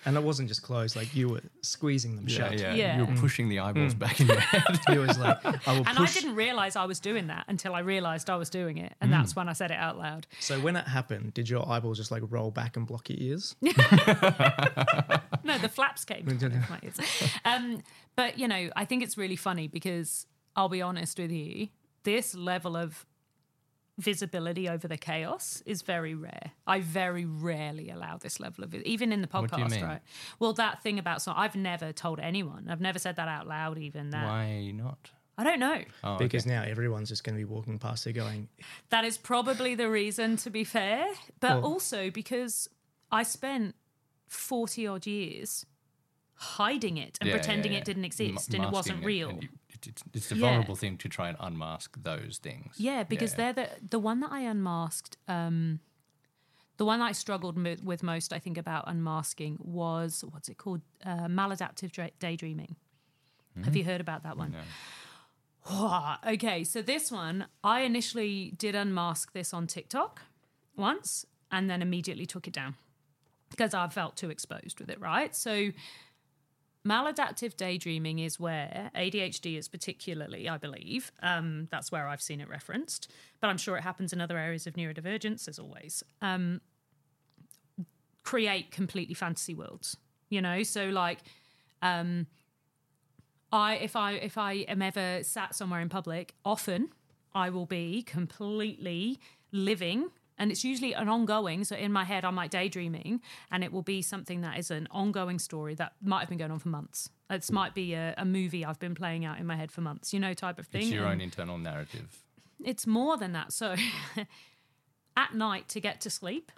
And 0.06 0.16
it 0.16 0.24
wasn't 0.24 0.48
just 0.48 0.62
closed, 0.64 0.96
like 0.96 1.14
you 1.16 1.28
were 1.28 1.42
squeezing 1.62 2.16
them 2.16 2.26
yeah, 2.28 2.36
shut. 2.36 2.60
yeah. 2.60 2.74
Yeah. 2.74 2.98
You 3.00 3.06
were 3.06 3.16
pushing 3.20 3.50
the 3.50 3.60
eyeballs 3.60 3.94
back 3.94 4.20
in 4.20 4.28
your 4.28 4.40
head. 4.40 4.80
You 4.90 5.02
was 5.02 5.18
like, 5.18 5.44
I 5.68 5.74
will 5.74 5.86
and 5.88 6.00
I 6.00 6.06
didn't 6.06 6.36
realize 6.36 6.76
I 6.76 6.86
was 6.86 7.00
doing 7.00 7.28
that 7.28 7.46
until 7.48 7.74
I 7.74 7.80
realized 7.80 8.30
I 8.30 8.38
was 8.38 8.50
doing 8.50 8.78
it. 8.78 8.92
Mm. 8.94 8.96
And 9.02 9.14
that's 9.14 9.36
when 9.36 9.50
I 9.50 9.54
said 9.54 9.72
it 9.72 9.78
out 9.78 9.98
loud. 9.98 10.28
So 10.40 10.60
when 10.60 10.76
it 10.76 10.88
happened, 10.88 11.34
did 11.34 11.50
your 11.50 11.68
eyeballs 11.70 11.98
just 11.98 12.12
like 12.12 12.24
roll 12.30 12.52
back 12.52 12.78
and 12.78 12.88
block 12.88 13.10
your 13.10 13.20
ears? 13.20 13.56
No, 15.48 15.58
the 15.58 15.70
flaps 15.70 16.04
came. 16.04 16.26
my 16.70 16.80
ears. 16.84 17.00
um, 17.46 17.82
but, 18.16 18.38
you 18.38 18.48
know, 18.48 18.70
I 18.76 18.84
think 18.84 19.02
it's 19.02 19.18
really 19.18 19.38
funny 19.38 19.68
because 19.68 20.28
I'll 20.56 20.70
be 20.70 20.82
honest 20.82 21.18
with 21.18 21.32
you, 21.32 21.70
this 22.04 22.36
level 22.36 22.76
of 22.76 23.06
visibility 23.98 24.70
over 24.70 24.88
the 24.88 24.98
chaos 24.98 25.62
is 25.66 25.82
very 25.82 26.14
rare. 26.14 26.52
I 26.68 26.80
very 26.82 27.26
rarely 27.26 27.90
allow 27.90 28.18
this 28.18 28.40
level 28.40 28.64
of 28.64 28.74
even 28.76 29.12
in 29.12 29.22
the 29.22 29.28
What 29.32 29.50
do 29.52 29.58
you 29.60 29.66
podcast, 29.66 29.72
mean? 29.72 29.84
right? 29.84 30.02
Well, 30.40 30.54
that 30.54 30.84
thing 30.84 31.00
about 31.00 31.22
so 31.22 31.34
I've 31.36 31.56
never 31.56 31.92
told 31.92 32.20
anyone. 32.20 32.68
I've 32.70 32.82
never 32.82 33.00
said 33.00 33.16
that 33.16 33.28
out 33.28 33.48
loud 33.48 33.78
even 33.80 34.12
that. 34.12 34.26
Why 34.26 34.72
not? 34.74 35.12
I 35.40 35.44
don't 35.44 35.60
know. 35.60 35.82
Oh, 36.04 36.18
Because 36.18 36.46
now 36.48 36.64
everyone's 36.64 37.10
just 37.10 37.24
going 37.24 37.36
to 37.36 37.40
be 37.40 37.46
walking 37.46 37.78
past 37.78 38.04
there 38.06 38.14
going, 38.14 38.50
That 38.90 39.06
is 39.06 39.18
probably 39.20 39.76
the 39.76 39.88
reason, 39.90 40.36
to 40.38 40.50
be 40.50 40.64
fair, 40.64 41.08
but 41.40 41.62
Well- 41.62 41.74
also 41.74 42.10
because 42.10 42.68
I 43.12 43.22
spent 43.24 43.76
40 44.28 44.88
odd 44.88 45.06
years 45.06 45.66
hiding 46.34 46.98
it 46.98 47.18
and 47.20 47.30
Yeah, 47.30 47.36
pretending 47.36 47.72
yeah, 47.74 47.80
it 47.80 47.86
didn't 47.86 48.06
exist 48.06 48.52
Ma- 48.52 48.56
and 48.58 48.66
it 48.66 48.72
wasn't 48.72 49.04
real. 49.04 49.30
it- 49.42 49.50
it's, 49.86 50.04
it's 50.13 50.32
a 50.32 50.36
Yeah. 50.36 50.42
vulnerable 50.42 50.76
thing 50.76 50.98
to 50.98 51.10
try 51.10 51.28
and 51.30 51.38
unmask 51.40 52.02
those 52.02 52.40
things. 52.42 52.76
yeah, 52.78 53.04
because 53.04 53.32
yeah. 53.34 53.52
they're 53.52 53.54
the 53.54 53.88
the 53.90 54.00
one 54.00 54.20
that 54.22 54.32
I 54.32 54.42
unmasked. 54.42 55.18
Um, 55.28 55.80
the 56.78 56.86
one 56.86 57.02
I 57.02 57.12
struggled 57.12 57.58
mo- 57.58 57.76
with 57.84 58.04
most, 58.04 58.32
I 58.32 58.38
think, 58.40 58.58
about 58.58 58.84
unmasking 58.88 59.58
was 59.62 60.24
what's 60.30 60.48
it 60.48 60.58
called? 60.58 60.82
Uh, 61.04 61.26
maladaptive 61.28 61.92
dra- 61.92 62.12
daydreaming. 62.20 62.76
Have 63.63 63.76
you 63.76 63.84
heard 63.84 64.00
about 64.02 64.22
that 64.22 64.38
one? 64.38 64.56
okay, 66.28 66.63
so 66.63 66.82
this 66.82 67.12
one, 67.12 67.48
I 67.63 67.82
initially 67.82 68.54
did 68.58 68.76
unmask 68.76 69.34
this 69.34 69.54
on 69.54 69.68
TikTok 69.68 70.22
once 70.76 71.26
and 71.52 71.70
then 71.70 71.82
immediately 71.82 72.26
took 72.26 72.48
it 72.48 72.54
down 72.54 72.76
because 73.50 73.74
I 73.74 73.88
felt 73.90 74.16
too 74.16 74.30
exposed 74.30 74.80
with 74.80 74.90
it, 74.90 75.00
right? 75.02 75.36
So, 75.36 75.72
maladaptive 76.86 77.56
daydreaming 77.58 78.20
is 78.20 78.40
where 78.40 78.92
ADHD 78.96 79.58
is 79.58 79.68
particularly, 79.68 80.48
I 80.50 80.58
believe. 80.58 81.12
Um, 81.22 81.68
that's 81.72 81.92
where 81.92 82.08
I've 82.08 82.22
seen 82.22 82.42
it 82.42 82.50
referenced, 82.50 83.12
but 83.42 83.50
I'm 83.50 83.58
sure 83.58 83.78
it 83.78 83.82
happens 83.82 84.13
in 84.13 84.22
other 84.22 84.38
areas 84.38 84.68
of 84.68 84.74
neurodivergence 84.74 85.48
as 85.48 85.60
always. 85.60 86.04
Um, 86.22 86.62
create 88.24 88.72
completely 88.72 89.13
fantasy 89.13 89.54
worlds, 89.54 89.98
you 90.30 90.42
know? 90.42 90.63
So, 90.63 90.86
like, 90.90 91.20
um, 91.82 92.28
I 93.52 93.76
if 93.76 93.96
I 93.96 94.13
if 94.13 94.38
I 94.38 94.54
am 94.68 94.82
ever 94.82 95.23
sat 95.23 95.56
somewhere 95.56 95.80
in 95.80 95.90
public, 95.90 96.36
often 96.44 96.90
I 97.34 97.50
will 97.50 97.65
be 97.65 98.02
completely 98.04 99.19
living 99.52 100.10
and 100.38 100.52
it's 100.52 100.63
usually 100.63 100.94
an 100.94 101.10
ongoing 101.10 101.63
so 101.63 101.75
in 101.75 101.92
my 101.92 102.04
head 102.04 102.23
I 102.25 102.29
might 102.31 102.52
daydreaming 102.52 103.21
and 103.52 103.63
it 103.63 103.71
will 103.71 103.81
be 103.81 104.02
something 104.02 104.42
that 104.42 104.58
is 104.60 104.69
an 104.71 104.88
ongoing 104.92 105.40
story 105.40 105.75
that 105.75 105.94
might 106.02 106.19
have 106.21 106.29
been 106.29 106.38
going 106.38 106.52
on 106.52 106.60
for 106.60 106.69
months. 106.69 107.10
It 107.29 107.52
might 107.52 107.73
be 107.73 107.94
a, 107.94 108.13
a 108.17 108.25
movie 108.25 108.63
I've 108.63 108.79
been 108.79 108.96
playing 108.96 109.25
out 109.25 109.40
in 109.40 109.46
my 109.46 109.56
head 109.56 109.71
for 109.71 109.81
months, 109.81 110.13
you 110.13 110.19
know, 110.19 110.33
type 110.33 110.60
of 110.60 110.67
thing. 110.67 110.81
It's 110.83 110.92
your 110.92 111.04
And- 111.06 111.13
own 111.13 111.21
internal 111.21 111.58
narrative. 111.58 112.23
it's 112.63 112.85
more 112.88 113.17
than 113.17 113.33
that. 113.33 113.52
So 113.52 113.75
at 115.17 115.33
night 115.35 115.67
to 115.69 115.79
get 115.81 116.00
to 116.02 116.10
sleep, 116.10 116.52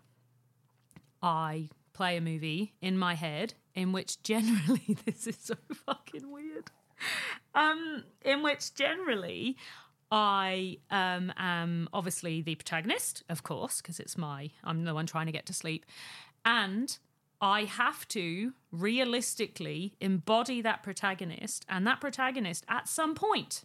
I 1.21 1.69
play 1.93 2.17
a 2.17 2.21
movie 2.21 2.73
in 2.82 2.97
my 2.97 3.15
head 3.15 3.53
in 3.75 3.91
which 3.91 4.21
generally 4.23 4.97
this 5.05 5.27
is 5.27 5.38
so 5.41 5.55
fucking 5.86 6.30
weird. 6.32 6.69
Um, 7.55 8.03
in 8.23 8.43
which 8.43 8.73
generally 8.75 9.55
I 10.12 10.78
um, 10.89 11.32
am 11.38 11.88
obviously 11.93 12.41
the 12.41 12.55
protagonist, 12.55 13.24
of 13.30 13.43
course, 13.43 13.82
because 13.82 13.99
it's 13.99 14.18
my 14.18 14.51
I'm 14.64 14.84
the 14.84 14.93
one 14.93 15.05
trying 15.05 15.28
to 15.28 15.32
get 15.32 15.45
to 15.47 15.53
sleep, 15.53 15.86
and 16.43 16.97
I 17.41 17.64
have 17.64 18.07
to 18.10 18.53
realistically 18.72 19.95
embody 20.01 20.62
that 20.62 20.84
protagonist, 20.84 21.66
and 21.70 21.86
that 21.88 22.01
protagonist 22.01 22.66
at 22.68 22.88
some 22.88 23.16
point 23.16 23.64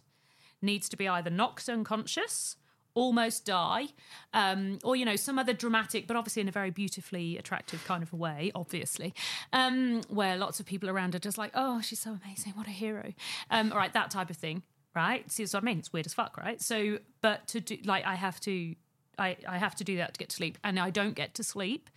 needs 0.61 0.87
to 0.89 0.97
be 0.97 1.07
either 1.07 1.29
knocked 1.29 1.67
unconscious, 1.67 2.57
almost 2.93 3.45
die, 3.45 3.87
um, 4.33 4.79
or 4.83 4.95
you 4.95 5.03
know 5.03 5.15
some 5.15 5.39
other 5.39 5.53
dramatic, 5.53 6.07
but 6.07 6.15
obviously 6.15 6.41
in 6.41 6.47
a 6.47 6.51
very 6.51 6.69
beautifully 6.69 7.37
attractive 7.37 7.83
kind 7.85 8.03
of 8.03 8.13
a 8.13 8.15
way, 8.15 8.51
obviously, 8.53 9.13
um, 9.51 10.01
where 10.09 10.37
lots 10.37 10.59
of 10.59 10.65
people 10.67 10.89
around 10.89 11.15
are 11.15 11.19
just 11.19 11.39
like, 11.39 11.51
oh, 11.55 11.81
she's 11.81 11.99
so 11.99 12.17
amazing, 12.23 12.53
what 12.53 12.67
a 12.67 12.71
hero, 12.71 13.13
um, 13.49 13.71
all 13.71 13.79
right, 13.79 13.93
that 13.93 14.11
type 14.11 14.29
of 14.29 14.37
thing, 14.37 14.63
right? 14.95 15.29
See 15.31 15.43
what 15.43 15.55
I 15.55 15.59
mean? 15.61 15.79
It's 15.79 15.91
weird 15.93 16.05
as 16.05 16.13
fuck, 16.13 16.37
right? 16.37 16.61
So, 16.61 16.99
but 17.21 17.47
to 17.49 17.59
do 17.61 17.77
like, 17.85 18.05
I 18.05 18.15
have 18.15 18.39
to, 18.41 18.75
I 19.17 19.37
I 19.47 19.57
have 19.57 19.75
to 19.75 19.83
do 19.83 19.97
that 19.97 20.13
to 20.13 20.17
get 20.19 20.29
to 20.29 20.35
sleep, 20.35 20.57
and 20.63 20.79
I 20.79 20.89
don't 20.89 21.15
get 21.15 21.33
to 21.35 21.43
sleep 21.43 21.89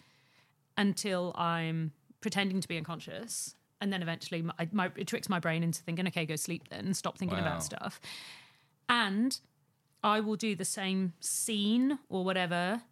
until 0.77 1.33
I'm 1.37 1.93
pretending 2.21 2.61
to 2.61 2.69
be 2.69 2.77
unconscious. 2.77 3.55
And 3.81 3.93
then 3.93 4.03
eventually, 4.03 4.43
my, 4.43 4.69
my, 4.73 4.91
it 4.97 5.07
tricks 5.07 5.29
my 5.29 5.39
brain 5.39 5.63
into 5.63 5.83
thinking, 5.83 6.07
okay, 6.09 6.27
go 6.27 6.35
sleep 6.37 6.69
then, 6.69 6.95
stop 6.95 7.17
thinking 7.17 7.39
Wow. 7.39 7.45
about 7.47 7.63
stuff. 7.63 8.01
And 8.89 9.39
I 10.03 10.19
will 10.21 10.37
do 10.37 10.57
the 10.57 10.65
same 10.65 11.13
scene 11.21 11.99
or 12.09 12.25
whatever 12.25 12.83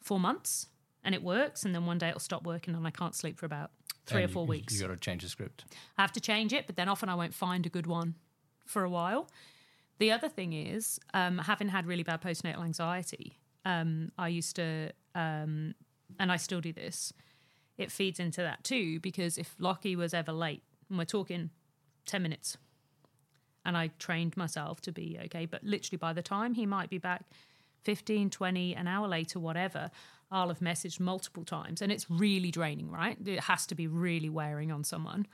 for 0.00 0.18
months 0.18 0.66
and 1.04 1.14
it 1.14 1.22
works. 1.22 1.64
And 1.64 1.74
then 1.74 1.86
one 1.86 1.98
day 1.98 2.08
it'll 2.08 2.18
stop 2.20 2.44
working 2.44 2.74
and 2.74 2.84
I 2.86 2.90
can't 2.90 3.14
sleep 3.14 3.38
for 3.38 3.46
about 3.46 3.70
three 4.06 4.22
And 4.22 4.30
or 4.30 4.32
four 4.32 4.44
you, 4.44 4.50
weeks. 4.50 4.74
You 4.74 4.80
got 4.86 4.92
to 4.92 4.96
change 4.98 5.22
the 5.22 5.28
script. 5.28 5.64
I 5.96 6.02
have 6.02 6.12
to 6.12 6.20
change 6.20 6.52
it, 6.52 6.66
but 6.66 6.74
then 6.76 6.88
often 6.88 7.08
I 7.08 7.14
won't 7.14 7.34
find 7.34 7.64
a 7.66 7.68
good 7.68 7.86
one 7.86 8.14
for 8.66 8.84
a 8.84 8.90
while. 8.90 9.28
The 9.98 10.10
other 10.10 10.28
thing 10.28 10.52
is, 10.52 10.98
um, 11.12 11.38
having 11.38 11.68
had 11.68 11.86
really 11.86 12.02
bad 12.02 12.20
postnatal 12.20 12.64
anxiety, 12.64 13.38
um, 13.64 14.10
I 14.18 14.28
used 14.28 14.56
to, 14.56 14.90
um, 15.14 15.74
and 16.18 16.32
I 16.32 16.36
still 16.36 16.60
do 16.60 16.72
this, 16.72 17.12
it 17.78 17.90
feeds 17.90 18.20
into 18.20 18.40
that 18.40 18.64
too, 18.64 19.00
because 19.00 19.38
if 19.38 19.56
Lauchy 19.58 19.96
was 19.96 20.12
ever 20.12 20.32
late, 20.32 20.62
and 20.88 20.98
we're 20.98 21.04
talking 21.04 21.50
10 22.06 22.22
minutes, 22.22 22.56
and 23.64 23.76
I 23.76 23.90
trained 23.98 24.36
myself 24.36 24.80
to 24.82 24.92
be 24.92 25.18
okay, 25.26 25.46
but 25.46 25.64
literally 25.64 25.96
by 25.96 26.12
the 26.12 26.22
time 26.22 26.54
he 26.54 26.66
might 26.66 26.90
be 26.90 26.98
back 26.98 27.24
15, 27.84 28.30
20, 28.30 28.74
an 28.74 28.88
hour 28.88 29.06
later, 29.06 29.38
whatever, 29.38 29.90
I'll 30.30 30.48
have 30.48 30.60
messaged 30.60 31.00
multiple 31.00 31.44
times. 31.44 31.82
And 31.82 31.92
it's 31.92 32.10
really 32.10 32.50
draining, 32.50 32.90
right? 32.90 33.16
It 33.24 33.40
has 33.40 33.66
to 33.66 33.74
be 33.74 33.86
really 33.86 34.28
wearing 34.28 34.72
on 34.72 34.84
someone. 34.84 35.26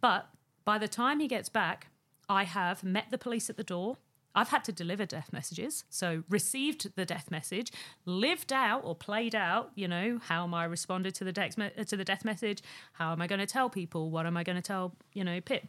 But 0.00 0.28
by 0.64 0.78
the 0.78 0.88
time 0.88 1.20
he 1.20 1.28
gets 1.28 1.48
back, 1.48 1.88
I 2.28 2.44
have 2.44 2.82
met 2.84 3.06
the 3.10 3.18
police 3.18 3.48
at 3.50 3.56
the 3.56 3.64
door. 3.64 3.98
I've 4.34 4.48
had 4.48 4.64
to 4.64 4.72
deliver 4.72 5.06
death 5.06 5.32
messages. 5.32 5.84
So, 5.88 6.22
received 6.28 6.94
the 6.94 7.06
death 7.06 7.30
message, 7.30 7.72
lived 8.04 8.52
out 8.52 8.82
or 8.84 8.94
played 8.94 9.34
out, 9.34 9.70
you 9.74 9.88
know, 9.88 10.20
how 10.22 10.44
am 10.44 10.52
I 10.52 10.64
responded 10.64 11.14
to 11.14 11.24
the, 11.24 11.32
dex 11.32 11.56
me- 11.56 11.70
to 11.86 11.96
the 11.96 12.04
death 12.04 12.22
message? 12.22 12.62
How 12.92 13.12
am 13.12 13.22
I 13.22 13.26
going 13.28 13.38
to 13.38 13.46
tell 13.46 13.70
people? 13.70 14.10
What 14.10 14.26
am 14.26 14.36
I 14.36 14.44
going 14.44 14.56
to 14.56 14.62
tell, 14.62 14.94
you 15.14 15.24
know, 15.24 15.40
Pip? 15.40 15.64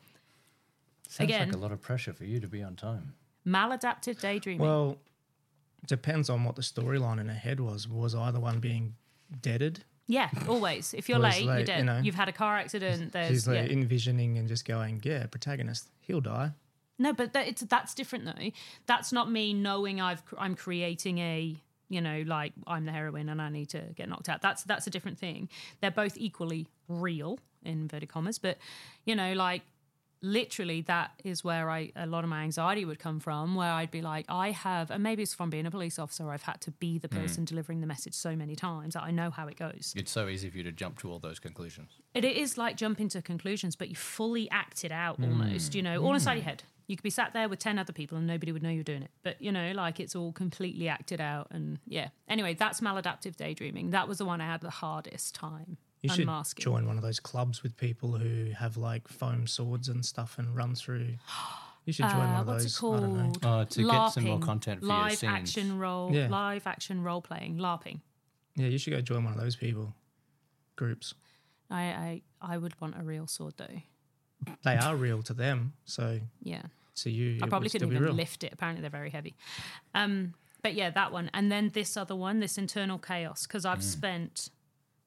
Sounds 1.08 1.30
Again- 1.30 1.48
like 1.48 1.56
a 1.56 1.60
lot 1.60 1.72
of 1.72 1.82
pressure 1.82 2.12
for 2.12 2.26
you 2.26 2.42
to 2.42 2.48
be 2.48 2.62
on 2.62 2.76
time. 2.76 3.14
Maladaptive 3.48 4.20
daydreaming. 4.20 4.60
Well, 4.68 4.98
depends 5.88 6.30
on 6.30 6.44
what 6.44 6.58
the 6.58 6.62
storyline 6.62 7.22
in 7.22 7.30
her 7.30 7.34
head 7.36 7.62
was. 7.62 7.88
Was 7.88 8.14
I 8.14 8.32
the 8.32 8.42
one 8.42 8.60
being 8.60 8.96
deaded? 9.42 9.86
Yeah, 10.08 10.30
always. 10.48 10.94
If 10.94 11.10
you're 11.10 11.20
Whereas, 11.20 11.36
late, 11.36 11.46
you're 11.46 11.64
dead. 11.64 11.80
You 11.80 11.86
know, 11.86 12.00
You've 12.00 12.16
had 12.16 12.30
a 12.30 12.32
car 12.32 12.58
accident. 12.58 13.12
There's 13.12 13.30
She's 13.30 13.48
like 13.48 13.58
yeah. 13.58 13.74
envisioning 13.74 14.38
and 14.38 14.48
just 14.48 14.66
going, 14.66 15.02
yeah, 15.04 15.26
protagonist, 15.28 15.90
he'll 16.00 16.22
die. 16.22 16.52
no, 16.98 17.14
but 17.14 17.34
that, 17.34 17.48
it's 17.48 17.62
that's 17.62 17.94
different 17.94 18.26
though. 18.26 18.52
That's 18.86 19.12
not 19.12 19.30
me 19.30 19.54
knowing 19.54 20.00
I've 20.02 20.24
I'm 20.38 20.56
creating 20.56 21.20
a 21.20 21.56
you 21.90 22.02
know 22.02 22.24
like 22.26 22.54
I'm 22.66 22.86
the 22.86 22.92
heroine 22.92 23.30
and 23.30 23.42
I 23.42 23.50
need 23.50 23.70
to 23.70 23.82
get 23.96 24.08
knocked 24.10 24.30
out. 24.30 24.42
That's 24.42 24.64
that's 24.64 24.88
a 24.88 24.90
different 24.90 25.20
thing. 25.20 25.50
They're 25.82 25.92
both 25.92 26.18
equally 26.18 26.68
real 26.88 27.40
in 27.64 27.74
inverted 27.82 28.10
commas, 28.10 28.40
but 28.40 28.58
you 29.06 29.16
know 29.16 29.34
like 29.34 29.62
literally 30.22 30.82
that 30.82 31.12
is 31.24 31.44
where 31.44 31.70
I 31.70 31.92
a 31.96 32.06
lot 32.06 32.24
of 32.24 32.30
my 32.30 32.44
anxiety 32.44 32.86
would 32.86 33.00
come 33.00 33.20
from 33.20 33.56
where 33.56 33.72
I'd 33.72 33.92
be 33.92 34.02
like 34.02 34.26
I 34.30 34.52
have 34.52 34.92
and 34.92 35.04
maybe 35.04 35.24
it's 35.24 35.34
from 35.34 35.50
being 35.50 35.66
a 35.66 35.72
police 35.72 36.00
officer 36.00 36.30
I've 36.30 36.44
had 36.44 36.62
to 36.62 36.72
be 36.72 36.98
the 36.98 37.08
mm-hmm. 37.08 37.22
person 37.22 37.46
delivering 37.46 37.82
the 37.82 37.88
message 37.88 38.14
so 38.14 38.36
many 38.36 38.56
times 38.56 38.96
that 38.96 39.04
I 39.04 39.12
know 39.12 39.30
how 39.30 39.48
it 39.48 39.58
goes. 39.58 39.94
It's 39.96 40.12
so 40.12 40.28
easy 40.28 40.50
for 40.50 40.58
you 40.58 40.64
to 40.64 40.72
jump 40.72 41.00
to 41.00 41.12
all 41.12 41.20
those 41.20 41.40
conclusions. 41.40 41.92
It 42.14 42.26
is 42.26 42.58
like 42.58 42.78
jumping 42.78 43.10
to 43.10 43.22
conclusions, 43.22 43.76
but 43.76 43.90
you 43.90 43.96
fully 43.96 44.50
act 44.50 44.84
it 44.84 44.92
out 44.92 45.20
mm. 45.20 45.28
almost, 45.28 45.76
you 45.76 45.84
know, 45.84 46.04
all 46.04 46.14
inside 46.14 46.34
your 46.34 46.44
mm. 46.44 46.48
head. 46.48 46.64
You 46.88 46.96
could 46.96 47.04
be 47.04 47.10
sat 47.10 47.34
there 47.34 47.50
with 47.50 47.60
10 47.60 47.78
other 47.78 47.92
people 47.92 48.18
and 48.18 48.26
nobody 48.26 48.54
would 48.54 48.64
know 48.64 48.70
you're 48.70 48.84
doing 48.84 49.04
it. 49.04 49.12
But, 49.22 49.42
you 49.42 49.52
know, 49.52 49.74
like 49.74 50.00
it's 50.00 50.16
all 50.16 50.32
completely 50.32 50.88
acted 50.88 51.20
out. 51.20 51.48
And 51.52 51.80
yeah. 51.86 52.10
Anyway, 52.30 52.54
that's 52.54 52.80
maladaptive 52.80 53.36
daydreaming. 53.36 53.90
That 53.90 54.08
was 54.08 54.20
the 54.20 54.26
one 54.26 54.40
I 54.40 54.46
had 54.46 54.62
the 54.62 54.70
hardest 54.70 55.36
time 55.36 55.78
You 56.08 56.14
should 56.16 56.20
unmasking. 56.22 56.64
join 56.64 56.88
one 56.88 56.98
of 56.98 57.04
those 57.04 57.20
clubs 57.20 57.64
with 57.64 57.76
people 57.78 58.18
who 58.18 58.52
have 58.52 58.78
like 58.78 59.08
foam 59.08 59.48
swords 59.48 59.90
and 59.90 60.06
stuff 60.06 60.38
and 60.38 60.56
run 60.56 60.76
through. 60.76 61.16
You 61.86 61.94
should 61.94 62.04
join 62.10 62.16
Uh, 62.16 62.18
one 62.32 62.36
of 62.42 62.48
what's 62.48 62.64
those. 62.64 62.84
it 62.84 62.96
I 62.98 63.00
don't 63.00 63.42
know. 63.44 63.50
Uh, 63.50 63.66
to 63.66 63.84
get 63.84 64.08
some 64.10 64.24
more 64.26 64.40
content 64.40 64.82
for 64.82 64.88
your 64.88 64.96
live 64.96 65.18
scenes. 65.18 65.32
action 65.34 65.78
role, 65.80 66.14
Yeah. 66.14 66.28
live 66.28 66.68
action 66.68 67.02
role 67.04 67.22
playing, 67.22 67.58
LARPing. 67.58 68.02
Yeah, 68.56 68.68
you 68.68 68.78
should 68.78 68.92
go 68.92 69.02
join 69.02 69.24
one 69.24 69.34
of 69.34 69.40
those 69.40 69.56
people 69.56 69.94
groups. 70.76 71.14
I, 71.70 71.82
I, 71.84 72.22
I 72.42 72.58
would 72.58 72.80
want 72.82 72.96
a 73.00 73.04
real 73.04 73.28
sword 73.28 73.54
though. 73.58 73.82
They 74.64 74.76
are 74.78 74.96
real 74.96 75.22
to 75.24 75.34
them, 75.34 75.74
so 75.86 76.20
Yeah. 76.44 76.64
to 76.98 77.10
you, 77.10 77.40
I 77.42 77.48
probably 77.48 77.70
couldn't 77.70 77.90
even 77.92 78.04
real. 78.04 78.14
lift 78.14 78.44
it. 78.44 78.54
Apparently, 78.54 78.82
they're 78.82 78.90
very 78.90 79.10
heavy. 79.10 79.36
Um, 79.96 80.34
but 80.62 80.74
yeah, 80.76 80.90
that 80.92 81.12
one, 81.12 81.30
and 81.34 81.52
then 81.52 81.70
this 81.70 81.96
other 81.98 82.16
one, 82.16 82.40
this 82.40 82.58
internal 82.58 82.98
chaos, 83.00 83.48
because 83.48 83.66
I've 83.66 83.84
spent 83.84 84.50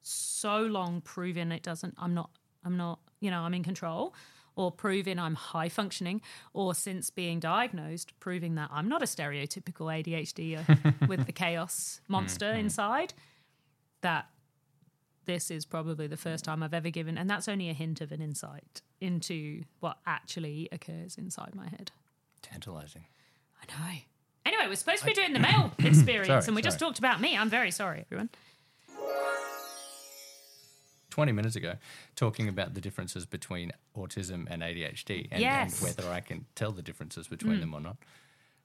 so 0.03 0.61
long 0.63 1.01
proving 1.01 1.53
it 1.53 1.63
doesn't. 1.63 1.95
I'm 1.99 2.15
not. 2.15 2.31
I'm 2.65 2.77
not. 2.77 3.01
You 3.21 3.31
know, 3.31 3.41
I'm 3.41 3.55
in 3.55 3.63
control, 3.63 4.15
or 4.57 4.71
proving 4.71 5.19
I'm 5.19 5.35
high 5.35 5.69
functioning, 5.69 6.21
or 6.53 6.75
since 6.75 7.11
being 7.11 7.41
diagnosed, 7.41 8.19
proving 8.21 8.55
that 8.57 8.71
I'm 8.73 8.89
not 8.89 9.03
a 9.03 9.07
stereotypical 9.07 9.87
ADHD 9.87 10.59
uh, 10.59 10.93
with 11.07 11.27
the 11.27 11.33
chaos 11.33 12.01
monster 12.09 12.51
inside. 12.53 13.15
That 14.03 14.27
this 15.27 15.51
is 15.51 15.65
probably 15.67 16.07
the 16.07 16.17
first 16.17 16.45
time 16.45 16.63
I've 16.63 16.75
ever 16.75 16.91
given, 16.91 17.19
and 17.19 17.29
that's 17.29 17.49
only 17.49 17.69
a 17.69 17.75
hint 17.75 18.01
of 18.01 18.13
an 18.13 18.21
insight 18.21 18.83
into 19.01 19.65
what 19.81 19.99
actually 20.07 20.69
occurs 20.73 21.17
inside 21.17 21.55
my 21.55 21.69
head. 21.69 21.91
Tantalizing. 22.43 23.05
I 23.63 23.67
know. 23.67 23.99
Anyway, 24.47 24.65
we're 24.69 24.77
supposed 24.77 25.01
to 25.01 25.07
be 25.07 25.13
doing 25.13 25.33
the 25.33 25.39
male 25.51 25.73
experience, 25.79 26.27
Sorry, 26.27 26.45
and 26.47 26.57
we 26.57 26.63
just 26.63 26.79
talked 26.79 26.99
about 26.99 27.21
me. 27.21 27.37
I'm 27.37 27.51
very 27.51 27.71
sorry, 27.71 28.01
everyone. 28.01 28.31
20 31.11 31.33
minutes 31.33 31.57
ago, 31.57 31.75
talking 32.17 32.49
about 32.49 32.75
the 32.75 32.81
differences 32.81 33.27
between 33.27 33.73
autism 33.97 34.47
and 34.51 34.63
ADHD 34.63 35.29
and, 35.31 35.41
Yes. 35.41 35.73
and 35.73 35.83
whether 35.83 36.11
I 36.11 36.21
can 36.21 36.47
tell 36.55 36.73
the 36.73 36.83
differences 36.83 37.29
between 37.29 37.61
them 37.61 37.75
or 37.75 37.81
not. 37.81 37.97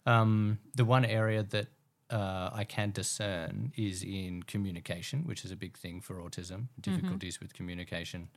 Um, 0.05 0.59
the 0.75 0.85
one 0.85 1.03
area 1.05 1.43
that 1.43 1.67
uh, 2.11 2.51
I 2.53 2.63
can 2.63 2.91
discern 2.91 3.71
is 3.75 4.03
in 4.03 4.43
communication, 4.43 5.23
which 5.25 5.43
is 5.43 5.51
a 5.51 5.55
big 5.55 5.75
thing 5.77 6.01
for 6.01 6.15
autism, 6.21 6.67
difficulties 6.79 7.39
with 7.39 7.53
communication, 7.53 8.29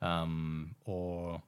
um, 0.00 0.74
or 0.84 1.42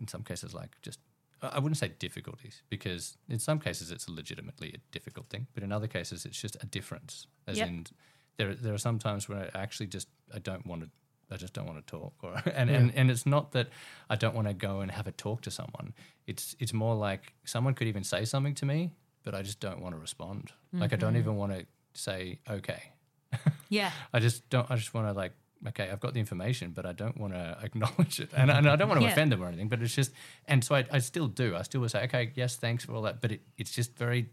in 0.00 0.08
some 0.08 0.22
cases, 0.22 0.54
like 0.54 0.76
just 0.82 0.98
I 1.42 1.48
I 1.56 1.58
wouldn't 1.58 1.76
say 1.78 1.88
difficulties 1.98 2.62
because 2.68 3.16
in 3.28 3.38
some 3.38 3.58
cases 3.58 3.90
it's 3.90 4.08
legitimately 4.08 4.72
a 4.74 4.78
difficult 4.90 5.28
thing, 5.28 5.46
but 5.54 5.62
in 5.62 5.72
other 5.72 5.88
cases 5.88 6.24
it's 6.26 6.40
just 6.40 6.56
a 6.60 6.66
difference. 6.66 7.26
As 7.46 7.58
Yep. 7.58 7.68
in, 7.68 7.86
there 8.36 8.54
there 8.54 8.74
are 8.74 8.78
some 8.78 8.98
times 8.98 9.28
where 9.28 9.50
I 9.54 9.58
actually 9.62 9.86
just 9.88 10.08
I 10.34 10.38
don't 10.38 10.66
want 10.66 10.82
to. 10.82 10.90
I 11.32 11.36
just 11.36 11.52
don't 11.52 11.66
want 11.66 11.84
to 11.84 11.90
talk, 11.90 12.14
or 12.22 12.40
and, 12.54 12.70
and 12.70 12.94
and 12.94 13.10
it's 13.10 13.26
not 13.26 13.52
that 13.52 13.68
I 14.10 14.16
don't 14.16 14.34
want 14.34 14.48
to 14.48 14.54
go 14.54 14.80
and 14.80 14.90
have 14.90 15.06
a 15.06 15.12
talk 15.12 15.42
to 15.42 15.50
someone. 15.50 15.94
It's 16.26 16.54
it's 16.58 16.72
more 16.72 16.94
like 16.94 17.32
someone 17.44 17.74
could 17.74 17.88
even 17.88 18.04
say 18.04 18.24
something 18.24 18.54
to 18.56 18.66
me, 18.66 18.90
but 19.22 19.34
I 19.34 19.42
just 19.42 19.60
don't 19.60 19.80
want 19.80 19.94
to 19.94 20.00
respond. 20.00 20.52
Like 20.72 20.92
I 20.92 20.96
don't 20.96 21.10
mm-hmm. 21.10 21.18
even 21.20 21.36
want 21.36 21.52
to 21.52 21.66
say 21.94 22.38
okay. 22.48 22.92
Yeah. 23.68 23.90
I 24.12 24.18
just 24.18 24.48
don't. 24.50 24.70
I 24.70 24.76
just 24.76 24.92
want 24.92 25.08
to 25.08 25.14
like, 25.14 25.32
okay, 25.68 25.88
I've 25.90 26.00
got 26.00 26.12
the 26.12 26.20
information, 26.20 26.72
but 26.72 26.84
I 26.84 26.92
don't 26.92 27.18
want 27.18 27.32
to 27.32 27.56
acknowledge 27.62 28.20
it, 28.20 28.30
and, 28.36 28.50
and 28.50 28.68
I 28.68 28.76
don't 28.76 28.88
want 28.88 29.00
to 29.00 29.06
Yeah. 29.06 29.12
offend 29.12 29.32
them 29.32 29.42
or 29.42 29.48
anything. 29.48 29.68
But 29.68 29.80
it's 29.80 29.94
just, 29.94 30.12
and 30.46 30.62
so 30.62 30.74
I, 30.74 30.84
I 30.92 30.98
still 30.98 31.26
do. 31.26 31.56
I 31.56 31.62
still 31.62 31.80
will 31.80 31.88
say, 31.88 32.04
okay, 32.04 32.32
yes, 32.34 32.56
thanks 32.56 32.84
for 32.84 32.92
all 32.94 33.02
that. 33.02 33.22
But 33.22 33.32
it, 33.32 33.40
it's 33.56 33.70
just 33.70 33.96
very 33.96 34.28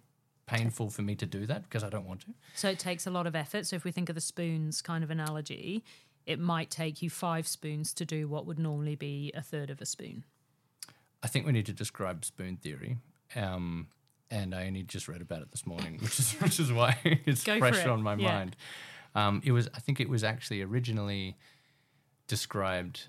painful 0.45 0.89
for 0.89 1.04
me 1.04 1.16
to 1.16 1.26
do 1.26 1.45
that 1.45 1.64
because 1.64 1.84
I 1.84 1.89
don't 1.89 2.06
want 2.06 2.22
to. 2.22 2.34
So 2.56 2.70
it 2.70 2.80
takes 2.80 3.08
a 3.08 3.12
lot 3.12 3.28
of 3.28 3.36
effort. 3.36 3.68
So 3.68 3.76
if 3.76 3.84
we 3.84 3.91
think 3.91 4.10
of 4.10 4.16
the 4.16 4.22
spoons 4.22 4.82
kind 4.82 5.04
of 5.04 5.12
analogy, 5.12 5.84
it 6.26 6.40
might 6.40 6.70
take 6.70 7.02
you 7.02 7.10
five 7.10 7.48
spoons 7.48 7.94
to 7.96 8.06
do 8.06 8.28
what 8.28 8.46
would 8.46 8.60
normally 8.60 8.96
be 8.96 9.32
a 9.36 9.42
third 9.42 9.70
of 9.70 9.82
a 9.82 9.86
spoon. 9.86 10.24
I 11.24 11.28
think 11.28 11.46
we 11.46 11.52
need 11.52 11.66
to 11.66 11.74
describe 11.74 12.24
spoon 12.24 12.58
theory. 12.58 12.98
Um, 13.36 13.88
and 14.32 14.54
I 14.54 14.68
only 14.68 14.84
just 14.84 15.08
read 15.08 15.22
about 15.22 15.42
it 15.42 15.52
this 15.52 15.66
morning, 15.66 15.98
which 16.02 16.20
is 16.20 16.32
which 16.34 16.60
is 16.60 16.72
why 16.72 16.98
it's 17.04 17.44
Go 17.44 17.58
fresh 17.60 17.86
it. 17.86 17.90
on 17.90 18.02
my 18.02 18.16
Yeah. 18.16 18.32
mind. 18.32 18.56
Um, 19.16 19.42
it 19.44 19.52
was, 19.52 19.68
I 19.74 19.80
think, 19.80 20.00
it 20.00 20.08
was 20.08 20.24
actually 20.24 20.62
originally 20.62 21.36
described 22.28 23.08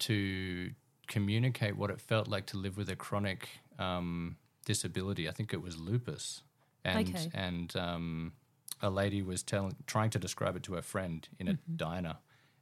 to 0.00 0.70
communicate 1.06 1.76
what 1.76 1.90
it 1.90 2.00
felt 2.00 2.28
like 2.28 2.46
to 2.46 2.56
live 2.58 2.76
with 2.76 2.88
a 2.90 2.96
chronic 2.96 3.48
um, 3.78 4.36
disability. 4.66 5.28
I 5.28 5.32
think 5.32 5.52
it 5.54 5.62
was 5.62 5.78
lupus, 5.78 6.42
and 6.84 7.08
Okay. 7.08 7.30
and 7.34 7.74
um, 7.76 8.32
a 8.82 8.90
lady 8.90 9.22
was 9.22 9.42
telling, 9.42 9.74
trying 9.86 10.10
to 10.10 10.18
describe 10.18 10.54
it 10.56 10.62
to 10.64 10.74
her 10.74 10.82
friend 10.82 11.26
in 11.38 11.48
a 11.48 11.52
Mm-hmm. 11.54 11.76
diner, 11.76 12.16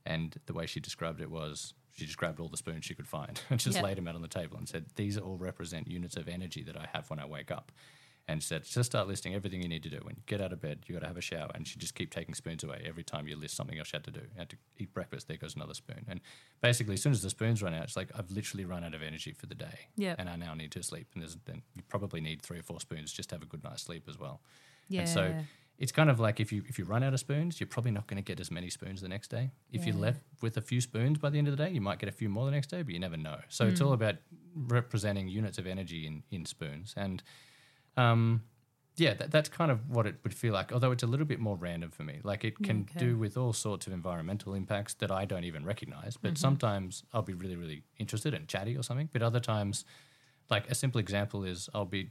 And 0.07 0.37
the 0.47 0.53
way 0.55 0.67
she 0.67 0.81
described 0.81 1.21
it 1.21 1.31
was 1.31 1.75
she 1.93 2.05
just 2.07 2.19
grabbed 2.19 2.41
all 2.41 2.49
the 2.49 2.57
spoons 2.59 2.85
she 2.85 2.95
could 2.95 3.09
find 3.09 3.41
and 3.51 3.59
just 3.59 3.77
Yeah. 3.77 3.83
laid 3.83 3.97
them 3.97 4.07
out 4.09 4.15
on 4.15 4.23
the 4.23 4.29
table 4.29 4.57
and 4.59 4.69
said, 4.69 4.87
These 4.97 5.19
all 5.19 5.39
represent 5.39 5.89
units 5.89 6.17
of 6.17 6.29
energy 6.29 6.63
that 6.65 6.77
I 6.77 6.89
have 6.93 7.09
when 7.11 7.19
I 7.19 7.27
wake 7.27 7.51
up. 7.51 7.73
And 8.29 8.43
she 8.43 8.49
said, 8.49 8.65
just 8.65 8.91
start 8.91 9.07
listing 9.07 9.37
everything 9.37 9.63
you 9.63 9.69
need 9.69 9.85
to 9.85 9.89
do. 9.89 9.99
When 10.03 10.17
you 10.17 10.23
get 10.27 10.41
out 10.41 10.53
of 10.53 10.61
bed, 10.61 10.81
you 10.87 10.95
got 10.97 11.03
to 11.03 11.07
have 11.07 11.17
a 11.17 11.21
shower. 11.21 11.49
And 11.55 11.65
she 11.65 11.79
just 11.79 11.95
keep 11.95 12.11
taking 12.13 12.35
spoons 12.35 12.65
away 12.65 12.83
every 12.85 13.05
time 13.05 13.29
you 13.29 13.37
list 13.37 13.55
something 13.55 13.79
else 13.79 13.93
you 13.93 13.99
had 13.99 14.05
to 14.05 14.11
do. 14.11 14.19
You 14.19 14.37
had 14.39 14.51
to 14.51 14.57
eat 14.79 14.93
breakfast, 14.93 15.29
there 15.29 15.37
goes 15.37 15.55
another 15.55 15.75
spoon. 15.75 16.05
And 16.09 16.21
basically, 16.61 16.95
as 16.95 17.03
soon 17.03 17.13
as 17.13 17.23
the 17.23 17.31
spoons 17.31 17.63
run 17.63 17.73
out, 17.73 17.85
it's 17.85 17.97
like, 17.97 18.11
I've 18.19 18.29
literally 18.33 18.65
run 18.65 18.83
out 18.83 18.95
of 18.95 19.01
energy 19.03 19.33
for 19.33 19.47
the 19.47 19.55
day. 19.55 19.79
Yeah. 19.97 20.17
And 20.19 20.29
I 20.29 20.35
now 20.35 20.55
need 20.55 20.73
to 20.73 20.83
sleep. 20.83 21.07
And 21.15 21.23
there's, 21.23 21.37
then 21.47 21.63
you 21.77 21.83
probably 21.89 22.21
need 22.21 22.43
three 22.43 22.59
or 22.59 22.65
four 22.65 22.81
spoons 22.81 23.13
just 23.13 23.29
to 23.29 23.37
have 23.37 23.45
a 23.45 23.47
good 23.47 23.63
night's 23.63 23.83
sleep 23.85 24.09
as 24.09 24.19
well. 24.19 24.41
Yeah. 24.89 25.03
And 25.03 25.09
so 25.09 25.35
it's 25.79 25.93
kind 25.93 26.09
of 26.11 26.18
like 26.18 26.41
if 26.41 26.53
you 26.53 26.62
if 26.68 26.79
you 26.79 26.85
run 26.85 27.03
out 27.03 27.12
of 27.12 27.20
spoons, 27.20 27.61
you're 27.61 27.66
probably 27.66 27.91
not 27.91 28.07
going 28.07 28.16
to 28.16 28.22
get 28.22 28.41
as 28.41 28.51
many 28.51 28.70
spoons 28.70 29.01
the 29.03 29.09
next 29.09 29.29
day. 29.29 29.51
If 29.70 29.87
you're 29.87 29.95
left 29.97 30.22
with 30.41 30.57
a 30.57 30.61
few 30.62 30.81
spoons 30.81 31.18
by 31.18 31.31
the 31.31 31.39
end 31.39 31.49
of 31.49 31.57
the 31.57 31.62
day, 31.64 31.70
you 31.70 31.81
might 31.81 31.99
get 31.99 32.09
a 32.09 32.12
few 32.12 32.29
more 32.29 32.45
the 32.47 32.51
next 32.51 32.68
day, 32.68 32.83
but 32.83 32.93
you 32.95 32.99
never 33.01 33.16
know. 33.16 33.39
So 33.49 33.66
it's 33.66 33.81
Mm. 33.81 33.87
all 33.87 33.93
about 33.93 34.16
representing 34.55 35.29
units 35.29 35.59
of 35.59 35.66
energy 35.66 36.07
in 36.07 36.22
in 36.31 36.45
spoons, 36.47 36.95
and 36.97 37.22
um, 37.97 38.43
yeah, 38.97 39.12
that, 39.14 39.31
that's 39.31 39.49
kind 39.51 39.70
of 39.70 39.91
what 39.91 40.07
it 40.07 40.16
would 40.22 40.33
feel 40.35 40.55
like. 40.55 40.72
Although 40.72 40.91
it's 40.93 41.03
a 41.03 41.07
little 41.07 41.27
bit 41.27 41.39
more 41.41 41.57
random 41.57 41.91
for 41.91 42.03
me. 42.03 42.20
Like 42.22 42.45
it 42.45 42.62
can 42.62 42.83
Okay. 42.91 42.99
do 42.99 43.18
with 43.18 43.37
all 43.37 43.53
sorts 43.53 43.87
of 43.87 43.93
environmental 43.93 44.55
impacts 44.55 44.95
that 44.95 45.11
I 45.11 45.27
don't 45.27 45.45
even 45.45 45.64
recognize. 45.66 46.14
Mm-hmm. 46.14 46.29
But 46.29 46.39
sometimes 46.39 47.05
I'll 47.12 47.22
be 47.22 47.35
really 47.35 47.57
really 47.57 47.83
interested 47.99 48.33
and 48.35 48.49
chatty 48.49 48.77
or 48.77 48.83
something. 48.83 49.11
But 49.12 49.20
other 49.22 49.41
times, 49.41 49.85
like 50.49 50.70
a 50.70 50.74
simple 50.74 50.99
example 51.01 51.45
is 51.45 51.68
I'll 51.74 51.85
be 51.85 52.11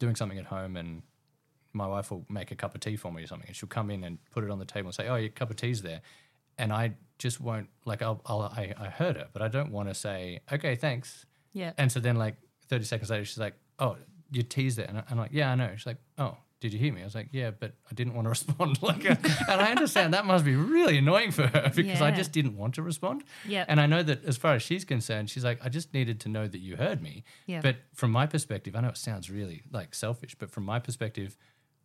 doing 0.00 0.16
something 0.16 0.38
at 0.38 0.46
home 0.46 0.76
and 0.76 1.02
my 1.72 1.86
wife 1.86 2.10
will 2.10 2.24
make 2.28 2.50
a 2.50 2.56
cup 2.56 2.74
of 2.74 2.80
tea 2.80 2.96
for 2.96 3.12
me 3.12 3.22
or 3.22 3.26
something, 3.26 3.48
and 3.48 3.56
she'll 3.56 3.68
come 3.68 3.90
in 3.90 4.04
and 4.04 4.18
put 4.30 4.44
it 4.44 4.50
on 4.50 4.58
the 4.58 4.64
table 4.64 4.88
and 4.88 4.94
say, 4.94 5.08
"Oh, 5.08 5.16
your 5.16 5.30
cup 5.30 5.50
of 5.50 5.56
tea's 5.56 5.82
there," 5.82 6.00
and 6.58 6.72
I 6.72 6.94
just 7.18 7.40
won't 7.40 7.68
like 7.84 8.02
I'll, 8.02 8.20
I'll 8.26 8.42
I, 8.42 8.74
I 8.78 8.86
heard 8.86 9.16
her, 9.16 9.28
but 9.32 9.42
I 9.42 9.48
don't 9.48 9.70
want 9.70 9.88
to 9.88 9.94
say, 9.94 10.40
"Okay, 10.52 10.76
thanks," 10.76 11.26
yeah. 11.52 11.72
and 11.78 11.90
so 11.90 12.00
then 12.00 12.16
like 12.16 12.36
thirty 12.68 12.84
seconds 12.84 13.10
later, 13.10 13.24
she's 13.24 13.38
like, 13.38 13.54
"Oh, 13.78 13.96
your 14.32 14.44
tea's 14.44 14.76
there," 14.76 14.86
and 14.86 15.02
I'm 15.10 15.18
like, 15.18 15.30
"Yeah, 15.32 15.52
I 15.52 15.54
know." 15.54 15.70
She's 15.76 15.86
like, 15.86 15.98
"Oh." 16.18 16.36
Did 16.60 16.74
you 16.74 16.78
hear 16.78 16.92
me? 16.92 17.00
I 17.00 17.04
was 17.04 17.14
like, 17.14 17.30
yeah, 17.32 17.52
but 17.52 17.72
I 17.90 17.94
didn't 17.94 18.12
want 18.12 18.26
to 18.26 18.28
respond. 18.36 18.82
like, 18.82 19.10
uh, 19.10 19.16
and 19.48 19.62
I 19.62 19.70
understand 19.70 20.12
that 20.12 20.26
must 20.26 20.44
be 20.44 20.54
really 20.56 20.98
annoying 20.98 21.30
for 21.30 21.46
her 21.46 21.72
because 21.74 22.02
I 22.02 22.10
just 22.10 22.32
didn't 22.32 22.54
want 22.54 22.74
to 22.74 22.82
respond. 22.82 23.24
Yeah. 23.48 23.64
And 23.66 23.80
I 23.80 23.86
know 23.86 24.02
that 24.02 24.26
as 24.26 24.36
far 24.36 24.52
as 24.56 24.62
she's 24.62 24.84
concerned, 24.84 25.30
she's 25.30 25.42
like, 25.42 25.58
I 25.64 25.70
just 25.70 25.94
needed 25.94 26.20
to 26.20 26.28
know 26.28 26.46
that 26.46 26.58
you 26.58 26.76
heard 26.76 27.00
me. 27.00 27.24
Yeah. 27.46 27.62
But 27.62 27.76
from 27.94 28.10
my 28.10 28.26
perspective, 28.26 28.76
I 28.76 28.82
know 28.82 28.88
it 28.88 28.98
sounds 28.98 29.30
really 29.30 29.62
like 29.72 29.94
selfish, 29.94 30.34
but 30.38 30.50
from 30.50 30.64
my 30.64 30.78
perspective, 30.78 31.34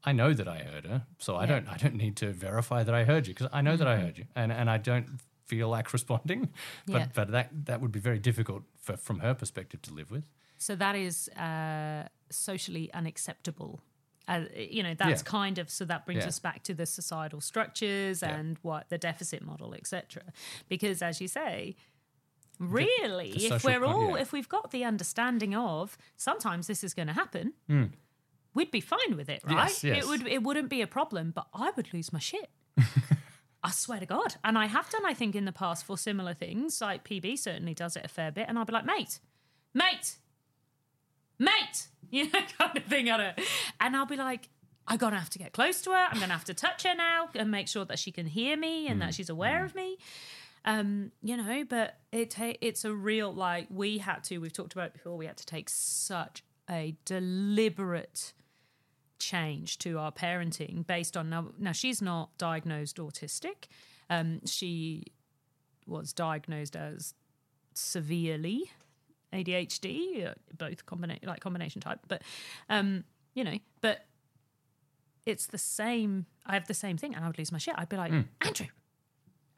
I 0.05 0.11
know 0.13 0.33
that 0.33 0.47
I 0.47 0.59
heard 0.59 0.85
her, 0.85 1.05
so 1.19 1.35
I 1.35 1.45
don't 1.45 1.67
I 1.67 1.77
don't 1.77 1.95
need 1.95 2.15
to 2.17 2.31
verify 2.31 2.83
that 2.83 2.93
I 2.95 3.03
heard 3.05 3.27
you 3.27 3.33
because 3.33 3.49
I 3.51 3.61
know 3.61 3.75
that 3.77 3.87
I 3.87 3.97
heard 3.97 4.17
you, 4.17 4.25
and 4.35 4.51
and 4.51 4.69
I 4.69 4.77
don't 4.77 5.07
feel 5.45 5.69
like 5.69 5.91
responding. 5.93 6.49
But 6.87 6.99
Yeah. 6.99 7.07
but 7.13 7.31
that 7.31 7.47
that 7.65 7.81
would 7.81 7.91
be 7.91 7.99
very 7.99 8.19
difficult 8.19 8.63
for 8.85 8.97
from 8.97 9.19
her 9.19 9.33
perspective 9.33 9.81
to 9.83 9.93
live 9.93 10.11
with. 10.11 10.23
So 10.57 10.75
that 10.75 10.95
is 10.95 11.29
uh, 11.29 12.07
socially 12.29 12.91
unacceptable. 12.93 13.81
Uh, 14.27 14.45
you 14.55 14.81
know, 14.83 14.95
that's 14.95 15.21
Yeah. 15.23 15.31
kind 15.39 15.57
of 15.59 15.69
so 15.69 15.85
that 15.85 16.05
brings 16.05 16.23
Yeah. 16.23 16.29
us 16.29 16.39
back 16.39 16.63
to 16.63 16.73
the 16.73 16.85
societal 16.85 17.41
structures 17.41 18.21
Yeah. 18.21 18.35
and 18.35 18.57
what 18.63 18.89
the 18.89 18.97
deficit 18.97 19.41
model, 19.43 19.73
etc. 19.75 20.23
Because 20.69 21.01
as 21.01 21.19
you 21.21 21.27
say, 21.27 21.75
really, 22.59 23.31
the 23.33 23.55
if 23.55 23.63
we're 23.63 23.83
all 23.85 24.11
yeah. 24.15 24.21
if 24.23 24.31
we've 24.31 24.49
got 24.49 24.71
the 24.71 24.83
understanding 24.85 25.55
of 25.55 25.97
sometimes 26.17 26.67
this 26.67 26.83
is 26.83 26.93
going 26.93 27.07
to 27.07 27.13
happen, 27.13 27.53
we'd 28.55 28.71
be 28.71 28.81
fine 28.81 29.15
with 29.15 29.29
it, 29.29 29.43
right? 29.45 29.67
Yes, 29.67 29.83
yes. 29.83 30.03
It 30.03 30.07
would 30.07 30.27
it 30.27 30.41
wouldn't 30.41 30.69
be 30.69 30.81
a 30.81 30.87
problem, 30.87 31.31
but 31.35 31.47
I 31.53 31.71
would 31.75 31.93
lose 31.93 32.11
my 32.11 32.19
shit. 32.19 32.49
I 33.65 33.71
swear 33.71 33.99
to 33.99 34.05
God. 34.05 34.35
And 34.43 34.59
I 34.59 34.67
have 34.67 34.91
done, 34.91 35.05
I 35.07 35.15
think, 35.15 35.35
in 35.35 35.45
the 35.45 35.51
past 35.51 35.85
for 35.85 35.97
similar 35.97 36.35
things. 36.35 36.81
Like 36.81 37.03
PB 37.03 37.39
certainly 37.39 37.73
does 37.73 37.95
it 37.95 38.05
a 38.05 38.07
fair 38.07 38.31
bit. 38.31 38.45
And 38.47 38.59
I'll 38.59 38.65
be 38.65 38.73
like, 38.73 38.85
mate, 38.85 39.19
mate, 39.73 40.17
mate, 41.39 41.87
you 42.11 42.25
know, 42.31 42.41
kind 42.59 42.77
of 42.77 42.83
thing 42.85 43.09
on 43.09 43.21
it. 43.21 43.41
And 43.79 43.95
I'll 43.95 44.05
be 44.05 44.17
like, 44.17 44.49
I'm 44.87 44.97
going 44.97 45.13
to 45.13 45.19
have 45.19 45.31
to 45.31 45.39
get 45.39 45.51
close 45.51 45.81
to 45.81 45.91
her. 45.91 45.95
I'm 45.95 46.17
going 46.17 46.29
to 46.29 46.35
have 46.35 46.45
to 46.45 46.53
touch 46.53 46.83
her 46.83 46.93
now 46.93 47.29
and 47.33 47.49
make 47.49 47.67
sure 47.67 47.85
that 47.85 47.97
she 47.97 48.11
can 48.11 48.27
hear 48.27 48.55
me 48.55 48.87
and 48.87 49.01
that 49.01 49.15
she's 49.15 49.29
aware 49.29 49.65
of 49.65 49.73
me. 49.73 49.97
Um, 50.63 51.11
you 51.23 51.35
know, 51.35 51.63
but 51.67 51.97
it 52.11 52.35
it's 52.61 52.85
a 52.85 52.93
real, 52.93 53.33
like, 53.33 53.65
we 53.71 53.97
had 53.97 54.23
to, 54.25 54.37
we've 54.37 54.53
talked 54.53 54.73
about 54.73 54.87
it 54.87 54.93
before, 54.93 55.17
we 55.17 55.25
had 55.25 55.37
to 55.37 55.45
take 55.45 55.69
such 55.69 56.43
a 56.69 56.95
deliberate 57.05 58.33
change 59.19 59.77
to 59.79 59.97
our 59.97 60.11
parenting 60.11 60.85
based 60.85 61.15
on 61.17 61.29
now, 61.29 61.47
now 61.57 61.71
she's 61.71 62.01
not 62.01 62.37
diagnosed 62.37 62.97
autistic. 62.97 63.67
Um, 64.09 64.45
she 64.45 65.05
was 65.87 66.13
diagnosed 66.13 66.75
as 66.75 67.13
severely 67.73 68.71
adhd 69.33 70.27
uh, 70.27 70.33
both 70.57 70.85
combination 70.85 71.27
like 71.27 71.41
combination 71.41 71.81
type 71.81 71.99
but 72.07 72.21
um 72.69 73.03
you 73.33 73.43
know 73.43 73.57
but 73.81 74.05
it's 75.25 75.47
the 75.47 75.57
same 75.57 76.25
i 76.45 76.53
have 76.53 76.67
the 76.67 76.73
same 76.73 76.97
thing. 76.97 77.13
And 77.13 77.23
i 77.23 77.27
would 77.27 77.37
lose 77.37 77.51
my 77.51 77.57
shit. 77.57 77.75
I'd 77.77 77.89
be 77.89 77.97
like 77.97 78.13
andrew 78.41 78.67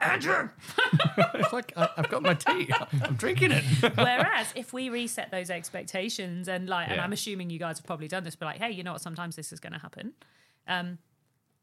andrew 0.00 0.48
it's 1.34 1.52
like 1.52 1.72
I, 1.76 1.88
I've 1.96 2.08
got 2.08 2.22
my 2.22 2.34
tea, 2.34 2.70
I'm 3.02 3.14
drinking 3.16 3.50
it. 3.52 3.64
Whereas 3.96 4.46
if 4.54 4.72
we 4.72 4.88
reset 4.90 5.30
those 5.30 5.50
expectations 5.50 6.48
and 6.48 6.68
like, 6.68 6.88
and 6.88 7.00
I'm 7.00 7.12
assuming 7.12 7.50
you 7.50 7.58
guys 7.58 7.78
have 7.78 7.86
probably 7.86 8.08
done 8.08 8.22
this, 8.24 8.36
but 8.36 8.46
like, 8.46 8.58
hey, 8.58 8.70
you 8.70 8.82
know 8.84 8.92
what? 8.92 9.00
Sometimes 9.00 9.34
this 9.36 9.52
is 9.52 9.58
going 9.60 9.72
to 9.72 9.78
happen. 9.78 10.12
Um, 10.68 10.98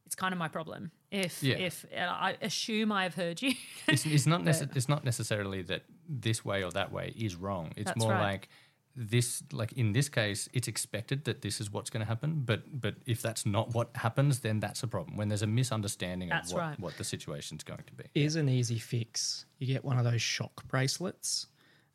it's 0.05 0.15
kind 0.15 0.33
of 0.33 0.37
my 0.39 0.47
problem. 0.49 0.91
If 1.11 1.41
Yeah. 1.41 1.55
if 1.55 1.85
uh, 1.95 1.99
I 2.01 2.35
assume 2.41 2.91
I've 2.91 3.15
heard 3.15 3.41
you, 3.41 3.53
it's, 3.87 4.05
it's 4.05 4.25
not 4.27 4.41
necess- 4.49 4.75
it's 4.75 4.89
not 4.89 5.03
necessarily 5.05 5.61
that 5.63 5.83
this 6.07 6.43
way 6.43 6.63
or 6.63 6.71
that 6.71 6.91
way 6.91 7.13
is 7.17 7.35
wrong. 7.35 7.71
It's 7.75 7.85
That's 7.85 7.99
more 7.99 8.11
right. 8.11 8.21
like 8.33 8.49
this 8.95 9.43
like 9.51 9.73
in 9.73 9.91
this 9.91 10.07
case 10.07 10.47
it's 10.53 10.69
expected 10.69 11.25
that 11.25 11.41
this 11.41 11.59
is 11.59 11.69
what's 11.69 11.89
going 11.89 11.99
to 11.99 12.07
happen 12.07 12.43
but 12.45 12.63
but 12.79 12.95
if 13.05 13.21
that's 13.21 13.45
not 13.45 13.73
what 13.73 13.89
happens 13.95 14.39
then 14.39 14.59
that's 14.61 14.83
a 14.83 14.87
problem 14.87 15.17
when 15.17 15.27
there's 15.27 15.41
a 15.41 15.47
misunderstanding 15.47 16.29
That's 16.29 16.51
of 16.51 16.55
what, 16.55 16.61
right. 16.61 16.79
what 16.79 16.97
the 16.97 17.03
situation's 17.03 17.63
going 17.63 17.83
to 17.87 17.93
be 17.93 18.05
is 18.15 18.35
an 18.35 18.49
easy 18.49 18.79
fix. 18.79 19.45
You 19.59 19.67
get 19.67 19.83
one 19.83 19.97
of 19.97 20.05
those 20.05 20.21
shock 20.21 20.67
bracelets. 20.67 21.47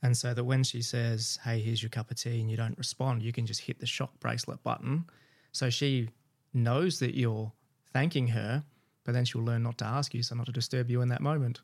And 0.02 0.16
so 0.16 0.32
that 0.32 0.44
when 0.44 0.62
she 0.62 0.80
says, 0.82 1.38
Hey, 1.44 1.60
here's 1.60 1.82
your 1.82 1.90
cup 1.90 2.10
of 2.10 2.16
tea, 2.16 2.40
and 2.40 2.50
you 2.50 2.56
don't 2.56 2.76
respond, 2.78 3.22
you 3.22 3.32
can 3.32 3.46
just 3.46 3.60
hit 3.60 3.80
the 3.80 3.86
shock 3.86 4.18
bracelet 4.20 4.62
button. 4.62 5.04
So 5.52 5.68
she 5.68 6.08
knows 6.54 6.98
that 7.00 7.14
you're 7.14 7.52
thanking 7.92 8.28
her, 8.28 8.64
but 9.04 9.12
then 9.12 9.24
she'll 9.24 9.44
learn 9.44 9.62
not 9.62 9.78
to 9.78 9.84
ask 9.84 10.14
you, 10.14 10.22
so 10.22 10.34
not 10.34 10.46
to 10.46 10.52
disturb 10.52 10.90
you 10.90 11.02
in 11.02 11.08
that 11.08 11.20
moment. 11.20 11.60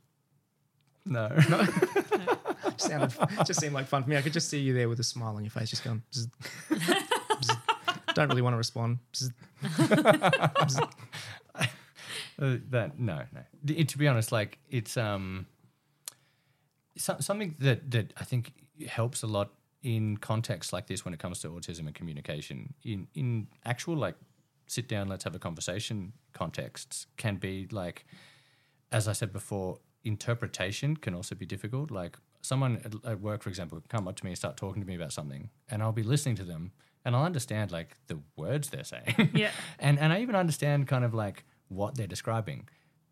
no. 1.04 1.28
no 1.48 1.66
Sounded, 2.76 3.12
just 3.46 3.60
seemed 3.60 3.74
like 3.74 3.86
fun 3.86 4.02
for 4.02 4.10
me. 4.10 4.16
I 4.16 4.22
could 4.22 4.32
just 4.32 4.48
see 4.48 4.60
you 4.60 4.74
there 4.74 4.88
with 4.88 5.00
a 5.00 5.04
smile 5.04 5.36
on 5.36 5.44
your 5.44 5.50
face, 5.50 5.70
just 5.70 5.84
going, 5.84 6.02
"Bzz, 6.12 6.28
bzz." 6.70 7.56
don't 8.14 8.28
really 8.28 8.42
want 8.42 8.54
to 8.54 8.58
respond. 8.58 8.98
Bzz. 9.12 10.90
Uh, 12.38 12.58
that 12.68 12.98
no 12.98 13.22
no 13.32 13.84
to 13.84 13.96
be 13.96 14.06
honest 14.06 14.30
like 14.30 14.58
it's 14.68 14.98
um 14.98 15.46
so, 16.94 17.16
something 17.18 17.54
that 17.58 17.90
that 17.90 18.12
i 18.18 18.24
think 18.24 18.52
helps 18.86 19.22
a 19.22 19.26
lot 19.26 19.52
in 19.82 20.18
contexts 20.18 20.70
like 20.70 20.86
this 20.86 21.02
when 21.02 21.14
it 21.14 21.20
comes 21.20 21.40
to 21.40 21.48
autism 21.48 21.86
and 21.86 21.94
communication 21.94 22.74
in 22.84 23.06
in 23.14 23.46
actual 23.64 23.96
like 23.96 24.16
sit 24.66 24.86
down 24.86 25.08
let's 25.08 25.24
have 25.24 25.34
a 25.34 25.38
conversation 25.38 26.12
contexts 26.34 27.06
can 27.16 27.36
be 27.36 27.66
like 27.70 28.04
as 28.92 29.08
i 29.08 29.12
said 29.12 29.32
before 29.32 29.78
interpretation 30.04 30.94
can 30.94 31.14
also 31.14 31.34
be 31.34 31.46
difficult 31.46 31.90
like 31.90 32.18
someone 32.46 32.76
at, 32.84 32.94
at 33.12 33.20
work 33.20 33.42
for 33.42 33.48
example 33.50 33.82
come 33.88 34.06
up 34.08 34.16
to 34.16 34.24
me 34.24 34.30
and 34.30 34.38
start 34.38 34.56
talking 34.56 34.80
to 34.82 34.86
me 34.88 34.94
about 34.94 35.12
something 35.12 35.50
and 35.70 35.82
i'll 35.82 35.92
be 36.02 36.02
listening 36.02 36.36
to 36.36 36.44
them 36.44 36.70
and 37.04 37.14
i'll 37.16 37.24
understand 37.24 37.70
like 37.72 37.96
the 38.06 38.18
words 38.36 38.70
they're 38.70 38.84
saying 38.94 39.30
Yeah. 39.34 39.50
and 39.78 39.98
and 39.98 40.12
I 40.12 40.20
even 40.20 40.34
understand 40.36 40.86
kind 40.88 41.04
of 41.04 41.12
like 41.14 41.44
what 41.68 41.96
they're 41.96 42.06
describing, 42.16 42.68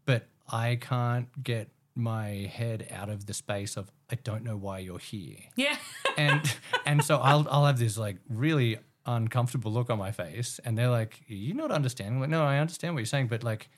but 0.06 0.28
I 0.48 0.76
can't 0.80 1.28
get 1.42 1.66
my 1.96 2.28
head 2.58 2.86
out 2.92 3.08
of 3.08 3.26
the 3.26 3.34
space 3.34 3.76
of 3.76 3.90
I 4.10 4.14
don't 4.28 4.44
know 4.44 4.56
why 4.56 4.78
you're 4.78 4.98
here, 5.14 5.38
yeah, 5.56 5.76
and 6.16 6.40
and 6.86 7.02
so 7.04 7.18
I'll 7.18 7.46
I'll 7.50 7.66
have 7.66 7.78
this 7.80 7.98
like 7.98 8.18
really 8.28 8.78
uncomfortable 9.06 9.72
look 9.72 9.90
on 9.90 9.98
my 9.98 10.12
face, 10.12 10.60
and 10.64 10.76
they're 10.78 10.90
like, 11.00 11.22
"You're 11.26 11.56
not 11.56 11.70
understanding." 11.72 12.14
I'm 12.16 12.20
like, 12.20 12.30
no, 12.30 12.44
I 12.44 12.58
understand 12.58 12.94
what 12.94 13.00
you're 13.00 13.06
saying, 13.16 13.28
but 13.28 13.42
like. 13.42 13.68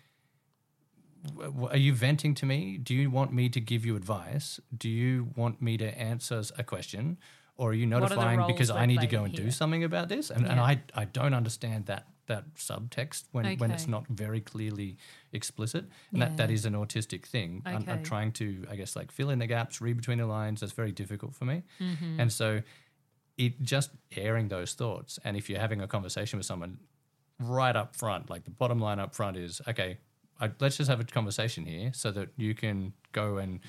Are 1.71 1.77
you 1.77 1.93
venting 1.95 2.35
to 2.35 2.47
me? 2.47 2.79
Do 2.79 2.95
you 2.95 3.11
want 3.11 3.33
me 3.33 3.49
to 3.49 3.61
give 3.61 3.85
you 3.85 3.97
advice? 3.97 4.61
Do 4.77 4.89
you 4.89 5.29
want 5.37 5.61
me 5.61 5.77
to 5.79 5.99
answer 5.99 6.43
a 6.59 6.65
question? 6.65 7.19
Or 7.59 7.71
are 7.71 7.75
you 7.75 7.87
notifying 7.87 8.39
roles 8.39 8.53
because 8.53 8.71
I 8.71 8.85
need 8.87 9.01
to 9.01 9.07
go 9.07 9.25
and 9.25 9.35
do 9.35 9.51
something 9.51 9.83
about 9.85 10.09
this? 10.09 10.31
And, 10.31 10.47
and 10.47 10.61
I, 10.61 10.83
I 10.95 11.07
don't 11.07 11.35
understand 11.35 11.87
that 11.87 12.07
that 12.27 12.55
subtext 12.57 13.23
when, 13.31 13.57
when 13.59 13.71
it's 13.71 13.87
not 13.87 14.05
very 14.09 14.41
clearly 14.41 14.97
explicit. 15.33 15.85
And 16.13 16.21
that, 16.23 16.37
that 16.39 16.49
Yeah. 16.51 16.55
is 16.55 16.67
an 16.67 16.75
autistic 16.75 17.25
thing. 17.25 17.63
I'm, 17.65 17.85
I'm 17.89 18.03
trying 18.03 18.33
to, 18.33 18.65
I 18.69 18.75
guess, 18.75 18.97
like 18.97 19.13
fill 19.13 19.31
in 19.31 19.39
the 19.39 19.47
gaps, 19.47 19.81
read 19.81 19.97
between 19.97 20.19
the 20.19 20.27
lines. 20.27 20.61
That's 20.61 20.73
very 20.73 20.91
difficult 20.91 21.35
for 21.37 21.45
me. 21.45 21.63
Mm-hmm. 21.81 22.19
And 22.21 22.33
so 22.33 22.63
it 23.39 23.63
just 23.63 23.91
airing 24.17 24.49
those 24.49 24.75
thoughts. 24.75 25.19
And 25.25 25.37
if 25.37 25.49
you're 25.49 25.61
having 25.61 25.81
a 25.81 25.87
conversation 25.87 26.37
with 26.39 26.47
someone 26.47 26.79
right 27.39 27.77
up 27.77 27.95
front, 27.95 28.29
like 28.29 28.43
the 28.45 28.51
bottom 28.51 28.81
line 28.81 28.99
up 28.99 29.15
front 29.15 29.37
is, 29.37 29.61
okay, 29.69 29.99
I, 30.41 30.51
let's 30.61 30.77
just 30.77 30.91
have 30.91 31.01
a 31.01 31.05
conversation 31.05 31.65
here 31.65 31.93
so 31.95 32.11
that 32.13 32.31
you 32.37 32.55
can 32.55 32.93
go 33.13 33.39
and 33.39 33.61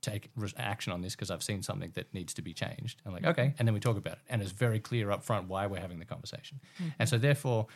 take 0.00 0.30
action 0.58 0.92
on 0.92 1.00
this 1.00 1.14
because 1.14 1.30
I've 1.30 1.42
seen 1.42 1.62
something 1.62 1.92
that 1.94 2.12
needs 2.12 2.34
to 2.34 2.42
be 2.42 2.52
changed. 2.52 3.00
I'm 3.06 3.12
like, 3.12 3.24
okay, 3.24 3.54
and 3.58 3.66
then 3.66 3.72
we 3.72 3.80
talk 3.80 3.96
about 3.96 4.14
it, 4.14 4.22
and 4.28 4.42
it's 4.42 4.50
very 4.50 4.80
clear 4.80 5.10
up 5.10 5.22
front 5.22 5.48
why 5.48 5.66
we're 5.66 5.80
having 5.80 5.98
the 5.98 6.04
conversation. 6.04 6.60
Mm-hmm. 6.74 6.88
And 6.98 7.08
so 7.08 7.18
therefore, 7.18 7.68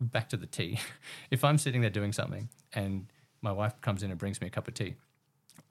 back 0.00 0.28
to 0.30 0.36
the 0.36 0.46
tea. 0.46 0.80
if 1.30 1.44
I'm 1.44 1.58
sitting 1.58 1.80
there 1.80 1.90
doing 1.90 2.12
something 2.12 2.48
and 2.72 3.06
my 3.42 3.52
wife 3.52 3.80
comes 3.80 4.02
in 4.02 4.10
and 4.10 4.18
brings 4.18 4.40
me 4.40 4.48
a 4.48 4.50
cup 4.50 4.68
of 4.68 4.74
tea, 4.74 4.96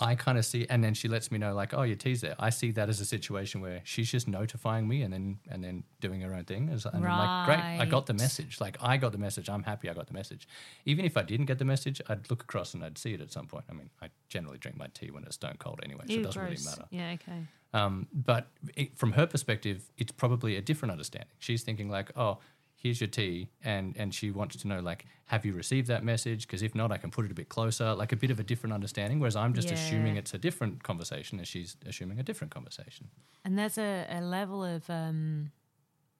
I 0.01 0.15
kind 0.15 0.37
of 0.37 0.45
see, 0.45 0.65
and 0.69 0.81
then 0.83 0.93
she 0.93 1.07
lets 1.09 1.29
me 1.29 1.37
know, 1.37 1.53
like, 1.53 1.73
oh, 1.73 1.81
your 1.83 1.97
tea's 1.97 2.21
there. 2.21 2.35
I 2.39 2.51
see 2.51 2.71
that 2.71 2.87
as 2.87 3.01
a 3.01 3.05
situation 3.05 3.59
where 3.59 3.81
she's 3.83 4.09
just 4.09 4.27
notifying 4.27 4.87
me 4.87 5.01
and 5.01 5.11
then 5.13 5.39
and 5.49 5.61
then 5.63 5.83
doing 5.99 6.21
her 6.21 6.33
own 6.33 6.45
thing. 6.45 6.69
And 6.69 6.85
I'm 6.93 7.01
like, 7.03 7.45
great, 7.47 7.59
I 7.81 7.85
got 7.85 8.05
the 8.05 8.13
message. 8.13 8.61
Like, 8.61 8.77
I 8.81 8.97
got 8.97 9.11
the 9.11 9.17
message. 9.17 9.49
I'm 9.49 9.63
happy 9.63 9.89
I 9.89 9.93
got 9.93 10.07
the 10.07 10.13
message. 10.13 10.47
Even 10.85 11.03
if 11.03 11.17
I 11.17 11.23
didn't 11.23 11.47
get 11.47 11.59
the 11.59 11.65
message, 11.65 12.01
I'd 12.07 12.29
look 12.29 12.43
across 12.43 12.73
and 12.73 12.83
I'd 12.83 12.97
see 12.97 13.13
it 13.13 13.21
at 13.21 13.31
some 13.31 13.47
point. 13.47 13.65
I 13.69 13.73
mean, 13.73 13.89
I 14.01 14.07
generally 14.29 14.57
drink 14.57 14.77
my 14.77 14.87
tea 14.93 15.11
when 15.11 15.23
it's 15.25 15.35
stone 15.35 15.55
cold 15.59 15.81
anyway, 15.83 16.05
so 16.07 16.13
Ew, 16.13 16.19
it 16.21 16.23
doesn't 16.23 16.41
gross. 16.41 16.51
really 16.51 16.65
matter. 16.65 16.85
Yeah, 16.91 17.11
okay. 17.15 17.45
Um, 17.73 18.07
but 18.13 18.47
it, 18.75 18.97
from 18.97 19.11
her 19.11 19.27
perspective, 19.27 19.91
it's 19.97 20.11
probably 20.11 20.55
a 20.55 20.61
different 20.61 20.91
understanding. 20.91 21.29
She's 21.39 21.61
thinking 21.63 21.89
like, 21.89 22.11
oh, 22.15 22.39
here's 22.79 22.99
your 22.99 23.07
tea, 23.09 23.49
and 23.63 23.95
and 23.97 24.13
she 24.15 24.31
wants 24.31 24.55
to 24.55 24.67
know 24.67 24.79
like, 24.79 25.05
have 25.25 25.45
you 25.45 25.53
received 25.53 25.87
that 25.89 26.03
message? 26.03 26.47
Because 26.47 26.63
if 26.63 26.73
not, 26.73 26.91
I 26.91 26.97
can 26.97 27.11
put 27.11 27.25
it 27.25 27.31
a 27.31 27.35
bit 27.35 27.49
closer, 27.49 27.93
like 27.93 28.11
a 28.11 28.15
bit 28.15 28.31
of 28.31 28.39
a 28.39 28.43
different 28.43 28.73
understanding. 28.73 29.19
Whereas 29.19 29.35
I'm 29.35 29.53
just 29.53 29.69
assuming 29.75 30.15
it's 30.15 30.33
a 30.33 30.39
different 30.39 30.81
conversation, 30.83 31.37
and 31.37 31.47
she's 31.47 31.77
assuming 31.85 32.19
a 32.19 32.23
different 32.23 32.51
conversation. 32.53 33.09
And 33.45 33.57
there's 33.59 33.77
a, 33.77 34.07
a 34.09 34.21
level 34.21 34.63
of 34.63 34.89
um, 34.89 35.51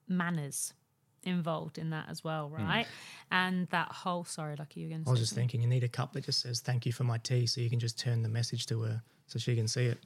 manners 0.08 0.74
involved 1.24 1.78
in 1.78 1.90
that 1.90 2.06
as 2.10 2.24
well, 2.24 2.50
Hmm. 2.50 2.64
right? 2.64 2.88
And 3.32 3.68
that 3.70 3.92
whole 3.92 4.24
sorry, 4.24 4.56
Lucky, 4.58 4.80
you're 4.82 4.90
going 4.90 5.04
to 5.04 5.10
I 5.10 5.12
was 5.12 5.20
just 5.20 5.34
thinking 5.34 5.62
you 5.62 5.68
need 5.68 5.84
a 5.84 5.90
cup 5.90 6.14
that 6.14 6.24
just 6.26 6.40
says 6.42 6.62
thank 6.62 6.86
you 6.86 6.94
for 6.94 7.04
my 7.04 7.18
tea 7.18 7.46
so 7.46 7.60
you 7.62 7.70
can 7.70 7.80
just 7.80 8.00
turn 8.00 8.22
the 8.22 8.30
message 8.30 8.66
to 8.68 8.82
her 8.84 9.04
so 9.28 9.38
she 9.40 9.56
can 9.56 9.68
see 9.68 9.86
it. 9.86 10.00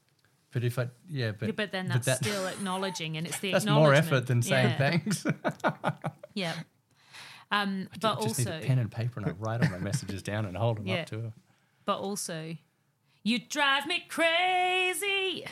But 0.54 0.64
if 0.64 0.78
I, 0.78 0.88
yeah, 1.10 1.32
but 1.32 1.56
But, 1.56 1.72
then 1.72 1.88
that's 1.88 2.06
that- 2.06 2.18
still 2.24 2.46
acknowledging, 2.48 3.18
and 3.18 3.26
it's 3.28 3.40
the 3.40 3.52
that's 3.54 3.66
more 3.66 3.94
effort 3.94 4.28
than 4.28 4.42
saying 4.42 4.70
yeah. 4.70 4.78
thanks. 4.78 5.26
Yeah. 6.36 6.54
Um, 7.52 7.88
but 8.02 8.16
just 8.22 8.40
also, 8.40 8.56
need 8.56 8.64
a 8.64 8.66
pen 8.68 8.80
and 8.80 8.92
paper 8.92 9.20
and 9.20 9.30
I 9.30 9.34
write 9.34 9.64
all 9.64 9.70
my 9.70 9.78
messages 9.78 10.24
down 10.24 10.46
and 10.46 10.58
hold 10.58 10.78
them 10.78 10.88
Yeah. 10.88 11.02
up 11.02 11.08
to 11.08 11.20
her. 11.22 11.34
but 11.86 12.00
also, 12.00 12.56
you 13.24 13.38
drive 13.40 13.86
me 13.86 14.04
crazy. 14.10 15.46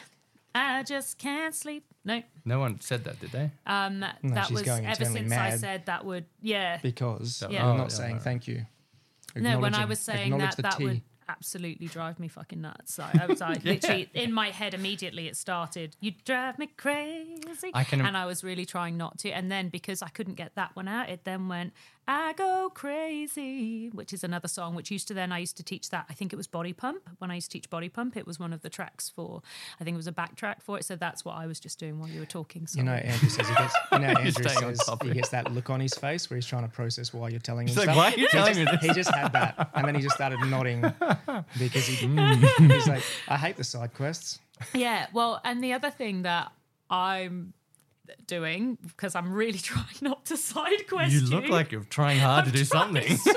I 0.55 0.81
just 0.83 1.17
can't 1.19 1.53
sleep. 1.55 1.85
No, 2.03 2.23
No 2.45 2.59
one 2.59 2.81
said 2.81 3.03
that, 3.03 3.19
did 3.19 3.31
they? 3.31 3.51
um, 3.67 3.99
No, 3.99 4.07
that 4.23 4.49
was 4.49 4.67
ever 4.67 5.05
since 5.05 5.31
I 5.31 5.55
said 5.57 5.85
that 5.85 6.03
would, 6.03 6.25
yeah. 6.41 6.79
Because 6.81 7.43
Yeah. 7.47 7.63
you're 7.65 7.73
Oh, 7.73 7.77
not 7.77 7.83
yeah, 7.91 7.97
saying 7.97 8.13
right. 8.13 8.21
thank 8.23 8.47
you. 8.47 8.65
No, 9.35 9.59
when 9.59 9.75
I 9.75 9.85
was 9.85 9.99
saying 9.99 10.35
that, 10.39 10.57
that 10.57 10.77
tea. 10.77 10.83
would 10.85 11.01
absolutely 11.31 11.87
drive 11.87 12.19
me 12.19 12.27
fucking 12.27 12.61
nuts. 12.61 12.99
Like, 12.99 13.15
I 13.19 13.25
was 13.25 13.39
like, 13.41 13.63
literally, 13.71 14.09
in 14.13 14.33
my 14.33 14.49
head 14.49 14.73
immediately 14.73 15.27
it 15.27 15.35
started, 15.37 15.95
you 15.99 16.11
drive 16.25 16.59
me 16.59 16.67
crazy. 16.77 17.71
I 17.73 17.83
can- 17.83 18.01
and 18.05 18.15
I 18.17 18.25
was 18.25 18.43
really 18.43 18.65
trying 18.65 18.97
not 18.97 19.17
to. 19.19 19.29
And 19.31 19.51
then 19.51 19.69
because 19.69 20.01
I 20.01 20.09
couldn't 20.09 20.35
get 20.35 20.55
that 20.55 20.75
one 20.75 20.87
out, 20.87 21.09
it 21.09 21.23
then 21.23 21.47
went, 21.47 21.73
I 22.13 22.33
go 22.33 22.69
crazy, 22.73 23.87
which 23.93 24.11
is 24.11 24.23
another 24.23 24.49
song, 24.49 24.75
which 24.75 24.91
used 24.91 25.07
to 25.07 25.13
then, 25.13 25.31
I 25.31 25.37
used 25.39 25.55
to 25.57 25.63
teach 25.63 25.89
that. 25.91 26.07
I 26.09 26.13
think 26.13 26.33
it 26.33 26.35
was 26.35 26.45
Body 26.47 26.73
Pump. 26.73 27.09
When 27.19 27.31
I 27.31 27.35
used 27.35 27.49
to 27.51 27.57
teach 27.57 27.69
Body 27.69 27.87
Pump, 27.87 28.17
it 28.17 28.27
was 28.27 28.37
one 28.37 28.51
of 28.51 28.61
the 28.63 28.69
tracks 28.69 29.09
for, 29.09 29.41
I 29.79 29.85
think 29.85 29.95
it 29.95 29.97
was 29.97 30.07
a 30.07 30.11
backtrack 30.11 30.61
for 30.61 30.77
it. 30.77 30.83
So 30.83 30.97
that's 30.97 31.23
what 31.23 31.37
I 31.37 31.47
was 31.47 31.57
just 31.59 31.79
doing 31.79 31.99
while 31.99 32.09
you 32.09 32.19
were 32.19 32.25
talking. 32.25 32.67
You 32.75 32.83
know. 32.83 32.91
Andrew 32.91 33.29
says 33.29 33.47
he 33.47 33.55
gets. 33.55 33.73
You 33.93 33.99
know, 33.99 34.07
Andrew 34.09 34.31
says 34.31 34.57
he 35.03 35.09
gets 35.13 35.29
that 35.29 35.53
look 35.53 35.69
on 35.69 35.79
his 35.79 35.93
face 35.93 36.29
where 36.29 36.35
he's 36.35 36.45
trying 36.45 36.63
to 36.63 36.69
process 36.69 37.13
why 37.13 37.29
you're 37.29 37.39
telling 37.39 37.67
him 37.67 37.69
He's 37.69 37.77
like, 37.77 37.85
stuff. 37.85 37.95
"Why 37.95 38.07
are 38.11 38.17
you 38.17 38.25
He 38.25 38.27
telling 38.27 38.55
just- 38.55 38.59
me 38.59 38.65
this?" 38.65 38.81
He 38.81 38.93
just 38.93 39.15
had 39.15 39.31
that, 39.31 39.69
and 39.73 39.87
then 39.87 39.95
he 39.95 40.01
just 40.01 40.15
started 40.15 40.39
nodding 40.47 40.81
because 41.57 41.85
he, 41.87 42.05
Mm. 42.07 42.71
he's 42.73 42.87
like, 42.87 43.03
"I 43.29 43.37
hate 43.37 43.55
the 43.55 43.63
side 43.63 43.93
quests." 43.93 44.39
Yeah, 44.73 45.07
well, 45.13 45.39
and 45.45 45.63
the 45.63 45.71
other 45.73 45.89
thing 45.91 46.23
that 46.23 46.51
I'm 46.89 47.53
doing 48.27 48.77
because 48.81 49.15
I'm 49.15 49.31
really 49.33 49.59
trying 49.71 49.85
not 50.01 50.25
to 50.25 50.37
side 50.37 50.87
quest 50.87 51.13
You 51.13 51.21
look 51.21 51.49
like 51.49 51.71
you're 51.71 51.83
trying 51.83 52.19
hard 52.19 52.45
to 52.45 52.51
do 52.51 52.65
something. 52.65 53.17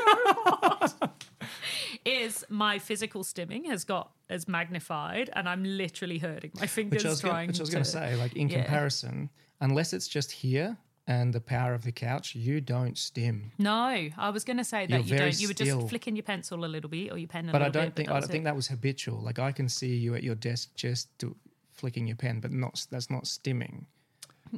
is 2.05 2.45
my 2.49 2.79
physical 2.79 3.23
stimming 3.23 3.67
has 3.67 3.85
got 3.85 4.11
as 4.29 4.47
magnified 4.47 5.31
and 5.33 5.49
I'm 5.49 5.65
literally 5.65 6.19
hurting 6.19 6.51
my 6.55 6.67
fingers 6.67 6.99
Which 6.99 7.07
I 7.07 7.11
was 7.11 7.21
trying 7.21 7.33
gonna, 7.33 7.47
which 7.49 7.61
I 7.61 7.63
was 7.63 7.71
going 7.71 7.85
to 7.85 7.91
say, 7.91 8.17
like 8.17 8.37
in 8.37 8.49
yeah. 8.49 8.63
comparison, 8.63 9.31
unless 9.61 9.93
it's 9.93 10.09
just 10.09 10.31
here 10.31 10.77
and 11.07 11.33
the 11.33 11.41
power 11.41 11.75
of 11.75 11.83
the 11.85 11.93
couch, 11.93 12.35
you 12.35 12.61
don't 12.61 12.97
stim. 12.97 13.53
No, 13.59 14.09
I 14.17 14.31
was 14.31 14.45
going 14.45 14.57
to 14.57 14.65
say 14.65 14.87
that 14.87 15.07
You're 15.07 15.19
you 15.19 15.19
don't. 15.19 15.41
You 15.41 15.49
were 15.49 15.55
still. 15.55 15.81
just 15.81 15.89
flicking 15.91 16.17
your 16.17 16.23
pencil 16.23 16.65
a 16.65 16.67
little 16.67 16.89
bit 16.89 17.13
or 17.13 17.19
your 17.19 17.29
pen 17.29 17.49
a 17.49 17.53
But 17.53 17.63
I 17.63 17.69
don't 17.69 17.87
bit. 17.87 17.97
think 17.97 18.11
I 18.11 18.21
don't 18.21 18.31
think 18.31 18.45
that 18.45 18.57
was 18.57 18.69
habitual. 18.69 19.21
Like 19.21 19.39
I 19.39 19.53
can 19.53 19.69
see 19.69 19.95
you 19.95 20.15
at 20.15 20.23
your 20.23 20.35
desk 20.35 20.71
just 20.75 21.17
do, 21.19 21.37
flicking 21.73 22.07
your 22.07 22.17
pen, 22.17 22.41
but 22.41 22.53
not 22.53 22.87
that's 22.91 23.11
not 23.11 23.25
stimming. 23.25 23.85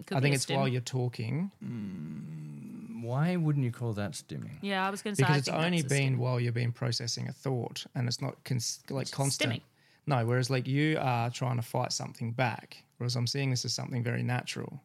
Could 0.06 0.16
I 0.16 0.20
think 0.20 0.34
it's 0.34 0.44
stim. 0.44 0.58
while 0.58 0.68
you're 0.68 0.80
talking 0.80 1.50
mm, 1.64 3.02
Why 3.02 3.36
wouldn't 3.36 3.64
you 3.64 3.72
call 3.72 3.92
that 3.94 4.12
stimming? 4.12 4.58
Yeah, 4.62 4.86
I 4.86 4.90
was 4.90 5.02
going 5.02 5.14
to 5.16 5.20
say 5.20 5.24
I 5.24 5.28
because 5.28 5.38
it's 5.38 5.48
think 5.48 5.64
only 5.64 5.80
that's 5.82 5.92
a 5.92 5.96
been 5.96 6.18
while 6.18 6.40
you've 6.40 6.54
been 6.54 6.72
processing 6.72 7.28
a 7.28 7.32
thought 7.32 7.84
and 7.94 8.08
it's 8.08 8.20
not 8.20 8.42
cons- 8.44 8.80
like 8.90 9.10
constant. 9.10 9.52
stimming. 9.52 9.60
No, 10.08 10.24
whereas 10.24 10.50
like 10.50 10.66
you 10.68 10.98
are 11.00 11.30
trying 11.30 11.56
to 11.56 11.62
fight 11.62 11.92
something 11.92 12.32
back, 12.32 12.84
whereas 12.98 13.16
I'm 13.16 13.26
seeing 13.26 13.50
this 13.50 13.64
as 13.64 13.74
something 13.74 14.02
very 14.04 14.22
natural. 14.22 14.80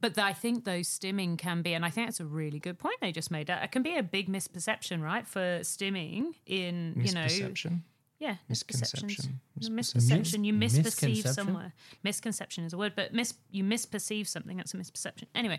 But 0.00 0.18
I 0.18 0.32
think 0.32 0.64
those 0.64 0.88
stimming 0.88 1.36
can 1.36 1.62
be, 1.62 1.74
and 1.74 1.84
I 1.84 1.90
think 1.90 2.06
that's 2.06 2.20
a 2.20 2.24
really 2.24 2.60
good 2.60 2.78
point 2.78 2.96
they 3.00 3.12
just 3.12 3.30
made. 3.30 3.50
Uh, 3.50 3.58
it 3.62 3.72
can 3.72 3.82
be 3.82 3.96
a 3.96 4.02
big 4.02 4.28
misperception, 4.28 5.02
right, 5.02 5.26
for 5.26 5.60
stimming 5.60 6.34
in 6.46 6.94
you 7.04 7.12
know 7.12 7.22
Misperception. 7.22 7.80
Yeah. 8.18 8.36
Misconception. 8.48 9.40
Misperception. 9.60 10.44
You 10.44 10.52
misperceive 10.54 10.58
misconception? 10.58 11.32
somewhere. 11.32 11.72
Misconception 12.02 12.64
is 12.64 12.72
a 12.72 12.78
word, 12.78 12.92
but 12.94 13.12
mis- 13.12 13.34
you 13.50 13.64
misperceive 13.64 14.26
something. 14.28 14.56
That's 14.56 14.72
a 14.72 14.76
misperception. 14.76 15.24
Anyway, 15.34 15.58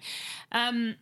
um, 0.51 0.95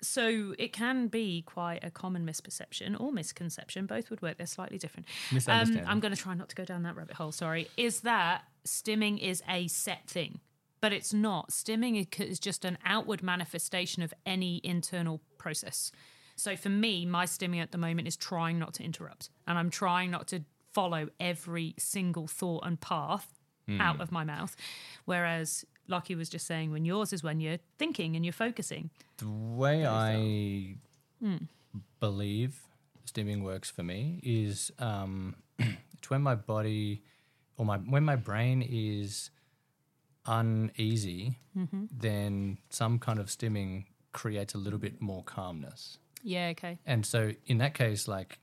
so 0.00 0.54
it 0.58 0.72
can 0.72 1.08
be 1.08 1.42
quite 1.42 1.82
a 1.82 1.90
common 1.90 2.24
misperception 2.24 2.98
or 3.00 3.10
misconception. 3.12 3.86
Both 3.86 4.10
would 4.10 4.22
work. 4.22 4.36
They're 4.36 4.46
slightly 4.46 4.78
different. 4.78 5.08
Um, 5.48 5.80
I'm 5.86 6.00
going 6.00 6.14
to 6.14 6.20
try 6.20 6.34
not 6.34 6.48
to 6.50 6.54
go 6.54 6.64
down 6.64 6.82
that 6.84 6.94
rabbit 6.94 7.16
hole. 7.16 7.32
Sorry. 7.32 7.68
Is 7.76 8.00
that 8.00 8.42
stimming 8.64 9.18
is 9.18 9.42
a 9.48 9.66
set 9.68 10.08
thing? 10.08 10.40
But 10.80 10.92
it's 10.92 11.12
not. 11.12 11.50
Stimming 11.50 12.06
is 12.20 12.38
just 12.38 12.64
an 12.64 12.78
outward 12.84 13.22
manifestation 13.22 14.02
of 14.02 14.14
any 14.24 14.60
internal 14.62 15.20
process. 15.36 15.90
So 16.36 16.54
for 16.54 16.68
me, 16.68 17.04
my 17.04 17.24
stimming 17.24 17.60
at 17.60 17.72
the 17.72 17.78
moment 17.78 18.06
is 18.06 18.16
trying 18.16 18.60
not 18.60 18.74
to 18.74 18.84
interrupt. 18.84 19.30
And 19.48 19.58
I'm 19.58 19.70
trying 19.70 20.12
not 20.12 20.28
to 20.28 20.44
follow 20.72 21.08
every 21.18 21.74
single 21.78 22.26
thought 22.26 22.64
and 22.66 22.80
path 22.80 23.26
hmm. 23.66 23.80
out 23.80 24.00
of 24.00 24.12
my 24.12 24.24
mouth. 24.24 24.56
Whereas 25.04 25.64
Lauchy 25.88 26.16
was 26.16 26.28
just 26.28 26.46
saying 26.46 26.70
when 26.70 26.84
yours 26.84 27.12
is 27.12 27.22
when 27.22 27.40
you're 27.40 27.58
thinking 27.78 28.16
and 28.16 28.24
you're 28.24 28.32
focusing. 28.32 28.90
The 29.18 29.28
way 29.28 29.86
I 29.86 30.76
hmm. 31.20 31.36
believe 32.00 32.60
stimming 33.06 33.42
works 33.42 33.70
for 33.70 33.82
me 33.82 34.20
is 34.22 34.70
um, 34.78 35.36
it's 35.58 36.10
when 36.10 36.22
my 36.22 36.34
body 36.34 37.02
or 37.56 37.64
my 37.64 37.78
when 37.78 38.04
my 38.04 38.16
brain 38.16 38.62
is 38.62 39.30
uneasy, 40.28 41.38
mm-hmm. 41.56 41.84
then 41.90 42.58
some 42.70 42.98
kind 42.98 43.18
of 43.18 43.26
stimming 43.26 43.86
creates 44.12 44.54
a 44.54 44.58
little 44.58 44.78
bit 44.78 45.00
more 45.00 45.22
calmness. 45.24 45.98
Yeah, 46.22 46.48
okay. 46.48 46.78
And 46.86 47.04
so 47.04 47.32
in 47.46 47.58
that 47.58 47.74
case, 47.74 48.06
like, 48.06 48.38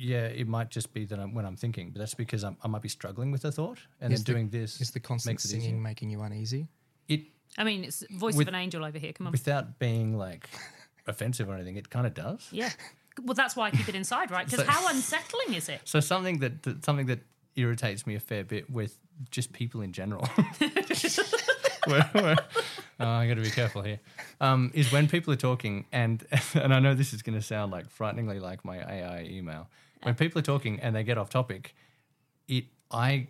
yeah, 0.00 0.24
it 0.24 0.48
might 0.48 0.70
just 0.70 0.92
be 0.94 1.04
that 1.04 1.18
I'm, 1.18 1.34
when 1.34 1.44
I'm 1.44 1.56
thinking, 1.56 1.90
but 1.90 1.98
that's 2.00 2.14
because 2.14 2.42
I'm, 2.44 2.56
I 2.62 2.68
might 2.68 2.82
be 2.82 2.88
struggling 2.88 3.30
with 3.30 3.44
a 3.44 3.52
thought, 3.52 3.78
and 4.00 4.12
Is 4.12 4.20
then 4.20 4.24
the- 4.24 4.32
doing 4.38 4.48
this 4.50 4.80
Is 4.80 4.90
the 4.90 5.00
constant 5.00 5.34
makes 5.34 5.44
singing 5.44 5.66
easier. 5.68 5.80
making 5.80 6.10
you 6.10 6.20
uneasy? 6.22 6.68
It 7.08 7.22
I 7.58 7.64
mean, 7.64 7.84
it's 7.84 8.04
voice 8.10 8.34
With- 8.36 8.48
of 8.48 8.54
an 8.54 8.60
angel 8.60 8.84
over 8.84 8.98
here. 8.98 9.12
Come 9.12 9.26
on. 9.26 9.32
without 9.32 9.78
being 9.78 10.16
like 10.16 10.48
offensive 11.06 11.48
or 11.48 11.54
anything, 11.54 11.76
it 11.76 11.90
kind 11.90 12.06
of 12.06 12.14
does. 12.14 12.48
yeah. 12.50 12.70
Well, 13.22 13.34
that's 13.34 13.54
why 13.56 13.66
I 13.66 13.70
keep 13.72 13.88
it 13.88 13.94
inside, 13.96 14.30
right? 14.30 14.46
Because 14.46 14.60
So- 14.66 14.70
how 14.70 14.88
unsettling 14.88 15.54
is 15.54 15.68
it? 15.68 15.80
So 15.84 16.00
something 16.00 16.38
that, 16.38 16.62
that 16.62 16.84
something 16.84 17.06
that 17.06 17.20
irritates 17.56 18.06
me 18.06 18.14
a 18.14 18.20
fair 18.20 18.44
bit 18.44 18.70
with 18.70 18.96
just 19.30 19.52
people 19.52 19.82
in 19.82 19.92
general. 19.92 20.26
where, 21.86 22.02
where, 22.12 22.36
oh, 23.00 23.06
I 23.06 23.26
got 23.28 23.34
to 23.34 23.42
be 23.42 23.50
careful 23.50 23.82
here. 23.82 23.98
Um, 24.40 24.70
is 24.74 24.92
when 24.92 25.08
people 25.08 25.32
are 25.32 25.36
talking, 25.36 25.86
and 25.92 26.24
and 26.54 26.72
I 26.72 26.78
know 26.78 26.94
this 26.94 27.12
is 27.12 27.22
going 27.22 27.36
to 27.38 27.42
sound 27.44 27.72
like 27.72 27.90
frighteningly 27.90 28.38
like 28.40 28.64
my 28.64 28.78
AI 28.78 29.24
email. 29.24 29.68
When 30.02 30.14
people 30.14 30.38
are 30.38 30.42
talking 30.42 30.80
and 30.80 30.94
they 30.94 31.04
get 31.04 31.18
off 31.18 31.30
topic, 31.30 31.74
it 32.48 32.64
I 32.90 33.28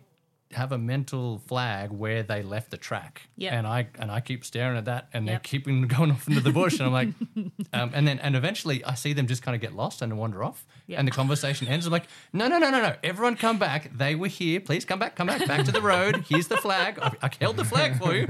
have 0.53 0.73
a 0.73 0.77
mental 0.77 1.37
flag 1.47 1.91
where 1.91 2.23
they 2.23 2.43
left 2.43 2.71
the 2.71 2.77
track, 2.77 3.29
Yep. 3.37 3.53
and 3.53 3.65
I 3.67 3.87
and 3.99 4.11
I 4.11 4.19
keep 4.19 4.43
staring 4.43 4.77
at 4.77 4.85
that, 4.85 5.07
and 5.13 5.27
they're 5.27 5.39
keeping 5.39 5.81
going 5.87 6.11
off 6.11 6.27
into 6.27 6.41
the 6.41 6.51
bush, 6.51 6.73
and 6.79 6.83
I'm 6.87 6.91
like, 6.93 7.09
um, 7.73 7.91
and 7.93 8.07
then 8.07 8.19
and 8.19 8.35
eventually 8.35 8.83
I 8.83 8.95
see 8.95 9.13
them 9.13 9.27
just 9.27 9.43
kind 9.43 9.55
of 9.55 9.61
get 9.61 9.73
lost 9.73 10.01
and 10.01 10.17
wander 10.17 10.43
off, 10.43 10.65
Yep. 10.91 10.99
and 10.99 11.07
the 11.07 11.11
conversation 11.11 11.67
ends. 11.67 11.85
I'm 11.85 11.91
like, 11.91 12.05
no, 12.33 12.47
no, 12.47 12.57
no, 12.59 12.69
no, 12.69 12.81
no, 12.81 12.95
everyone 13.03 13.35
come 13.35 13.57
back. 13.57 13.91
They 13.97 14.15
were 14.15 14.27
here. 14.27 14.59
Please 14.59 14.85
come 14.85 14.99
back, 14.99 15.15
come 15.15 15.27
back, 15.27 15.45
back 15.47 15.65
to 15.65 15.71
the 15.71 15.81
road. 15.81 16.25
Here's 16.29 16.47
the 16.47 16.57
flag. 16.57 16.99
I, 17.01 17.11
I 17.21 17.29
held 17.39 17.57
the 17.57 17.65
flag 17.65 17.97
for 17.97 18.13
you. 18.13 18.27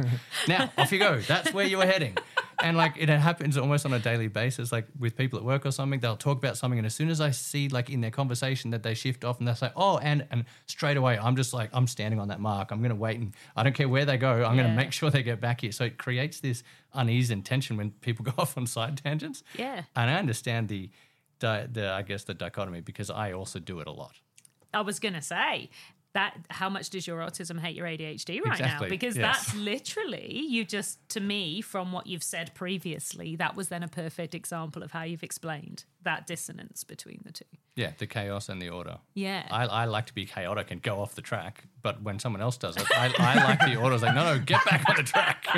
Now 0.48 0.72
off 0.78 0.92
you 0.92 1.00
go. 1.00 1.20
That's 1.22 1.54
where 1.54 1.66
you 1.66 1.78
were 1.78 1.86
heading. 1.86 2.18
and 2.64 2.78
like 2.78 2.94
it 2.98 3.10
happens 3.10 3.58
almost 3.58 3.86
on 3.86 3.94
a 3.94 4.00
daily 4.00 4.28
basis. 4.28 4.72
Like 4.72 4.88
with 5.00 5.18
people 5.18 5.40
at 5.40 5.46
work 5.46 5.66
or 5.66 5.72
something, 5.72 6.00
they'll 6.00 6.16
talk 6.18 6.38
about 6.38 6.58
something, 6.58 6.78
and 6.80 6.86
as 6.86 6.94
soon 6.94 7.10
as 7.10 7.20
I 7.20 7.32
see 7.32 7.68
like 7.70 7.90
in 7.90 8.02
their 8.02 8.12
conversation 8.12 8.72
that 8.72 8.84
they 8.84 8.94
shift 8.94 9.24
off 9.24 9.40
and 9.40 9.48
they 9.48 9.54
say, 9.56 9.72
"Oh," 9.76 9.98
and 9.98 10.26
and 10.32 10.46
straight 10.68 10.98
away 10.98 11.18
I'm 11.18 11.36
just 11.36 11.54
like 11.54 11.70
I'm 11.74 11.88
standing 11.88 12.20
on 12.20 12.28
that 12.28 12.40
mark. 12.40 12.72
I'm 12.72 12.82
gonna 12.82 12.96
wait, 12.96 13.20
and 13.20 13.34
I 13.56 13.64
don't 13.64 13.74
care 13.74 13.90
where 13.90 14.06
they 14.06 14.18
go. 14.18 14.44
I'm 14.44 14.56
Yeah. 14.56 14.64
gonna 14.64 14.76
make 14.76 14.92
sure 14.92 15.10
they 15.10 15.24
get 15.24 15.42
back 15.42 15.62
here. 15.62 15.72
So 15.72 15.86
it 15.86 15.98
creates 15.98 16.40
this 16.40 16.64
unease 16.94 17.32
and 17.32 17.44
tension 17.44 17.78
when 17.78 17.92
people 18.02 18.24
go 18.32 18.34
off 18.38 18.58
on 18.58 18.68
side 18.68 18.98
tangents. 19.04 19.44
Yeah. 19.58 19.84
and 19.96 20.10
I 20.12 20.16
understand 20.16 20.68
the. 20.70 20.90
Di- 21.42 21.68
The, 21.70 21.92
I 21.92 22.02
guess 22.04 22.24
the 22.24 22.34
dichotomy 22.34 22.80
because 22.82 23.10
I 23.10 23.34
also 23.34 23.60
do 23.60 23.82
it 23.82 23.88
a 23.88 23.92
lot. 23.92 24.16
I 24.74 24.82
was 24.82 25.00
going 25.02 25.16
to 25.16 25.22
say 25.22 25.70
that 26.14 26.36
how 26.50 26.70
much 26.70 26.90
does 26.90 27.08
your 27.08 27.20
autism 27.20 27.60
hate 27.60 27.76
your 27.76 27.86
ADHD 27.88 28.42
right 28.44 28.60
Exactly, 28.60 28.88
now? 28.88 28.90
Because 28.90 29.16
yes. 29.18 29.46
that's 29.46 29.56
literally 29.56 30.40
you 30.40 30.66
just 30.66 31.00
to 31.10 31.20
me 31.22 31.62
from 31.62 31.92
what 31.92 32.06
you've 32.08 32.24
said 32.24 32.54
previously, 32.54 33.36
that 33.38 33.56
was 33.56 33.70
then 33.70 33.82
a 33.84 33.88
perfect 33.88 34.36
example 34.36 34.84
of 34.84 34.92
how 34.92 35.04
you've 35.04 35.24
explained 35.24 35.86
that 36.04 36.28
dissonance 36.28 36.84
between 36.84 37.22
the 37.26 37.32
two. 37.32 37.46
Yeah, 37.76 37.92
the 37.98 38.08
chaos 38.08 38.50
and 38.50 38.62
the 38.62 38.70
order. 38.70 38.98
Yeah. 39.14 39.48
I, 39.52 39.66
I 39.66 39.86
like 39.86 40.06
to 40.08 40.14
be 40.14 40.26
chaotic 40.26 40.72
and 40.72 40.82
go 40.82 41.00
off 41.02 41.16
the 41.16 41.22
track, 41.22 41.64
but 41.82 42.02
when 42.02 42.20
someone 42.20 42.42
else 42.42 42.58
does 42.58 42.76
it, 42.78 42.86
I, 42.92 43.14
I 43.18 43.36
like 43.44 43.60
the 43.60 43.78
order. 43.78 43.96
It's 43.96 44.04
like, 44.04 44.16
no, 44.16 44.34
no, 44.36 44.40
get 44.40 44.64
back 44.66 44.84
on 44.90 44.96
the 44.98 45.04
track. 45.04 45.46
I 45.54 45.56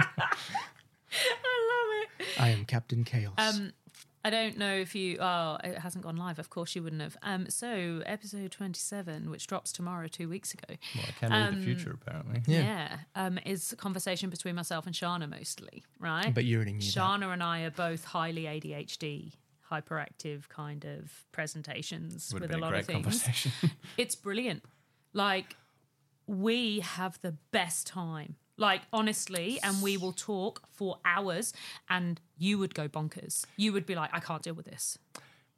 love 1.72 2.06
it. 2.20 2.40
I 2.40 2.50
am 2.50 2.66
Captain 2.66 3.04
Chaos. 3.04 3.34
Um, 3.38 3.74
I 4.26 4.30
don't 4.30 4.58
know 4.58 4.74
if 4.74 4.96
you. 4.96 5.18
Oh, 5.20 5.58
it 5.64 5.78
hasn't 5.80 6.04
gone 6.04 6.16
live. 6.16 6.40
Of 6.40 6.50
course, 6.50 6.76
you 6.76 6.84
wouldn't 6.84 7.02
have. 7.02 7.18
Um, 7.24 7.50
so 7.50 8.02
episode 8.06 8.52
twenty-seven, 8.52 9.30
which 9.30 9.48
drops 9.48 9.72
tomorrow, 9.74 10.08
two 10.08 10.30
weeks 10.30 10.54
ago. 10.54 10.76
Well, 10.96 11.06
I 11.08 11.12
can 11.20 11.32
read 11.32 11.60
the 11.62 11.66
future, 11.66 11.92
apparently. 12.02 12.42
Yeah, 12.48 12.98
um, 13.16 13.38
is 13.46 13.74
a 13.74 13.76
conversation 13.76 14.30
between 14.30 14.56
myself 14.56 14.86
and 14.86 14.96
Shana 14.96 15.30
mostly, 15.30 15.84
right? 16.00 16.34
but 16.34 16.46
you 16.46 16.56
already 16.58 16.74
knew 16.74 16.80
that. 16.80 16.86
Shana 17.00 17.34
and 17.34 17.44
I 17.44 17.62
are 17.64 17.72
both 17.72 18.06
highly 18.06 18.44
ADHD, 18.44 19.34
hyperactive 19.70 20.48
kind 20.50 20.86
of 20.86 21.26
presentations 21.34 22.32
Would 22.34 22.44
with 22.44 22.52
a 22.52 22.54
been 22.54 22.60
a 22.60 22.64
lot 22.64 22.70
great 22.72 22.80
of 22.82 22.86
things. 22.88 23.04
conversation. 23.04 23.52
It's 23.98 24.16
brilliant. 24.16 24.64
Like 25.12 25.56
we 26.28 26.80
have 26.80 27.20
the 27.22 27.36
best 27.52 27.88
time. 27.88 28.36
Like 28.70 28.82
honestly, 28.93 29.59
and 29.61 29.82
we 29.88 29.93
will 29.97 30.14
talk 30.14 30.53
for 30.72 30.91
hours, 31.03 31.51
and 31.89 32.20
you 32.38 32.57
would 32.59 32.74
go 32.74 32.88
bonkers. 32.88 33.45
You 33.57 33.74
would 33.74 33.86
be 33.86 33.95
like, 34.01 34.11
"I 34.14 34.22
can't 34.28 34.41
deal 34.41 34.53
with 34.53 34.66
this." 34.74 34.97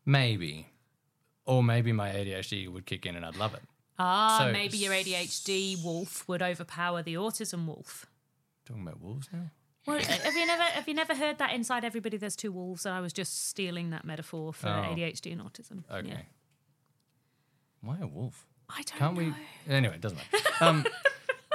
maybe. 0.06 0.68
Or 1.46 1.62
maybe 1.64 1.92
my 1.92 2.10
ADHD 2.10 2.68
would 2.74 2.86
kick 2.88 3.06
in 3.06 3.16
and 3.16 3.24
I'd 3.24 3.36
love 3.38 3.54
it. 3.54 3.62
Ah, 4.00 4.40
So- 4.40 4.52
maybe 4.52 4.78
your 4.78 4.94
ADHD 4.94 5.76
wolf 5.84 6.28
would 6.28 6.42
overpower 6.42 7.04
the 7.04 7.14
autism 7.16 7.66
wolf. 7.68 8.08
Talking 8.66 8.82
about 8.88 9.00
wolves 9.00 9.28
now? 9.32 9.52
Well, 9.86 10.00
have 10.00 10.36
you 10.36 10.46
never 10.48 10.64
have 10.64 10.88
you 10.88 10.96
never 10.96 11.14
heard 11.16 11.38
that 11.38 11.52
inside 11.54 11.84
everybody 11.86 12.18
there's 12.18 12.36
two 12.36 12.52
wolves? 12.52 12.86
And 12.88 12.96
I 12.96 13.02
was 13.02 13.14
just 13.14 13.46
stealing 13.48 13.92
that 13.92 14.04
metaphor 14.06 14.52
for 14.54 14.70
Oh. 14.70 14.92
ADHD 14.92 15.32
and 15.32 15.42
autism. 15.42 15.84
Okay. 15.92 16.08
Yeah. 16.10 16.22
Why 17.82 17.98
a 18.02 18.08
wolf? 18.08 18.48
I 18.70 18.82
don't 18.82 18.98
Can't 19.00 19.14
know. 19.16 19.34
we? 19.68 19.72
Anyway, 19.74 19.96
it 19.96 20.02
doesn't 20.02 20.18
matter. 20.32 20.50
Um, 20.66 20.86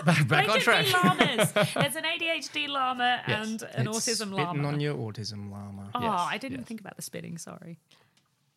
back 0.05 0.29
back 0.29 0.47
They 0.47 0.53
on 0.53 0.61
track. 0.61 0.87
be 0.87 0.93
llamas. 0.93 1.53
There's 1.75 1.97
an 1.97 2.05
ADHD 2.05 2.69
llama 2.69 3.23
Yes. 3.27 3.47
and 3.49 3.63
an 3.75 3.89
It's 3.89 3.99
autism 3.99 4.15
spitting 4.29 4.33
llama. 4.37 4.69
on 4.69 4.81
your 4.81 4.95
autism 4.97 5.51
llama. 5.51 5.91
oh, 5.95 6.01
Yes, 6.03 6.21
I 6.21 6.39
didn't 6.39 6.59
yes. 6.61 6.67
think 6.69 6.81
about 6.81 6.97
the 6.97 7.03
spitting. 7.03 7.39
Sorry. 7.39 7.79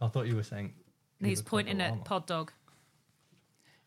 I 0.02 0.08
thought 0.08 0.28
you 0.28 0.36
were 0.36 0.44
saying. 0.44 0.74
He's 1.20 1.40
looked 1.40 1.54
like 1.54 1.66
a 1.66 1.68
pointing 1.70 1.82
at 1.82 2.04
Pod 2.06 2.26
Dog. 2.26 2.52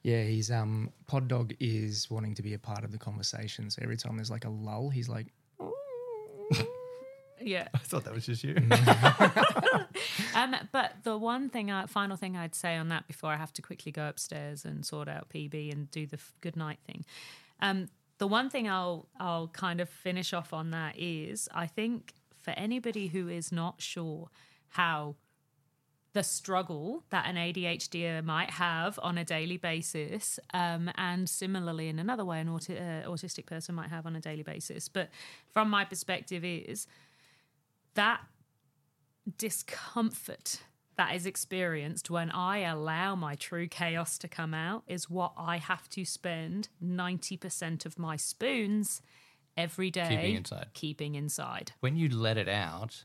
Yeah, 0.03 0.23
he's 0.23 0.51
um 0.51 0.91
Pod 1.07 1.29
Dog 1.29 1.55
is 1.61 2.09
wanting 2.11 2.35
to 2.37 2.43
be 2.43 2.55
a 2.55 2.59
part 2.59 2.85
of 2.85 2.93
the 2.93 2.99
conversation. 2.99 3.71
So 3.71 3.81
every 3.83 3.97
time 3.97 4.17
there's 4.17 4.31
like 4.31 4.45
a 4.45 4.51
lull, 4.51 4.89
he's 4.89 5.09
like, 5.09 5.27
Yeah. 7.41 7.69
I 7.75 7.79
thought 7.79 8.05
that 8.05 8.15
was 8.15 8.27
just 8.27 8.43
you. 8.45 8.57
Um, 10.35 10.55
but 10.71 10.93
the 11.03 11.17
one 11.17 11.49
thing, 11.49 11.71
I, 11.71 11.87
final 11.87 12.15
thing 12.19 12.37
I'd 12.37 12.55
say 12.55 12.77
on 12.77 12.89
that 12.91 13.07
before 13.07 13.31
I 13.31 13.37
have 13.37 13.55
to 13.55 13.63
quickly 13.63 13.91
go 13.91 14.07
upstairs 14.07 14.67
and 14.67 14.85
sort 14.85 15.09
out 15.09 15.31
PB 15.31 15.73
and 15.73 15.91
do 15.91 16.07
the 16.07 16.17
f- 16.17 16.35
good 16.43 16.57
night 16.57 16.79
thing. 16.87 17.07
Um, 17.61 17.89
the 18.19 18.27
one 18.27 18.51
thing 18.51 18.69
I'll 18.69 19.09
I'll 19.19 19.49
kind 19.49 19.81
of 19.81 19.89
finish 19.89 20.33
off 20.33 20.53
on 20.53 20.71
that 20.71 20.99
is 20.99 21.49
I 21.55 21.67
think 21.67 22.15
for 22.37 22.51
anybody 22.53 23.09
who 23.09 23.29
is 23.29 23.53
not 23.53 23.81
sure 23.83 24.29
how 24.71 25.17
the 26.13 26.23
struggle 26.23 27.05
that 27.11 27.27
an 27.27 27.37
ADHD 27.37 28.25
might 28.25 28.51
have 28.53 28.99
on 29.03 29.19
a 29.19 29.25
daily 29.25 29.59
basis, 29.59 30.39
um, 30.55 30.91
and 30.97 31.29
similarly 31.29 31.89
in 31.89 31.99
another 31.99 32.25
way 32.25 32.41
an 32.41 32.49
auti- 32.49 32.81
uh, 32.81 33.07
autistic 33.07 33.45
person 33.45 33.75
might 33.75 33.91
have 33.91 34.07
on 34.07 34.17
a 34.17 34.21
daily 34.21 34.43
basis. 34.43 34.89
But 34.89 35.11
from 35.53 35.69
my 35.69 35.85
perspective, 35.85 36.43
is 36.43 36.87
that 37.95 38.23
discomfort 39.37 40.61
that 40.97 41.15
is 41.15 41.27
experienced 41.27 42.11
when 42.11 42.31
I 42.31 42.59
allow 42.59 43.15
my 43.15 43.35
true 43.35 43.69
chaos 43.69 44.19
to 44.19 44.29
come 44.29 44.55
out 44.55 44.83
is 44.87 45.11
what 45.11 45.33
I 45.37 45.59
have 45.59 45.89
to 45.91 46.05
spend 46.05 46.69
90% 46.83 47.85
of 47.87 47.99
my 47.99 48.17
spoons 48.17 49.03
every 49.57 49.91
day 49.91 50.09
Keeping 50.09 50.37
inside. 50.37 50.67
keeping 50.75 51.15
inside. 51.15 51.73
when 51.81 51.97
you 51.97 52.09
let 52.09 52.37
it 52.39 52.49
out, 52.49 53.05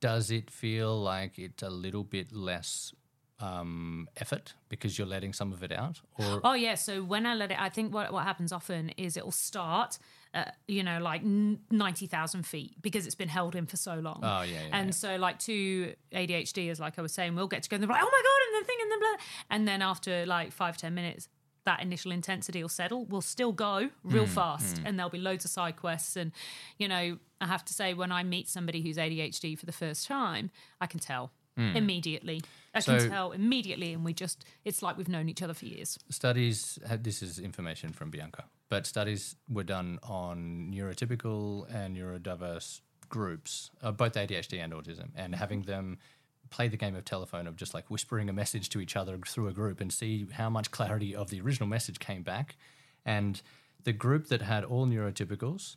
does 0.00 0.30
it 0.30 0.50
feel 0.50 1.00
like 1.00 1.38
it's 1.38 1.62
a 1.62 1.70
little 1.70 2.04
bit 2.04 2.32
less 2.32 2.92
um, 3.40 4.08
effort 4.16 4.54
because 4.68 4.96
you're 4.98 5.06
letting 5.06 5.32
some 5.32 5.52
of 5.52 5.62
it 5.62 5.72
out? 5.72 6.00
Or 6.18 6.40
Oh 6.44 6.54
yeah, 6.54 6.74
so 6.76 7.02
when 7.02 7.26
I 7.26 7.34
let 7.34 7.50
it, 7.50 7.60
I 7.60 7.68
think 7.68 7.92
what 7.92 8.12
what 8.12 8.24
happens 8.24 8.52
often 8.52 8.90
is 8.90 9.16
it'll 9.16 9.30
start, 9.32 9.98
uh, 10.34 10.44
you 10.68 10.82
know, 10.82 10.98
like 11.00 11.22
n- 11.22 11.60
ninety 11.70 12.06
thousand 12.06 12.44
feet 12.44 12.74
because 12.82 13.06
it's 13.06 13.14
been 13.14 13.28
held 13.28 13.54
in 13.54 13.66
for 13.66 13.76
so 13.76 13.94
long. 13.94 14.20
Oh, 14.22 14.42
yeah, 14.42 14.54
yeah, 14.54 14.68
And 14.72 14.88
yeah. 14.88 14.92
so 14.92 15.16
like 15.16 15.38
two 15.38 15.94
ADHDers, 16.12 16.80
like 16.80 16.98
I 16.98 17.02
was 17.02 17.12
saying, 17.12 17.34
we'll 17.36 17.46
get 17.48 17.62
to 17.62 17.68
go 17.70 17.76
and 17.76 17.82
they're 17.82 17.88
like, 17.88 18.02
oh 18.02 18.10
my 18.10 18.22
god, 18.22 18.56
and 18.56 18.62
the 18.62 18.66
thing 18.66 18.76
and 18.82 18.90
the 18.92 18.96
blah, 18.98 19.24
and 19.50 19.68
then 19.68 19.82
after 19.82 20.26
like 20.26 20.52
five 20.52 20.76
ten 20.76 20.94
minutes. 20.94 21.28
That 21.66 21.80
initial 21.80 22.12
intensity 22.12 22.60
will 22.60 22.68
settle. 22.68 23.06
We'll 23.06 23.22
still 23.22 23.50
go 23.52 23.88
real 24.02 24.26
fast, 24.26 24.82
and 24.84 24.98
there'll 24.98 25.08
be 25.08 25.16
loads 25.16 25.46
of 25.46 25.50
side 25.50 25.76
quests. 25.76 26.14
And 26.14 26.30
you 26.76 26.88
know, 26.88 27.16
I 27.40 27.46
have 27.46 27.64
to 27.64 27.72
say, 27.72 27.94
when 27.94 28.12
I 28.12 28.22
meet 28.22 28.50
somebody 28.50 28.82
who's 28.82 28.98
ADHD 28.98 29.58
for 29.58 29.64
the 29.64 29.72
first 29.72 30.06
time, 30.06 30.50
I 30.78 30.86
can 30.86 31.00
tell 31.00 31.32
Hmm. 31.56 31.76
immediately. 31.76 32.42
I 32.74 32.80
can 32.80 33.08
tell 33.08 33.30
immediately, 33.30 33.92
and 33.92 34.04
we 34.04 34.12
just—it's 34.12 34.82
like 34.82 34.96
we've 34.96 35.08
known 35.08 35.28
each 35.28 35.42
other 35.42 35.54
for 35.54 35.66
years. 35.66 35.98
studies 36.10 36.78
this 37.00 37.22
is 37.22 37.38
information 37.38 37.92
from 37.92 38.10
Bianca, 38.10 38.44
but 38.68 38.86
studies 38.86 39.36
were 39.48 39.62
done 39.62 40.00
on 40.02 40.72
neurotypical 40.74 41.72
and 41.72 41.96
neurodiverse 41.96 42.80
groups, 43.08 43.70
uh, 43.82 43.92
both 43.92 44.14
ADHD 44.14 44.58
and 44.62 44.72
autism, 44.72 45.10
and 45.14 45.32
mm-hmm. 45.32 45.34
having 45.34 45.62
them 45.62 45.98
play 46.50 46.68
the 46.68 46.76
game 46.76 46.96
of 46.96 47.04
telephone 47.04 47.46
of 47.46 47.56
just 47.56 47.74
like 47.74 47.90
whispering 47.90 48.28
a 48.28 48.32
message 48.32 48.68
to 48.70 48.80
each 48.80 48.96
other 48.96 49.18
through 49.26 49.48
a 49.48 49.52
group 49.52 49.80
and 49.80 49.92
see 49.92 50.26
how 50.32 50.50
much 50.50 50.70
clarity 50.70 51.14
of 51.14 51.30
the 51.30 51.40
original 51.40 51.68
message 51.68 51.98
came 51.98 52.22
back. 52.22 52.56
And 53.04 53.40
the 53.84 53.92
group 53.92 54.28
that 54.28 54.42
had 54.42 54.64
all 54.64 54.86
neurotypicals 54.86 55.76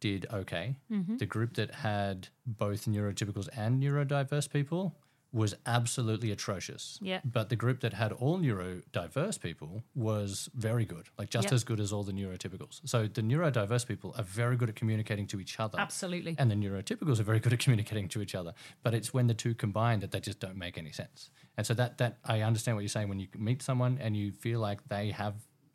did 0.00 0.26
okay. 0.32 0.76
Mm-hmm. 0.90 1.16
The 1.16 1.26
group 1.26 1.54
that 1.54 1.70
had 1.76 2.28
both 2.46 2.86
neurotypicals 2.86 3.48
and 3.56 3.82
neurodiverse 3.82 4.50
people 4.50 4.94
was 5.36 5.54
absolutely 5.66 6.30
atrocious. 6.30 6.98
Yeah. 7.02 7.20
But 7.24 7.50
the 7.50 7.56
group 7.56 7.80
that 7.80 7.92
had 7.92 8.10
all 8.12 8.38
neurodiverse 8.38 9.38
people 9.38 9.82
was 9.94 10.48
very 10.54 10.86
good, 10.86 11.10
like 11.18 11.28
just 11.28 11.52
as 11.52 11.62
good 11.62 11.78
as 11.78 11.92
all 11.92 12.02
the 12.02 12.12
neurotypicals. 12.12 12.80
So 12.86 13.06
the 13.06 13.20
neurodiverse 13.20 13.86
people 13.86 14.14
are 14.16 14.24
very 14.24 14.56
good 14.56 14.70
at 14.70 14.76
communicating 14.76 15.26
to 15.28 15.38
each 15.38 15.60
other. 15.60 15.78
Absolutely. 15.78 16.36
And 16.38 16.50
the 16.50 16.54
neurotypicals 16.54 17.20
are 17.20 17.24
very 17.24 17.38
good 17.38 17.52
at 17.52 17.58
communicating 17.58 18.08
to 18.08 18.22
each 18.22 18.34
other. 18.34 18.54
But 18.82 18.94
it's 18.94 19.12
when 19.12 19.26
the 19.26 19.34
two 19.34 19.54
combine 19.54 20.00
that 20.00 20.10
they 20.10 20.20
just 20.20 20.40
don't 20.40 20.56
make 20.56 20.78
any 20.78 20.90
sense. 20.90 21.30
And 21.58 21.66
so 21.66 21.74
that 21.74 21.98
that 21.98 22.16
I 22.24 22.40
understand 22.40 22.76
what 22.76 22.80
you're 22.80 22.88
saying 22.88 23.08
when 23.08 23.20
you 23.20 23.28
meet 23.36 23.60
someone 23.60 23.98
and 24.00 24.16
you 24.16 24.32
feel 24.32 24.60
like 24.60 24.88
they 24.88 25.10
have 25.10 25.34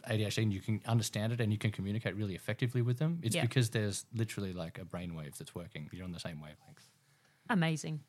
ADHD 0.10 0.40
and 0.40 0.54
you 0.54 0.62
can 0.62 0.82
understand 0.88 1.34
it 1.34 1.40
and 1.40 1.52
you 1.52 1.60
can 1.60 1.72
communicate 1.72 2.16
really 2.16 2.34
effectively 2.34 2.82
with 2.82 2.98
them. 2.98 3.20
It's 3.22 3.36
because 3.36 3.70
there's 3.70 4.06
literally 4.12 4.54
like 4.54 4.80
a 4.80 4.86
brainwave 4.86 5.38
that's 5.38 5.54
working. 5.54 5.88
You're 5.92 6.06
on 6.06 6.12
the 6.12 6.20
same 6.20 6.42
wavelength. 6.42 6.88
Amazing. 7.48 8.00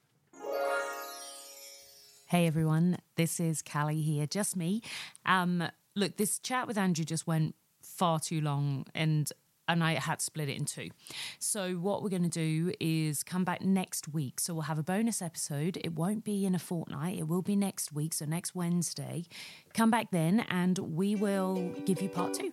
Hey 2.33 2.47
everyone, 2.47 2.97
this 3.17 3.39
is 3.41 3.61
Callie 3.61 4.01
here, 4.01 4.27
just 4.27 4.57
me. 4.57 4.81
Um, 5.27 5.65
look, 5.95 6.17
this 6.17 6.39
chat 6.39 6.67
with 6.67 6.79
Andrew 6.79 7.05
just 7.05 7.27
went 7.27 7.55
far 7.83 8.21
too 8.21 8.41
long, 8.41 8.87
and 8.95 9.31
and 9.69 9.83
I 9.83 9.95
had 9.95 10.19
to 10.19 10.25
split 10.25 10.49
it 10.49 10.57
in 10.57 10.65
two. 10.65 10.89
So 11.39 11.75
what 11.75 12.03
we're 12.03 12.11
going 12.11 12.29
to 12.29 12.29
do 12.29 12.73
is 12.81 13.23
come 13.23 13.45
back 13.45 13.63
next 13.63 14.13
week. 14.13 14.41
So 14.41 14.55
we'll 14.55 14.63
have 14.63 14.79
a 14.79 14.83
bonus 14.83 15.23
episode. 15.23 15.79
It 15.83 15.95
won't 15.95 16.25
be 16.25 16.45
in 16.45 16.55
a 16.55 16.59
fortnight. 16.59 17.19
It 17.19 17.29
will 17.29 17.43
be 17.43 17.57
next 17.57 17.93
week. 17.93 18.15
So 18.15 18.25
next 18.25 18.55
Wednesday, 18.55 19.25
come 19.75 19.91
back 19.91 20.11
then, 20.11 20.41
and 20.49 20.79
we 20.79 21.15
will 21.15 21.75
give 21.85 22.03
you 22.03 22.09
part 22.09 22.35
two 22.35 22.53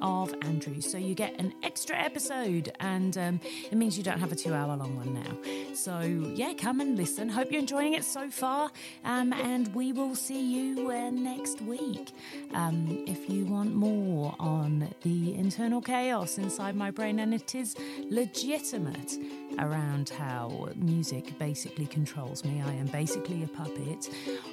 of 0.00 0.34
Andrew. 0.42 0.80
So 0.80 0.98
you 0.98 1.14
get 1.14 1.38
an 1.40 1.54
extra 1.62 1.96
episode, 1.96 2.72
and 2.80 3.16
um, 3.16 3.40
it 3.70 3.74
means 3.74 3.96
you 3.96 4.04
don't 4.04 4.20
have 4.20 4.32
a 4.32 4.36
two 4.36 4.52
hour 4.52 4.76
long 4.76 4.96
one 4.96 5.14
now. 5.14 5.74
So, 5.74 6.00
yeah, 6.34 6.52
come 6.54 6.80
and 6.80 6.96
listen. 6.96 7.28
Hope 7.28 7.50
you're 7.50 7.60
enjoying 7.60 7.94
it 7.94 8.04
so 8.04 8.30
far, 8.30 8.70
um, 9.04 9.32
and 9.32 9.74
we 9.74 9.92
will 9.92 10.14
see 10.14 10.40
you 10.40 10.90
uh, 10.90 11.10
next 11.10 11.60
week. 11.62 12.12
Um, 12.52 13.04
if 13.06 13.28
you 13.28 13.44
want 13.46 13.74
more 13.74 14.34
on 14.38 14.88
the 15.02 15.34
internal 15.34 15.80
chaos 15.80 16.38
inside 16.44 16.76
my 16.76 16.90
brain, 16.90 17.20
and 17.20 17.32
it 17.32 17.54
is 17.54 17.74
legitimate 18.10 19.16
around 19.58 20.10
how 20.10 20.68
music 20.76 21.38
basically 21.38 21.86
controls 21.86 22.44
me. 22.44 22.60
I 22.60 22.72
am 22.72 22.86
basically 22.86 23.42
a 23.42 23.46
puppet 23.46 24.10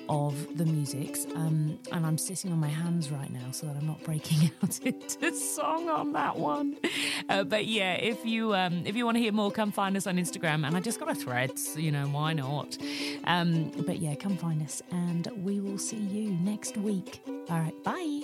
of 0.08 0.34
the 0.58 0.66
music's, 0.66 1.26
um, 1.36 1.78
and 1.92 2.06
I'm 2.06 2.18
sitting 2.18 2.54
on 2.54 2.60
my 2.60 2.70
hands 2.70 3.12
right 3.12 3.30
now 3.30 3.52
so 3.52 3.68
that 3.68 3.76
I'm 3.76 3.86
not 3.86 4.02
breaking 4.04 4.52
out 4.64 4.80
into 4.86 5.36
song 5.36 5.90
on 5.90 6.14
that 6.14 6.38
one. 6.38 6.78
Uh, 7.28 7.44
but 7.44 7.66
yeah, 7.66 7.96
if 7.96 8.26
you 8.26 8.56
um, 8.56 8.84
if 8.86 8.96
you 8.96 9.04
want 9.04 9.18
to 9.18 9.22
hear 9.22 9.34
more, 9.34 9.52
come 9.52 9.74
find 9.74 9.98
us 9.98 10.08
on 10.08 10.16
Instagram. 10.16 10.66
And 10.66 10.78
I 10.78 10.80
just 10.80 10.98
got 10.98 11.12
a 11.12 11.16
threads, 11.16 11.76
you 11.76 11.92
know, 11.92 12.08
why 12.08 12.32
not? 12.32 12.78
Um, 13.26 13.72
but 13.86 14.00
yeah, 14.00 14.16
come 14.16 14.38
find 14.38 14.64
us, 14.64 14.82
and 14.92 15.28
we 15.44 15.60
will 15.60 15.78
see 15.78 15.98
you 15.98 16.32
next 16.32 16.78
week. 16.78 17.22
All 17.50 17.60
right, 17.60 17.84
bye. 17.84 18.22